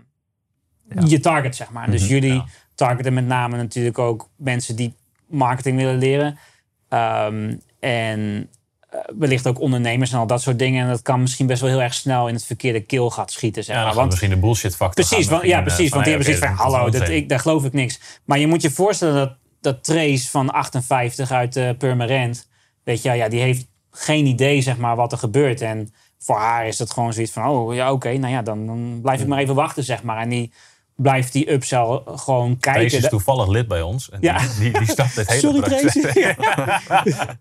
je 1.07 1.21
target, 1.21 1.57
zeg 1.57 1.71
maar. 1.71 1.91
Dus 1.91 2.07
jullie 2.09 2.33
Ja. 2.33 2.45
targeten 2.75 3.15
met 3.15 3.27
name 3.27 3.57
natuurlijk 3.57 3.99
ook 3.99 4.29
mensen 4.37 4.77
die 4.77 4.95
marketing 5.27 5.77
willen 5.77 5.99
leren. 5.99 6.39
Ehm, 6.89 7.57
en 7.81 8.49
wellicht 9.19 9.47
ook 9.47 9.61
ondernemers 9.61 10.13
en 10.13 10.19
al 10.19 10.27
dat 10.27 10.43
soort 10.43 10.59
dingen. 10.59 10.83
En 10.83 10.89
dat 10.89 11.03
kan 11.03 11.21
misschien 11.21 11.47
best 11.47 11.61
wel 11.61 11.71
heel 11.71 11.83
erg 11.83 11.95
snel 11.95 12.29
in 12.29 12.35
het 12.35 12.45
verkeerde 12.45 12.81
keelgat 12.81 13.33
schieten. 13.33 13.65
Zeg 13.65 13.75
Ja, 13.75 13.81
maar. 13.81 13.89
gaat 13.91 13.99
Want, 13.99 14.11
misschien 14.11 14.31
de 14.31 14.37
bullshit 14.37 14.77
factor 14.77 15.07
precies, 15.07 15.29
want, 15.29 15.43
ja, 15.43 15.63
precies. 15.63 15.91
Want 15.91 16.05
die 16.05 16.15
hebben 16.15 16.35
zoiets 16.35 16.57
van, 16.57 16.67
hallo, 16.67 16.91
dat, 16.91 17.09
ik, 17.09 17.29
daar 17.29 17.41
geloof 17.41 17.65
ik 17.65 17.73
niks. 17.73 18.01
Maar 18.25 18.39
je 18.39 18.47
moet 18.47 18.63
je 18.63 18.71
voorstellen 18.71 19.15
dat, 19.15 19.33
dat 19.61 19.85
Trace 19.85 20.31
van 20.31 20.51
58 20.51 21.31
uit 21.31 21.57
eh 21.57 21.71
Purmerend... 21.79 22.49
Weet 22.85 23.03
je, 23.03 23.13
ja, 23.13 23.29
die 23.29 23.41
heeft 23.41 23.67
geen 23.91 24.27
idee, 24.27 24.61
zeg 24.61 24.77
maar, 24.77 24.97
wat 24.97 25.13
er 25.13 25.19
gebeurt. 25.19 25.61
En 25.61 25.93
voor 26.19 26.37
haar 26.37 26.67
is 26.67 26.77
dat 26.77 26.91
gewoon 26.91 27.13
zoiets 27.13 27.33
van, 27.33 27.49
oh, 27.49 27.75
ja, 27.75 27.93
oké, 27.93 28.13
nou 28.13 28.33
ja, 28.33 28.43
dan, 28.43 28.67
dan 28.67 28.99
blijf 29.03 29.21
ik 29.21 29.27
maar 29.27 29.39
even 29.39 29.55
wachten, 29.55 29.85
zeg 29.85 30.03
maar. 30.03 30.19
En 30.19 30.29
die 30.29 30.53
blijft 30.97 31.33
die 31.33 31.53
upsell 31.53 32.01
gewoon 32.07 32.59
kijken. 32.59 32.89
Trace 32.89 33.05
is 33.05 33.09
toevallig 33.09 33.47
lid 33.49 33.69
bij 33.69 33.83
ons. 33.83 34.11
En 34.11 34.19
Ja. 34.21 34.39
die, 34.39 34.49
die, 34.59 34.79
die 34.79 34.91
snapt 34.91 35.17
het 35.17 35.29
hele 35.33 35.41
Sorry, 35.41 35.61
proces. 35.61 35.97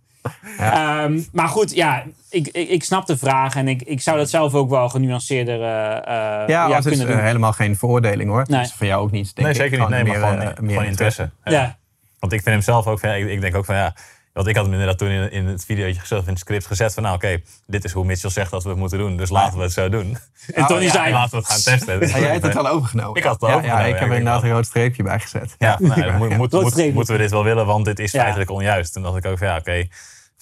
Ehm, 0.58 1.20
maar 1.32 1.48
goed, 1.48 1.76
ja, 1.76 2.04
ik, 2.30 2.48
ik, 2.48 2.70
ik 2.70 2.84
snap 2.84 3.06
de 3.06 3.18
vraag 3.18 3.56
en 3.56 3.68
ik, 3.68 3.82
ik 3.82 4.02
zou 4.02 4.18
dat 4.18 4.30
zelf 4.30 4.54
ook 4.54 4.70
wel 4.70 4.90
genuanceerder 4.90 5.62
eh, 5.62 5.98
eh, 5.98 6.48
Ja, 6.48 6.68
ja, 6.68 6.68
het 6.70 6.86
is 6.86 6.92
kunnen 6.92 7.08
eh, 7.08 7.16
doen. 7.16 7.26
helemaal 7.26 7.54
geen 7.54 7.78
veroordeling 7.78 8.30
hoor. 8.30 8.44
Nee. 8.48 8.60
Het 8.60 8.70
is 8.70 8.74
voor 8.76 8.86
jou 8.88 9.02
ook 9.04 9.12
niet, 9.12 9.36
denk 9.36 9.48
Nee, 9.48 9.56
ik. 9.56 9.62
zeker 9.62 9.80
niet. 9.80 9.90
Nee, 9.90 10.04
maar 10.04 10.12
meer, 10.20 10.28
gewoon, 10.28 10.56
meer 10.60 10.70
gewoon 10.72 10.86
interesse. 10.90 11.30
Ja. 11.44 11.52
Ja. 11.52 11.78
Want 12.20 12.34
ik 12.34 12.42
vind 12.42 12.56
hem 12.56 12.64
zelf 12.64 12.88
ook, 12.88 13.00
van, 13.00 13.10
ja, 13.10 13.16
ik, 13.16 13.30
ik 13.30 13.42
denk 13.42 13.56
ook 13.56 13.66
van 13.66 13.76
ja, 13.76 13.94
want 14.34 14.48
ik 14.48 14.56
had 14.56 14.64
hem 14.64 14.74
inderdaad 14.74 14.98
toen 14.98 15.10
in, 15.10 15.32
in 15.32 15.46
het 15.46 15.66
videootje 15.66 16.00
gezet, 16.00 16.22
in 16.22 16.30
het 16.30 16.40
script 16.40 16.66
gezet 16.66 16.94
van 16.94 17.04
nou 17.04 17.16
oké, 17.16 17.42
dit 17.68 17.84
is 17.84 17.92
hoe 17.92 18.06
Mitchell 18.06 18.30
zegt 18.30 18.52
dat 18.52 18.64
we 18.64 18.70
het 18.70 18.78
moeten 18.78 18.98
doen, 18.98 19.18
dus 19.18 19.30
laten 19.30 19.58
we 19.58 19.64
het 19.64 19.74
zo 19.74 19.90
doen. 19.90 20.18
En 20.54 20.66
Tony 20.66 20.84
ja, 20.84 20.92
zei, 20.92 21.12
Laten 21.12 21.32
we 21.32 21.38
het 21.38 21.46
gaan 21.48 21.62
testen. 21.62 22.02
En 22.02 22.22
jij 22.22 22.32
hebt 22.32 22.44
het 22.46 22.56
al 22.56 22.68
overgenomen. 22.68 23.16
Ik 23.18 23.24
had 23.24 23.34
het 23.34 23.42
al 23.44 23.50
ja, 23.50 23.56
overgenomen, 23.56 23.88
Ja, 23.88 23.94
ik 23.94 23.96
ja, 23.96 24.04
heb 24.04 24.12
er 24.12 24.18
inderdaad 24.18 24.44
een 24.44 24.52
rood 24.52 24.66
streepje 24.66 25.04
bij 25.04 25.20
gezet. 25.20 25.56
Ja, 25.58 25.78
nou, 25.80 26.02
dan 26.02 26.16
moet, 26.18 26.52
moeten 26.94 27.16
we 27.16 27.22
dit 27.22 27.32
wel 27.32 27.44
willen, 27.44 27.66
want 27.66 27.86
dit 27.86 28.00
is 28.00 28.12
Ja. 28.12 28.20
feitelijk 28.22 28.50
onjuist. 28.52 28.94
Toen 28.94 29.04
dacht 29.04 29.18
ik 29.18 29.26
ook 29.26 29.38
van 29.38 29.48
ja, 29.48 29.58
oké, 29.58 29.88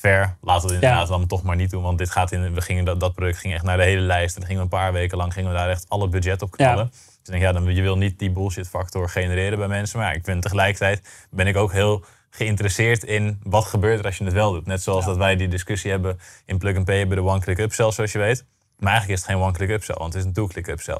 fair, 0.01 0.37
laten 0.41 0.67
we 0.67 0.73
het 0.73 0.83
inderdaad 0.83 1.07
Ja. 1.09 1.17
dan 1.17 1.27
toch 1.27 1.43
maar 1.43 1.55
niet 1.55 1.69
doen. 1.69 1.83
Want 1.83 1.97
dit 1.97 2.09
gaat 2.09 2.31
in, 2.31 2.53
we 2.53 2.61
gingen 2.61 2.85
dat, 2.85 2.99
dat 2.99 3.13
product 3.13 3.37
ging 3.37 3.53
echt 3.53 3.63
naar 3.63 3.77
de 3.77 3.83
hele 3.83 4.01
lijst. 4.01 4.33
En 4.35 4.39
dan 4.41 4.49
gingen 4.49 4.67
we 4.67 4.75
een 4.75 4.79
paar 4.81 4.93
weken 4.93 5.17
lang 5.17 5.33
gingen 5.33 5.51
we 5.51 5.57
daar 5.57 5.69
echt 5.69 5.85
alle 5.89 6.07
budget 6.07 6.41
op 6.41 6.51
knallen. 6.51 6.83
Ja. 6.83 6.89
Dus 6.89 7.17
ik 7.23 7.25
denk, 7.31 7.41
ja, 7.41 7.51
dan, 7.51 7.75
je 7.75 7.81
wil 7.81 7.97
niet 7.97 8.19
die 8.19 8.31
bullshit 8.31 8.67
factor 8.67 9.09
genereren 9.09 9.57
bij 9.57 9.67
mensen. 9.67 9.99
Maar 9.99 10.07
ja, 10.07 10.13
ik 10.13 10.23
vind 10.25 10.41
tegelijkertijd 10.41 11.27
ben 11.29 11.47
ik 11.47 11.57
ook 11.57 11.71
heel 11.71 12.03
geïnteresseerd 12.29 13.03
in 13.03 13.39
wat 13.43 13.65
gebeurt 13.65 13.99
er 13.99 14.05
als 14.05 14.17
je 14.17 14.23
het 14.23 14.33
wel 14.33 14.51
doet. 14.51 14.65
Net 14.65 14.81
zoals 14.83 15.05
dat 15.05 15.17
wij 15.17 15.35
die 15.35 15.47
discussie 15.47 15.91
hebben 15.91 16.19
in 16.45 16.57
Plug 16.57 16.75
and 16.75 16.85
Pay 16.85 16.97
hebben 16.97 17.17
de 17.17 17.23
one-click 17.23 17.57
upsell, 17.57 17.91
zoals 17.91 18.11
je 18.11 18.17
weet. 18.17 18.45
Maar 18.79 18.91
eigenlijk 18.91 19.19
is 19.19 19.25
het 19.25 19.35
geen 19.35 19.45
one-click 19.47 19.69
upsell, 19.69 19.95
want 19.95 20.13
het 20.13 20.21
is 20.21 20.27
een 20.27 20.33
two-click 20.33 20.67
upsell. 20.67 20.99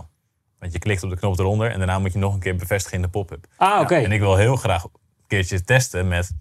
Want 0.60 0.74
je 0.74 0.80
klikt 0.80 1.04
op 1.04 1.10
de 1.10 1.16
knop 1.18 1.40
eronder 1.40 1.72
en 1.72 1.78
daarna 1.78 2.00
moet 2.00 2.14
je 2.14 2.20
nog 2.20 2.34
een 2.34 2.40
keer 2.40 2.56
bevestigen 2.56 2.98
in 2.98 3.04
de 3.04 3.10
pop-up. 3.10 3.46
ah, 3.58 3.80
oké. 3.82 3.96
En 3.96 4.12
ik 4.12 4.20
wil 4.20 4.36
heel 4.36 4.56
graag 4.56 4.84
een 4.84 4.90
keertje 5.28 5.64
testen 5.64 6.08
met 6.08 6.32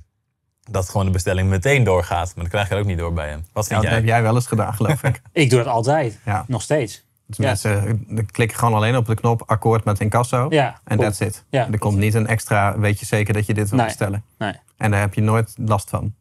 dat 0.72 0.88
gewoon 0.88 1.06
de 1.06 1.12
bestelling 1.12 1.48
meteen 1.48 1.85
doorgaat. 1.85 2.26
Maar 2.26 2.35
dan 2.44 2.48
krijg 2.48 2.68
je 2.68 2.74
er 2.74 2.80
ook 2.80 2.87
niet 2.87 2.98
door 2.98 3.12
bij 3.12 3.28
hem. 3.28 3.44
Wat 3.52 3.64
Ja, 3.68 3.70
vind 3.70 3.83
dat 3.83 3.90
heb 3.92 4.04
jij? 4.04 4.12
jij 4.14 4.22
wel 4.22 4.35
eens 4.35 4.46
gedaan, 4.46 4.74
geloof 4.74 5.02
ik. 5.02 5.22
Ik 5.33 5.50
doe 5.50 5.59
dat 5.59 5.68
altijd. 5.72 6.18
Ja. 6.24 6.44
Nog 6.48 6.62
steeds. 6.62 7.04
Dus 7.26 7.37
Ja. 7.37 7.44
mensen 7.46 8.06
klikken 8.30 8.59
gewoon 8.59 8.74
alleen 8.74 8.96
op 8.96 9.06
de 9.06 9.14
knop 9.14 9.42
akkoord 9.46 9.85
met 9.85 10.00
incasso. 10.00 10.46
Ja, 10.50 10.80
En 10.85 10.96
cool. 10.96 11.09
that's 11.09 11.20
it. 11.20 11.44
Ja. 11.50 11.68
Er 11.72 11.78
komt 11.78 11.98
niet 11.98 12.14
een 12.14 12.26
extra, 12.26 12.78
weet 12.78 13.00
je 13.00 13.06
zeker 13.06 13.35
dat 13.35 13.46
je 13.46 13.54
dit 13.54 13.68
wil 13.68 13.78
Nee. 13.78 13.87
bestellen. 13.87 14.24
Nee. 14.38 14.52
En 14.76 14.90
daar 14.90 15.00
heb 15.00 15.14
je 15.14 15.20
nooit 15.20 15.54
last 15.56 15.90
van. 15.90 16.14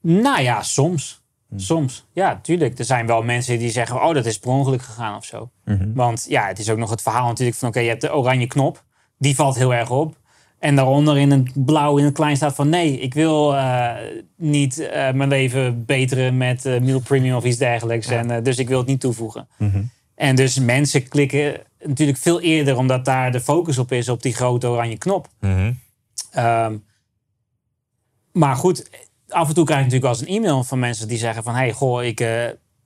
Nou 0.00 0.40
ja, 0.40 0.62
soms. 0.62 1.24
Hm. 1.48 1.58
Soms. 1.58 2.06
Ja, 2.12 2.38
tuurlijk. 2.42 2.78
Er 2.78 2.84
zijn 2.84 3.06
wel 3.06 3.22
mensen 3.22 3.58
die 3.58 3.70
zeggen, 3.70 4.02
oh, 4.02 4.14
dat 4.14 4.26
is 4.26 4.38
per 4.38 4.50
ongeluk 4.50 4.82
gegaan 4.82 5.16
of 5.16 5.24
zo. 5.24 5.50
Mhm. 5.64 5.92
Want 5.94 6.26
ja, 6.28 6.46
het 6.46 6.58
is 6.58 6.70
ook 6.70 6.78
nog 6.78 6.90
het 6.90 7.02
verhaal 7.02 7.26
natuurlijk 7.26 7.56
van, 7.58 7.68
oké, 7.68 7.80
je 7.80 7.88
hebt 7.88 8.00
de 8.00 8.14
oranje 8.14 8.46
knop. 8.46 8.84
Die 9.18 9.34
valt 9.34 9.56
heel 9.56 9.74
erg 9.74 9.90
op. 9.90 10.16
En 10.66 10.76
daaronder 10.76 11.18
in 11.18 11.30
het 11.30 11.64
blauw 11.64 11.96
in 11.96 12.04
het 12.04 12.14
klein 12.14 12.36
staat 12.36 12.54
van, 12.54 12.68
nee, 12.68 13.00
ik 13.00 13.14
wil 13.14 13.56
eh, 13.56 13.90
niet 14.36 14.78
eh, 14.78 15.12
mijn 15.12 15.28
leven 15.28 15.84
beteren 15.84 16.36
met 16.36 16.64
eh 16.64 16.80
meal 16.80 17.00
premium 17.00 17.36
of 17.36 17.44
iets 17.44 17.56
dergelijks. 17.56 18.06
En, 18.06 18.42
dus 18.42 18.58
ik 18.58 18.68
wil 18.68 18.78
het 18.78 18.86
niet 18.86 19.00
toevoegen. 19.00 19.48
Mhm. 19.58 19.82
En 20.14 20.36
dus 20.36 20.58
mensen 20.58 21.08
klikken 21.08 21.60
natuurlijk 21.84 22.18
veel 22.18 22.40
eerder, 22.40 22.76
omdat 22.76 23.04
daar 23.04 23.32
de 23.32 23.40
focus 23.40 23.78
op 23.78 23.92
is, 23.92 24.08
op 24.08 24.22
die 24.22 24.34
grote 24.34 24.68
oranje 24.68 24.98
knop. 24.98 25.28
Mhm. 25.40 25.72
Ehm, 26.30 26.76
maar 28.32 28.56
goed, 28.56 28.90
af 29.28 29.48
en 29.48 29.54
toe 29.54 29.64
krijg 29.64 29.80
ik 29.80 29.92
natuurlijk 29.92 30.12
wel 30.12 30.28
eens 30.28 30.36
een 30.36 30.44
e-mail 30.44 30.64
van 30.64 30.78
mensen 30.78 31.08
die 31.08 31.18
zeggen 31.18 31.42
van... 31.42 31.54
hey, 31.54 31.72
goh, 31.72 32.04
ik, 32.04 32.20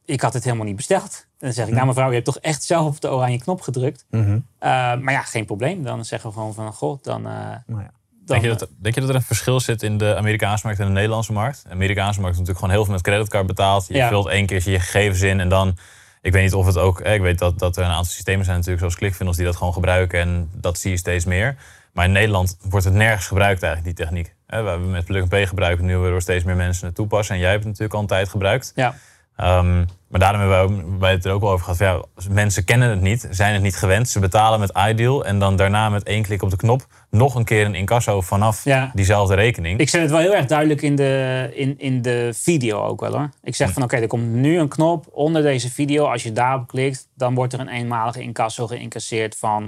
ik 0.05 0.21
had 0.21 0.33
het 0.33 0.45
helemaal 0.45 0.67
niet 0.67 0.77
besteld. 0.77 1.27
En 1.41 1.47
dan 1.47 1.53
zeg 1.53 1.67
ik, 1.67 1.75
nou 1.75 1.87
mevrouw, 1.87 2.07
je 2.09 2.13
hebt 2.13 2.25
toch 2.25 2.39
echt 2.39 2.63
zelf 2.63 2.87
op 2.87 3.01
de 3.01 3.11
oranje 3.11 3.39
knop 3.41 3.61
gedrukt? 3.61 4.05
Mhm. 4.11 4.39
Eh, 4.59 4.71
maar 4.97 5.13
ja, 5.13 5.23
geen 5.23 5.45
probleem. 5.45 5.83
Dan 5.83 6.05
zeggen 6.05 6.29
we 6.31 6.35
gewoon 6.37 6.55
van, 6.55 6.73
goh, 6.73 7.03
dan... 7.03 7.27
eh, 7.27 7.33
Nou 7.33 7.57
ja. 7.67 7.77
dan 7.77 7.91
Denk, 8.25 8.43
je 8.43 8.49
dat, 8.49 8.69
denk 8.79 8.95
je 8.95 9.01
dat 9.01 9.11
er 9.11 9.17
een 9.17 9.23
verschil 9.23 9.61
zit 9.61 9.83
in 9.83 9.99
de 9.99 10.17
Amerikaanse 10.17 10.67
markt 10.67 10.81
en 10.81 10.87
de 10.87 10.93
Nederlandse 10.93 11.33
markt? 11.33 11.63
De 11.67 11.71
Amerikaanse 11.71 12.21
markt 12.21 12.35
is 12.35 12.41
natuurlijk 12.41 12.59
gewoon 12.59 12.75
heel 12.75 12.85
veel 12.85 12.93
met 12.95 13.03
creditcard 13.03 13.47
betaald. 13.47 13.87
Je 13.87 13.95
Ja. 13.95 14.09
vult 14.09 14.27
één 14.29 14.47
keertje 14.47 14.71
je 14.71 14.81
gegevens 14.81 15.21
in 15.21 15.41
en 15.41 15.49
dan... 15.49 15.77
Ik 16.23 16.33
weet 16.33 16.43
niet 16.43 16.55
of 16.55 16.67
het 16.67 16.77
ook... 16.79 17.01
eh, 17.01 17.15
Ik 17.15 17.21
weet 17.21 17.39
dat, 17.39 17.59
dat 17.59 17.77
er 17.77 17.83
een 17.85 17.91
aantal 17.91 18.05
systemen 18.13 18.45
zijn 18.45 18.57
natuurlijk 18.57 18.81
zoals 18.81 18.97
ClickFunnels 18.97 19.37
die 19.37 19.47
dat 19.47 19.57
gewoon 19.57 19.73
gebruiken. 19.73 20.21
En 20.21 20.51
dat 20.55 20.79
zie 20.79 20.91
je 20.91 20.97
steeds 20.97 21.25
meer. 21.25 21.57
Maar 21.93 22.05
in 22.05 22.13
Nederland 22.13 22.57
wordt 22.63 22.85
het 22.85 22.95
nergens 22.95 23.27
gebruikt 23.27 23.63
eigenlijk, 23.63 23.97
die 23.97 24.07
techniek. 24.07 24.35
Hè, 24.47 24.63
We 24.63 24.69
hebben 24.69 24.91
met 24.91 25.05
Plug 25.05 25.21
and 25.21 25.31
Pay 25.31 25.47
gebruiken 25.47 25.85
nu 25.85 25.97
waardoor 25.97 26.21
steeds 26.23 26.45
meer 26.45 26.57
mensen 26.57 26.87
het 26.87 26.95
toepassen. 26.95 27.35
En 27.35 27.41
jij 27.41 27.51
hebt 27.51 27.61
het 27.65 27.69
natuurlijk 27.73 27.95
al 27.95 28.01
een 28.01 28.07
tijd 28.07 28.29
gebruikt. 28.29 28.73
ja. 28.75 28.95
Ehm, 29.41 29.85
maar 30.09 30.21
daarom 30.21 30.41
hebben 30.41 30.99
wij 30.99 31.11
het 31.11 31.25
er 31.25 31.33
ook 31.33 31.43
al 31.43 31.51
over 31.51 31.65
gehad. 31.65 31.79
Ja, 31.79 32.25
mensen 32.31 32.65
kennen 32.65 32.91
het 32.91 33.01
niet, 33.01 33.27
zijn 33.31 33.53
het 33.53 33.63
niet 33.63 33.77
gewend. 33.77 34.09
Ze 34.09 34.19
betalen 34.21 34.61
met 34.61 34.73
Ideal 34.89 35.25
en 35.25 35.39
dan 35.39 35.57
daarna 35.57 35.89
met 35.89 36.03
één 36.03 36.23
klik 36.23 36.43
op 36.43 36.51
de 36.51 36.57
knop 36.57 36.87
nog 37.11 37.35
een 37.35 37.45
keer 37.45 37.65
een 37.65 37.75
incasso 37.75 38.21
vanaf 38.21 38.65
Ja. 38.65 38.91
diezelfde 38.95 39.35
rekening. 39.35 39.81
Ik 39.81 39.89
zet 39.89 40.01
het 40.01 40.11
wel 40.11 40.21
heel 40.21 40.35
erg 40.35 40.47
duidelijk 40.47 40.83
in 40.83 40.97
de, 40.97 41.51
in, 41.55 41.79
in 41.79 42.03
de 42.03 42.31
video 42.35 42.83
ook 42.83 43.01
wel 43.01 43.13
hoor. 43.13 43.29
Ik 43.43 43.55
zeg 43.55 43.73
van 43.73 43.83
oké, 43.83 43.97
er 43.97 44.07
komt 44.07 44.33
nu 44.33 44.59
een 44.59 44.69
knop 44.69 45.07
onder 45.11 45.43
deze 45.43 45.71
video. 45.71 46.05
Als 46.05 46.23
je 46.23 46.33
daarop 46.33 46.69
klikt, 46.69 47.09
dan 47.15 47.35
wordt 47.35 47.53
er 47.53 47.61
een 47.61 47.69
eenmalige 47.69 48.23
incasso 48.23 48.67
geïncasseerd 48.67 49.37
van 49.37 49.63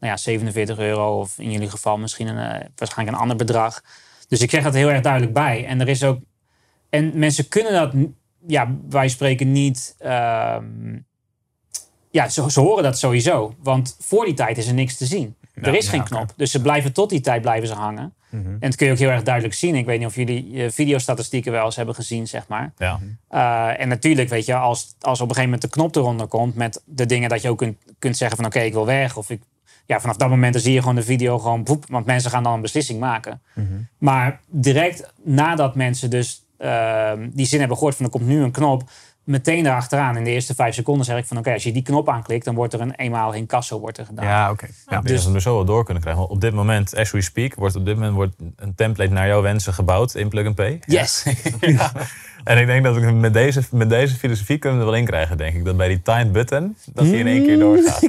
nou 0.00 0.12
ja, 0.12 0.16
47 0.16 0.78
euro. 0.78 1.18
Of 1.18 1.38
in 1.38 1.50
jullie 1.50 1.70
geval 1.70 1.98
misschien 1.98 2.26
een, 2.26 2.38
eh, 2.52 2.66
waarschijnlijk 2.76 3.16
een 3.16 3.22
ander 3.22 3.36
bedrag. 3.36 3.80
Dus 4.28 4.40
ik 4.40 4.50
zeg 4.50 4.62
dat 4.62 4.74
heel 4.74 4.90
erg 4.90 5.00
duidelijk 5.02 5.32
bij. 5.32 5.66
En 5.66 5.80
er 5.80 5.88
is 5.88 6.04
ook 6.04 6.18
En 6.90 7.18
mensen 7.18 7.48
kunnen 7.48 7.72
dat, 7.72 7.92
ja, 8.46 8.74
wij 8.88 9.08
spreken 9.08 9.52
niet. 9.52 9.94
ehm, 9.98 10.98
ja, 12.10 12.28
ze, 12.28 12.50
ze 12.50 12.60
horen 12.60 12.82
dat 12.82 12.98
sowieso. 12.98 13.54
Want 13.62 13.96
voor 14.00 14.24
die 14.24 14.34
tijd 14.34 14.58
is 14.58 14.66
er 14.66 14.74
niks 14.74 14.96
te 14.96 15.06
zien. 15.06 15.36
er 15.54 15.74
is 15.74 15.84
ja, 15.84 15.90
geen 15.90 16.04
knop. 16.04 16.32
Dus 16.36 16.50
ze 16.50 16.60
blijven 16.62 16.92
tot 16.92 17.10
die 17.10 17.20
tijd 17.20 17.42
blijven 17.42 17.68
ze 17.68 17.74
hangen. 17.74 18.14
En 18.30 18.56
dat 18.60 18.76
kun 18.76 18.86
je 18.86 18.92
ook 18.92 18.98
heel 18.98 19.10
erg 19.10 19.22
duidelijk 19.22 19.54
zien. 19.54 19.74
Ik 19.74 19.86
weet 19.86 19.98
niet 19.98 20.08
of 20.08 20.14
jullie 20.14 20.64
eh, 20.64 20.70
videostatistieken 20.70 21.52
wel 21.52 21.64
eens 21.64 21.76
hebben 21.76 21.94
gezien, 21.94 22.26
zeg 22.26 22.48
maar. 22.48 22.72
Ja. 22.76 23.00
Eh, 23.28 23.80
en 23.80 23.88
natuurlijk, 23.88 24.28
weet 24.28 24.46
je, 24.46 24.54
als, 24.54 24.94
als 25.00 25.20
op 25.20 25.28
een 25.28 25.34
gegeven 25.34 25.54
moment 25.54 25.62
de 25.62 25.78
knop 25.78 25.96
eronder 25.96 26.26
komt 26.26 26.54
met 26.54 26.82
de 26.84 27.06
dingen 27.06 27.28
dat 27.28 27.42
je 27.42 27.48
ook 27.48 27.58
kunt, 27.58 27.78
kunt 27.98 28.16
zeggen 28.16 28.36
van 28.36 28.46
oké, 28.46 28.58
ik 28.60 28.72
wil 28.72 28.86
weg. 28.86 29.16
Of 29.16 29.30
ik, 29.30 29.42
ja, 29.86 30.00
vanaf 30.00 30.16
dat 30.16 30.28
moment 30.28 30.52
dan 30.52 30.62
zie 30.62 30.72
je 30.72 30.80
gewoon 30.80 30.94
de 30.94 31.02
video 31.02 31.38
gewoon 31.38 31.62
boep, 31.62 31.84
want 31.88 32.06
mensen 32.06 32.30
gaan 32.30 32.42
dan 32.42 32.52
een 32.54 32.60
beslissing 32.60 33.00
maken. 33.00 33.42
Maar 33.98 34.40
direct 34.46 35.12
nadat 35.22 35.74
mensen 35.74 36.10
dus 36.10 36.43
eh, 36.58 37.12
die 37.32 37.46
zin 37.46 37.58
hebben 37.58 37.76
gehoord 37.76 37.96
van 37.96 38.04
er 38.04 38.10
komt 38.10 38.26
nu 38.26 38.42
een 38.42 38.50
knop, 38.50 38.82
meteen 39.24 39.64
daarachteraan 39.64 40.16
in 40.16 40.24
de 40.24 40.30
eerste 40.30 40.54
vijf 40.54 40.74
seconden 40.74 41.04
zeg 41.04 41.18
ik 41.18 41.24
van 41.24 41.38
oké, 41.38 41.52
als 41.52 41.62
je 41.62 41.72
die 41.72 41.82
knop 41.82 42.08
aanklikt, 42.08 42.44
dan 42.44 42.54
wordt 42.54 42.72
er 42.72 42.80
een 42.80 42.94
eenmalige 42.94 43.38
incasso 43.38 43.80
wordt 43.80 43.98
er 43.98 44.06
gedaan. 44.06 44.24
Ja, 44.24 44.50
oké. 44.50 44.64
Ja. 44.64 44.70
Ik 44.70 44.88
denk 44.88 45.08
dat 45.08 45.24
we 45.24 45.30
hem 45.30 45.40
zo 45.40 45.54
wel 45.54 45.64
door 45.64 45.84
kunnen 45.84 46.02
krijgen. 46.02 46.22
Want 46.22 46.34
op 46.34 46.40
dit 46.40 46.52
moment, 46.52 46.96
as 46.96 47.10
we 47.10 47.20
speak, 47.20 47.54
wordt 47.54 47.76
op 47.76 47.84
dit 47.84 47.94
moment 47.94 48.14
wordt 48.14 48.34
een 48.56 48.74
template 48.74 49.12
naar 49.12 49.26
jouw 49.26 49.42
wensen 49.42 49.74
gebouwd 49.74 50.14
in 50.14 50.28
Plug 50.28 50.46
and 50.46 50.54
Pay. 50.54 50.80
Yes. 50.86 51.26
Ja. 51.60 51.92
En 52.44 52.58
ik 52.58 52.66
denk 52.66 52.84
dat 52.84 52.96
we 52.96 53.10
met 53.10 53.32
deze, 53.32 53.62
met 53.70 53.88
deze 53.88 54.14
filosofie 54.14 54.58
kunnen 54.58 54.78
we 54.78 54.84
er 54.84 54.90
wel 54.90 55.00
in 55.00 55.06
krijgen, 55.06 55.36
denk 55.36 55.54
ik. 55.54 55.64
Dat 55.64 55.76
bij 55.76 55.88
die 55.88 56.02
timed 56.02 56.32
button, 56.32 56.76
dat 56.92 57.04
die 57.04 57.16
in 57.16 57.26
één 57.26 57.44
keer 57.44 57.58
doorgaat. 57.58 58.00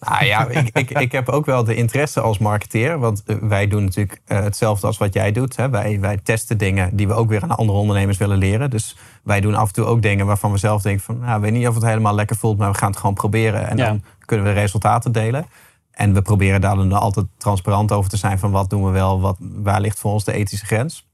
Nou 0.00 0.24
ja, 0.32 0.48
ik, 0.48 0.70
ik, 0.72 0.90
ik 0.90 1.12
heb 1.12 1.28
ook 1.28 1.46
wel 1.46 1.64
de 1.64 1.74
interesse 1.74 2.20
als 2.20 2.38
marketeer. 2.38 2.98
Want 2.98 3.22
eh, 3.26 3.36
wij 3.40 3.68
doen 3.68 3.84
natuurlijk 3.84 4.20
eh, 4.26 4.42
hetzelfde 4.42 4.86
als 4.86 4.98
wat 4.98 5.14
jij 5.14 5.32
doet. 5.32 5.56
Hè. 5.56 5.70
Wij, 5.70 6.00
wij 6.00 6.18
testen 6.22 6.58
dingen 6.58 6.96
die 6.96 7.06
we 7.06 7.14
ook 7.14 7.28
weer 7.28 7.42
aan 7.42 7.56
andere 7.56 7.78
ondernemers 7.78 8.18
willen 8.18 8.38
leren. 8.38 8.70
Dus 8.70 8.96
wij 9.22 9.40
doen 9.40 9.54
af 9.54 9.66
en 9.66 9.74
toe 9.74 9.84
ook 9.84 10.02
dingen 10.02 10.26
waarvan 10.26 10.52
we 10.52 10.58
zelf 10.58 10.82
denken 10.82 11.04
van... 11.04 11.18
Nou, 11.18 11.36
ik 11.36 11.42
weet 11.42 11.52
niet 11.52 11.68
of 11.68 11.74
het 11.74 11.84
helemaal 11.84 12.14
lekker 12.14 12.36
voelt, 12.36 12.58
maar 12.58 12.72
we 12.72 12.78
gaan 12.78 12.90
het 12.90 12.98
gewoon 12.98 13.14
proberen. 13.14 13.68
En 13.68 13.76
Ja. 13.76 13.86
dan 13.86 14.02
kunnen 14.24 14.46
we 14.46 14.52
de 14.52 14.60
resultaten 14.60 15.12
delen. 15.12 15.46
En 15.90 16.14
we 16.14 16.22
proberen 16.22 16.60
daar 16.60 16.76
dan 16.76 16.92
altijd 16.92 17.26
transparant 17.36 17.92
over 17.92 18.10
te 18.10 18.16
zijn 18.16 18.38
van 18.38 18.50
wat 18.50 18.70
doen 18.70 18.84
we 18.84 18.90
wel, 18.90 19.20
wat, 19.20 19.36
waar 19.40 19.80
ligt 19.80 19.98
voor 19.98 20.12
ons 20.12 20.24
de 20.24 20.32
ethische 20.32 20.66
grens. 20.66 21.06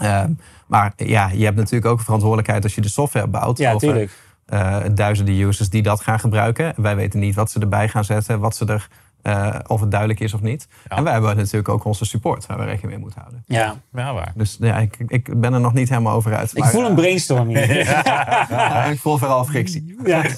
Ehm, 0.00 0.32
maar 0.66 0.92
ja, 0.96 1.30
je 1.32 1.44
hebt 1.44 1.56
natuurlijk 1.56 1.86
ook 1.86 1.98
een 1.98 2.04
verantwoordelijkheid 2.04 2.62
als 2.64 2.74
je 2.74 2.80
de 2.80 2.88
software 2.88 3.26
bouwt. 3.26 3.58
Ja, 3.58 3.76
tuurlijk. 3.76 4.10
eh, 4.46 4.80
duizenden 4.94 5.34
users 5.34 5.68
die 5.70 5.82
dat 5.82 6.00
gaan 6.00 6.20
gebruiken. 6.20 6.72
Wij 6.76 6.96
weten 6.96 7.20
niet 7.20 7.34
wat 7.34 7.50
ze 7.50 7.60
erbij 7.60 7.88
gaan 7.88 8.04
zetten, 8.04 8.40
wat 8.40 8.56
ze 8.56 8.66
er, 8.66 8.88
eh, 9.24 9.54
of 9.66 9.80
het 9.80 9.90
duidelijk 9.90 10.20
is 10.20 10.34
of 10.34 10.40
niet. 10.40 10.66
Ja. 10.88 10.96
En 10.96 11.04
wij 11.04 11.12
hebben 11.12 11.36
natuurlijk 11.36 11.68
ook 11.68 11.84
onze 11.84 12.04
support 12.04 12.46
waar 12.46 12.58
we 12.58 12.64
rekening 12.64 12.90
mee 12.90 12.98
moeten 12.98 13.20
houden. 13.20 13.42
Ja. 13.46 13.74
Ja, 13.92 14.14
waar. 14.14 14.32
Dus 14.34 14.56
ja, 14.60 14.78
ik, 14.78 14.96
ik 15.06 15.40
ben 15.40 15.54
er 15.54 15.60
nog 15.60 15.72
niet 15.72 15.88
helemaal 15.88 16.14
over 16.14 16.36
uit. 16.36 16.50
Ik 16.50 16.58
maar, 16.58 16.70
voel 16.70 16.82
een 16.84 16.88
eh, 16.88 16.94
brainstorm 16.94 17.48
hier. 17.48 17.76
ja, 17.86 18.84
ik 18.84 18.98
voel 19.00 19.18
vooral 19.18 19.44
frictie. 19.44 19.96
Ja. 20.04 20.22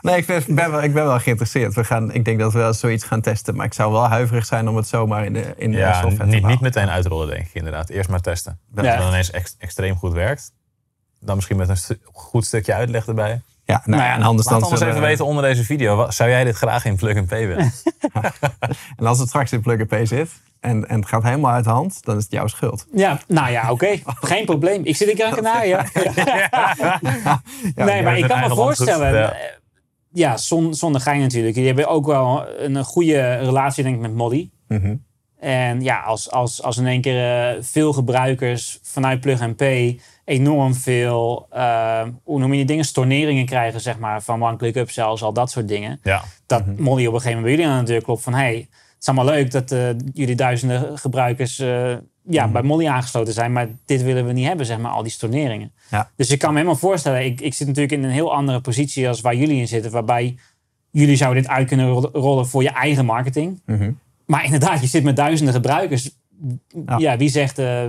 Nee, 0.00 0.16
ik 0.16 0.26
ben, 0.26 0.42
ben 0.48 0.70
wel, 0.70 0.82
ik 0.82 0.92
ben 0.94 1.04
wel 1.04 1.18
geïnteresseerd. 1.18 1.74
We 1.74 1.84
gaan, 1.84 2.12
ik 2.12 2.24
denk 2.24 2.38
dat 2.38 2.52
we 2.52 2.58
wel 2.58 2.72
zoiets 2.72 3.04
gaan 3.04 3.20
testen. 3.20 3.56
Maar 3.56 3.66
ik 3.66 3.74
zou 3.74 3.92
wel 3.92 4.08
huiverig 4.08 4.46
zijn 4.46 4.68
om 4.68 4.76
het 4.76 4.88
zomaar 4.88 5.24
in 5.24 5.32
de, 5.32 5.54
in 5.56 5.70
de 5.70 5.76
Ja, 5.76 5.92
software 6.00 6.30
te 6.30 6.36
niet, 6.36 6.46
niet 6.46 6.60
meteen 6.60 6.88
uitrollen, 6.90 7.28
denk 7.28 7.46
ik 7.46 7.54
inderdaad. 7.54 7.88
Eerst 7.88 8.08
maar 8.10 8.20
testen. 8.20 8.58
Dat 8.70 8.84
Ja. 8.84 8.90
het 8.90 9.00
dan 9.00 9.08
ineens 9.08 9.30
ex- 9.30 9.56
extreem 9.58 9.96
goed 9.96 10.12
werkt. 10.12 10.52
Dan 11.20 11.34
misschien 11.34 11.56
met 11.56 11.68
een 11.68 11.76
stu- 11.76 11.98
goed 12.12 12.44
stukje 12.44 12.74
uitleg 12.74 13.06
erbij. 13.06 13.40
Ja, 13.66 13.82
nou, 13.84 13.90
Nou 14.00 14.02
ja, 14.02 14.14
en 14.16 14.22
anders 14.22 14.48
Laat 14.48 14.60
dan 14.60 14.68
ons 14.70 14.78
zullen 14.78 14.92
even 14.92 15.02
we- 15.04 15.08
weten 15.08 15.24
onder 15.26 15.42
deze 15.44 15.64
video. 15.64 15.96
Wat- 15.96 16.14
Zou 16.14 16.30
jij 16.30 16.44
dit 16.44 16.56
graag 16.56 16.84
in 16.84 16.96
Plug 16.96 17.16
and 17.16 17.26
Pay 17.26 17.46
willen? 17.46 17.72
En 18.96 19.06
als 19.06 19.18
het 19.18 19.28
straks 19.28 19.52
in 19.52 19.60
Plug 19.60 19.78
and 19.80 19.88
Pay 19.88 20.06
zit 20.06 20.28
en, 20.60 20.88
en 20.88 21.00
het 21.00 21.08
gaat 21.08 21.22
helemaal 21.22 21.52
uit 21.52 21.64
de 21.64 21.70
hand, 21.70 22.04
dan 22.04 22.16
is 22.16 22.22
het 22.22 22.32
jouw 22.32 22.46
schuld. 22.46 22.86
Ja, 22.92 23.20
nou 23.28 23.50
ja, 23.50 23.70
oké. 23.72 23.86
Geen 24.32 24.44
probleem. 24.44 24.84
Ik 24.84 24.96
zit 24.96 25.08
in 25.08 25.16
Gran. 25.16 25.44
Ja, 27.74 27.84
nee, 27.84 28.02
maar 28.02 28.12
hebt 28.12 28.18
ik 28.18 28.28
kan 28.28 28.40
me 28.40 28.54
voorstellen. 28.54 29.32
eh, 29.32 29.38
Ja, 30.12 30.36
zon, 30.36 30.74
zonder 30.74 31.00
gein 31.00 31.20
natuurlijk. 31.20 31.54
Jullie 31.54 31.72
hebben 31.72 31.88
ook 31.94 32.06
wel 32.06 32.46
een 32.58 32.84
goede 32.84 33.34
relatie 33.34 33.82
denk 33.82 33.94
ik 33.94 34.00
met 34.00 34.14
Molly. 34.14 34.50
Mhm. 34.68 34.94
En 35.40 35.82
ja, 35.82 36.00
als, 36.00 36.30
als, 36.30 36.62
als 36.62 36.76
in 36.76 36.86
één 36.86 37.00
keer 37.00 37.48
eh, 37.50 37.62
veel 37.62 37.92
gebruikers 37.92 38.78
vanuit 38.82 39.20
Plug 39.20 39.40
and 39.40 39.56
Pay 39.56 40.00
enorm 40.26 40.74
veel, 40.74 41.46
eh, 41.50 42.02
hoe 42.24 42.38
noem 42.38 42.50
je 42.50 42.56
die 42.56 42.64
dingen, 42.66 42.84
storneringen 42.84 43.46
krijgen, 43.46 43.80
zeg 43.80 43.98
maar, 43.98 44.22
van 44.22 44.42
one-click 44.44 44.90
zelfs 44.90 45.22
al 45.22 45.32
dat 45.32 45.50
soort 45.50 45.68
dingen. 45.68 46.00
Ja. 46.02 46.22
Dat 46.46 46.66
Molly 46.66 47.06
op 47.06 47.14
een 47.14 47.20
gegeven 47.20 47.40
moment 47.40 47.42
bij 47.42 47.50
jullie 47.50 47.66
aan 47.66 47.84
de 47.84 47.90
deur 47.92 48.02
klopt 48.02 48.22
van, 48.22 48.34
hey, 48.34 48.54
het 48.56 48.68
is 49.00 49.08
allemaal 49.08 49.34
leuk 49.34 49.50
dat 49.50 49.72
eh, 49.72 49.88
jullie 50.12 50.34
duizenden 50.34 50.98
gebruikers 50.98 51.58
eh, 51.58 51.94
ja, 52.28 52.48
bij 52.48 52.62
Molly 52.62 52.86
aangesloten 52.86 53.32
zijn, 53.32 53.52
maar 53.52 53.68
dit 53.84 54.02
willen 54.02 54.26
we 54.26 54.32
niet 54.32 54.46
hebben, 54.46 54.66
zeg 54.66 54.78
maar, 54.78 54.90
al 54.92 55.02
die 55.02 55.12
storneringen. 55.12 55.72
Ja. 55.90 56.10
Dus 56.16 56.30
ik 56.30 56.38
kan 56.38 56.50
me 56.50 56.56
helemaal 56.56 56.78
voorstellen, 56.78 57.24
ik, 57.24 57.40
ik 57.40 57.54
zit 57.54 57.66
natuurlijk 57.66 57.94
in 57.94 58.04
een 58.04 58.10
heel 58.10 58.34
andere 58.34 58.60
positie 58.60 59.08
als 59.08 59.20
waar 59.20 59.34
jullie 59.36 59.60
in 59.60 59.68
zitten, 59.68 59.90
waarbij 59.90 60.36
jullie 60.90 61.16
zouden 61.16 61.42
dit 61.42 61.50
uit 61.52 61.68
kunnen 61.68 61.88
ro- 61.88 62.10
rollen 62.12 62.46
voor 62.46 62.62
je 62.62 62.70
eigen 62.70 63.04
marketing. 63.04 63.60
Mhm. 63.66 63.90
Maar 64.26 64.44
inderdaad, 64.44 64.80
je 64.80 64.86
zit 64.86 65.04
met 65.04 65.16
duizenden 65.16 65.54
gebruikers. 65.54 66.10
Ja, 66.86 66.98
Ja. 66.98 67.16
wie 67.16 67.28
zegt 67.28 67.58
eh, 67.58 67.84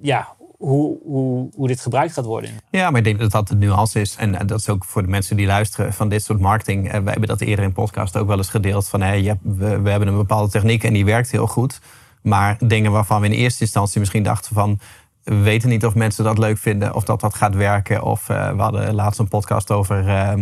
ja, 0.00 0.28
hoe, 0.58 0.98
hoe, 1.04 1.50
hoe 1.54 1.68
dit 1.68 1.80
gebruikt 1.80 2.12
gaat 2.12 2.24
worden? 2.24 2.50
Ja, 2.70 2.90
maar 2.90 2.98
ik 2.98 3.04
denk 3.04 3.18
dat 3.18 3.30
dat 3.30 3.48
de 3.48 3.54
nuance 3.56 4.00
is. 4.00 4.16
En 4.16 4.34
eh, 4.34 4.46
dat 4.46 4.58
is 4.58 4.68
ook 4.68 4.84
voor 4.84 5.02
de 5.02 5.08
mensen 5.08 5.36
die 5.36 5.46
luisteren 5.46 5.92
van 5.92 6.08
dit 6.08 6.22
soort 6.24 6.40
marketing. 6.40 6.86
Eh, 6.86 6.92
Wij 7.00 7.10
hebben 7.10 7.28
dat 7.28 7.40
eerder 7.40 7.64
in 7.64 7.72
podcast 7.72 8.16
ook 8.16 8.26
wel 8.26 8.36
eens 8.36 8.48
gedeeld. 8.50 8.88
Van 8.88 9.00
hey, 9.00 9.22
hebt, 9.22 9.40
we, 9.42 9.80
we 9.80 9.90
hebben 9.90 10.08
een 10.08 10.16
bepaalde 10.16 10.50
techniek 10.50 10.84
en 10.84 10.92
die 10.92 11.04
werkt 11.04 11.30
heel 11.30 11.46
goed. 11.46 11.80
Maar 12.22 12.56
dingen 12.66 12.92
waarvan 12.92 13.20
we 13.20 13.26
in 13.26 13.32
eerste 13.32 13.60
instantie 13.62 14.00
misschien 14.00 14.22
dachten 14.22 14.54
van... 14.54 14.78
We 15.22 15.34
weten 15.34 15.68
niet 15.68 15.84
of 15.86 15.94
mensen 15.94 16.24
dat 16.24 16.38
leuk 16.38 16.58
vinden 16.58 16.94
of 16.94 17.04
dat 17.04 17.20
dat 17.20 17.34
gaat 17.34 17.54
werken. 17.54 18.02
Of 18.02 18.28
eh, 18.28 18.50
we 18.52 18.62
hadden 18.62 18.94
laatst 18.94 19.18
een 19.20 19.28
podcast 19.28 19.70
over 19.70 20.08
eh, 20.08 20.32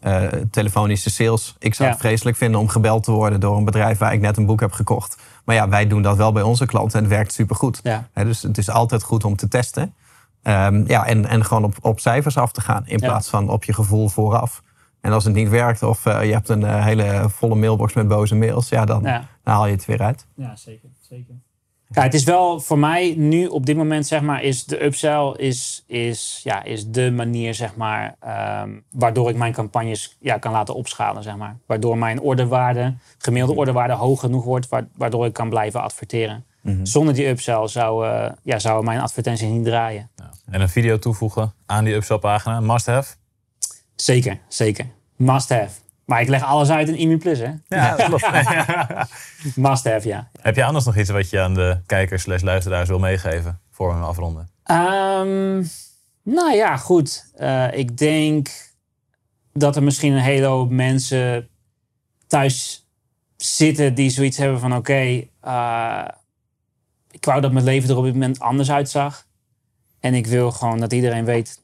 eh, 0.00 0.32
telefonische 0.50 1.10
sales. 1.10 1.56
Ik 1.58 1.74
zou 1.74 1.88
Ja. 1.88 1.94
het 1.94 2.04
vreselijk 2.04 2.36
vinden 2.36 2.60
om 2.60 2.68
gebeld 2.68 3.02
te 3.04 3.10
worden 3.10 3.40
door 3.40 3.56
een 3.56 3.64
bedrijf 3.64 3.98
waar 3.98 4.12
ik 4.12 4.20
net 4.20 4.36
een 4.36 4.46
boek 4.46 4.60
heb 4.60 4.72
gekocht. 4.72 5.16
Maar 5.44 5.54
ja, 5.54 5.68
wij 5.68 5.86
doen 5.86 6.02
dat 6.02 6.16
wel 6.16 6.32
bij 6.32 6.42
onze 6.42 6.66
klanten 6.66 6.98
en 6.98 7.04
het 7.04 7.12
werkt 7.14 7.32
supergoed. 7.32 7.80
Ja. 7.82 8.08
Hè, 8.12 8.24
dus 8.24 8.42
het 8.42 8.58
is 8.58 8.70
altijd 8.70 9.02
goed 9.02 9.24
om 9.24 9.36
te 9.36 9.48
testen. 9.48 9.94
Ehm, 10.42 10.84
ja, 10.86 11.06
en, 11.06 11.26
en 11.26 11.44
gewoon 11.44 11.64
op, 11.64 11.74
op 11.80 12.00
cijfers 12.00 12.36
af 12.36 12.52
te 12.52 12.60
gaan 12.60 12.86
in 12.86 12.98
Ja. 12.98 13.06
plaats 13.08 13.28
van 13.28 13.48
op 13.48 13.64
je 13.64 13.72
gevoel 13.72 14.08
vooraf. 14.08 14.62
En 15.00 15.12
als 15.12 15.24
het 15.24 15.34
niet 15.34 15.48
werkt 15.48 15.82
of 15.82 16.06
eh, 16.06 16.24
je 16.24 16.32
hebt 16.32 16.48
een 16.48 16.64
eh, 16.64 16.84
hele 16.84 17.24
volle 17.28 17.54
mailbox 17.54 17.92
met 17.92 18.08
boze 18.08 18.34
mails, 18.34 18.68
ja, 18.68 18.84
dan, 18.84 19.02
Ja. 19.02 19.26
dan 19.42 19.54
haal 19.54 19.66
je 19.66 19.72
het 19.72 19.84
weer 19.84 20.02
uit. 20.02 20.26
Ja, 20.34 20.56
zeker. 20.56 20.88
zeker. 21.00 21.34
Ja, 21.88 22.02
het 22.02 22.14
is 22.14 22.24
wel 22.24 22.60
voor 22.60 22.78
mij 22.78 23.14
nu 23.16 23.46
op 23.46 23.66
dit 23.66 23.76
moment, 23.76 24.06
zeg 24.06 24.20
maar, 24.22 24.42
is 24.42 24.64
de 24.64 24.84
upsell 24.84 25.34
is, 25.36 25.84
is, 25.86 26.40
ja, 26.42 26.62
is 26.62 26.86
de 26.86 27.10
manier, 27.10 27.54
zeg 27.54 27.76
maar, 27.76 28.16
ehm, 28.20 28.70
waardoor 28.90 29.28
ik 29.30 29.36
mijn 29.36 29.52
campagnes 29.52 30.16
ja, 30.20 30.38
kan 30.38 30.52
laten 30.52 30.74
opschalen, 30.74 31.22
zeg 31.22 31.36
maar. 31.36 31.56
Waardoor 31.66 31.98
mijn 31.98 32.20
orderwaarde, 32.20 32.94
gemiddelde 33.18 33.58
orderwaarde 33.58 33.92
hoog 33.94 34.20
genoeg 34.20 34.44
wordt, 34.44 34.68
wa- 34.68 34.86
waardoor 34.96 35.26
ik 35.26 35.32
kan 35.32 35.48
blijven 35.48 35.82
adverteren. 35.82 36.44
Zonder 36.82 37.14
die 37.14 37.26
upsell 37.28 37.68
zou, 37.68 38.06
eh, 38.08 38.30
ja, 38.42 38.58
zouden 38.58 38.84
mijn 38.84 39.00
advertenties 39.00 39.48
niet 39.48 39.64
draaien. 39.64 40.10
En 40.50 40.60
een 40.60 40.68
video 40.68 40.98
toevoegen 40.98 41.52
aan 41.66 41.84
die 41.84 41.94
upsell 41.94 42.18
pagina. 42.18 42.60
Must 42.60 42.86
have. 42.86 43.14
Zeker, 43.94 44.38
zeker. 44.48 44.86
Must 45.16 45.48
have. 45.48 45.68
Maar 46.04 46.20
ik 46.20 46.28
leg 46.28 46.42
alles 46.42 46.70
uit 46.70 46.88
in 46.88 46.96
IMU 46.96 47.18
Plus, 47.18 47.38
hè? 47.38 47.52
Ja, 47.68 47.96
dat 47.96 48.06
klopt. 48.06 48.30
Must 49.56 49.84
have, 49.84 50.08
ja. 50.08 50.30
Heb 50.40 50.56
je 50.56 50.64
anders 50.64 50.84
nog 50.84 50.96
iets 50.96 51.10
wat 51.10 51.30
je 51.30 51.40
aan 51.40 51.54
de 51.54 51.80
kijkers 51.86 52.22
slash 52.22 52.42
luisteraars 52.42 52.88
wil 52.88 52.98
meegeven 52.98 53.60
voor 53.70 53.88
we 53.88 53.94
hem 53.94 54.02
afronden? 54.02 54.48
Ehm, 54.64 55.64
nou 56.22 56.54
ja, 56.54 56.76
goed. 56.76 57.30
Eh, 57.34 57.72
ik 57.72 57.98
denk 57.98 58.48
dat 59.52 59.76
er 59.76 59.82
misschien 59.82 60.12
een 60.12 60.22
hele 60.22 60.46
hoop 60.46 60.70
mensen 60.70 61.48
thuis 62.26 62.86
zitten 63.36 63.94
die 63.94 64.10
zoiets 64.10 64.36
hebben 64.36 64.60
van: 64.60 64.76
oké, 64.76 65.26
eh, 65.40 66.04
ik 67.10 67.24
wou 67.24 67.40
dat 67.40 67.52
mijn 67.52 67.64
leven 67.64 67.90
er 67.90 67.96
op 67.96 68.04
dit 68.04 68.12
moment 68.12 68.40
anders 68.40 68.70
uitzag. 68.70 69.26
En 70.00 70.14
ik 70.14 70.26
wil 70.26 70.50
gewoon 70.50 70.80
dat 70.80 70.92
iedereen 70.92 71.24
weet 71.24 71.62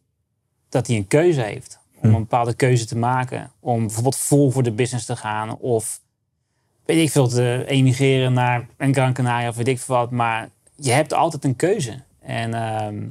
dat 0.69 0.87
hij 0.87 0.97
een 0.97 1.07
keuze 1.07 1.43
heeft. 1.43 1.80
Om 2.03 2.15
een 2.15 2.21
bepaalde 2.21 2.55
keuze 2.55 2.87
te 2.87 2.99
maken. 2.99 3.53
Om 3.61 3.81
bijvoorbeeld 3.81 4.17
vol 4.17 4.51
voor 4.51 4.63
de 4.63 4.73
business 4.73 5.07
te 5.07 5.17
gaan. 5.17 5.57
Of 5.57 6.01
weet 6.85 7.03
ik 7.03 7.11
veel, 7.11 7.29
te 7.29 7.65
emigreren 7.67 8.33
naar 8.33 8.69
een 8.77 8.95
Gran 8.95 9.13
Canaria 9.13 9.49
of 9.49 9.57
weet 9.57 9.69
ik 9.69 9.79
veel 9.79 9.97
wat. 9.97 10.11
Maar 10.11 10.51
je 10.77 10.91
hebt 10.91 11.13
altijd 11.13 11.45
een 11.45 11.57
keuze. 11.57 12.03
En, 12.21 12.55
ehm, 12.55 13.03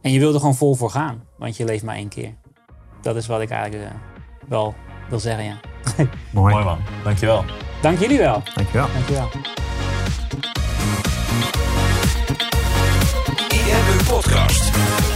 en 0.00 0.12
je 0.12 0.18
wil 0.18 0.32
er 0.32 0.38
gewoon 0.40 0.54
vol 0.54 0.74
voor 0.74 0.90
gaan. 0.90 1.22
Want 1.38 1.56
je 1.56 1.64
leeft 1.64 1.84
maar 1.84 1.96
één 1.96 2.08
keer. 2.08 2.34
Dat 3.00 3.16
is 3.16 3.26
wat 3.26 3.40
ik 3.40 3.50
eigenlijk 3.50 3.90
eh, 3.90 3.98
wel 4.48 4.74
wil 5.08 5.20
zeggen, 5.20 5.44
ja. 5.44 5.60
Mooi. 6.32 6.54
Mooi 6.54 6.64
man. 6.64 6.78
Dankjewel. 7.04 7.44
Dank 7.82 7.98
jullie 7.98 8.18
wel. 8.18 8.42
Dankjewel. 8.54 8.88
Dankjewel. 8.92 9.28
IMU 13.48 14.04
Podcast. 14.08 15.15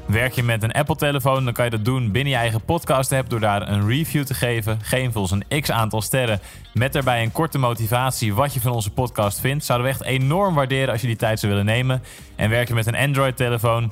Werk 0.11 0.33
je 0.33 0.43
met 0.43 0.63
een 0.63 0.71
Apple-telefoon, 0.71 1.43
dan 1.43 1.53
kan 1.53 1.65
je 1.65 1.71
dat 1.71 1.85
doen 1.85 2.11
binnen 2.11 2.33
je 2.33 2.39
eigen 2.39 2.65
podcast-app 2.65 3.29
door 3.29 3.39
daar 3.39 3.69
een 3.69 3.87
review 3.87 4.23
te 4.23 4.33
geven. 4.33 4.79
Geef 4.81 5.15
ons 5.15 5.31
een 5.31 5.61
x 5.61 5.71
aantal 5.71 6.01
sterren 6.01 6.39
met 6.73 6.93
daarbij 6.93 7.23
een 7.23 7.31
korte 7.31 7.57
motivatie 7.57 8.33
wat 8.33 8.53
je 8.53 8.61
van 8.61 8.71
onze 8.71 8.91
podcast 8.91 9.39
vindt. 9.39 9.65
Zouden 9.65 9.87
we 9.87 9.93
echt 9.93 10.03
enorm 10.03 10.55
waarderen 10.55 10.91
als 10.91 11.01
je 11.01 11.07
die 11.07 11.15
tijd 11.15 11.39
zou 11.39 11.51
willen 11.51 11.67
nemen. 11.67 12.03
En 12.35 12.49
werk 12.49 12.67
je 12.67 12.73
met 12.73 12.87
een 12.87 12.95
Android-telefoon, 12.95 13.91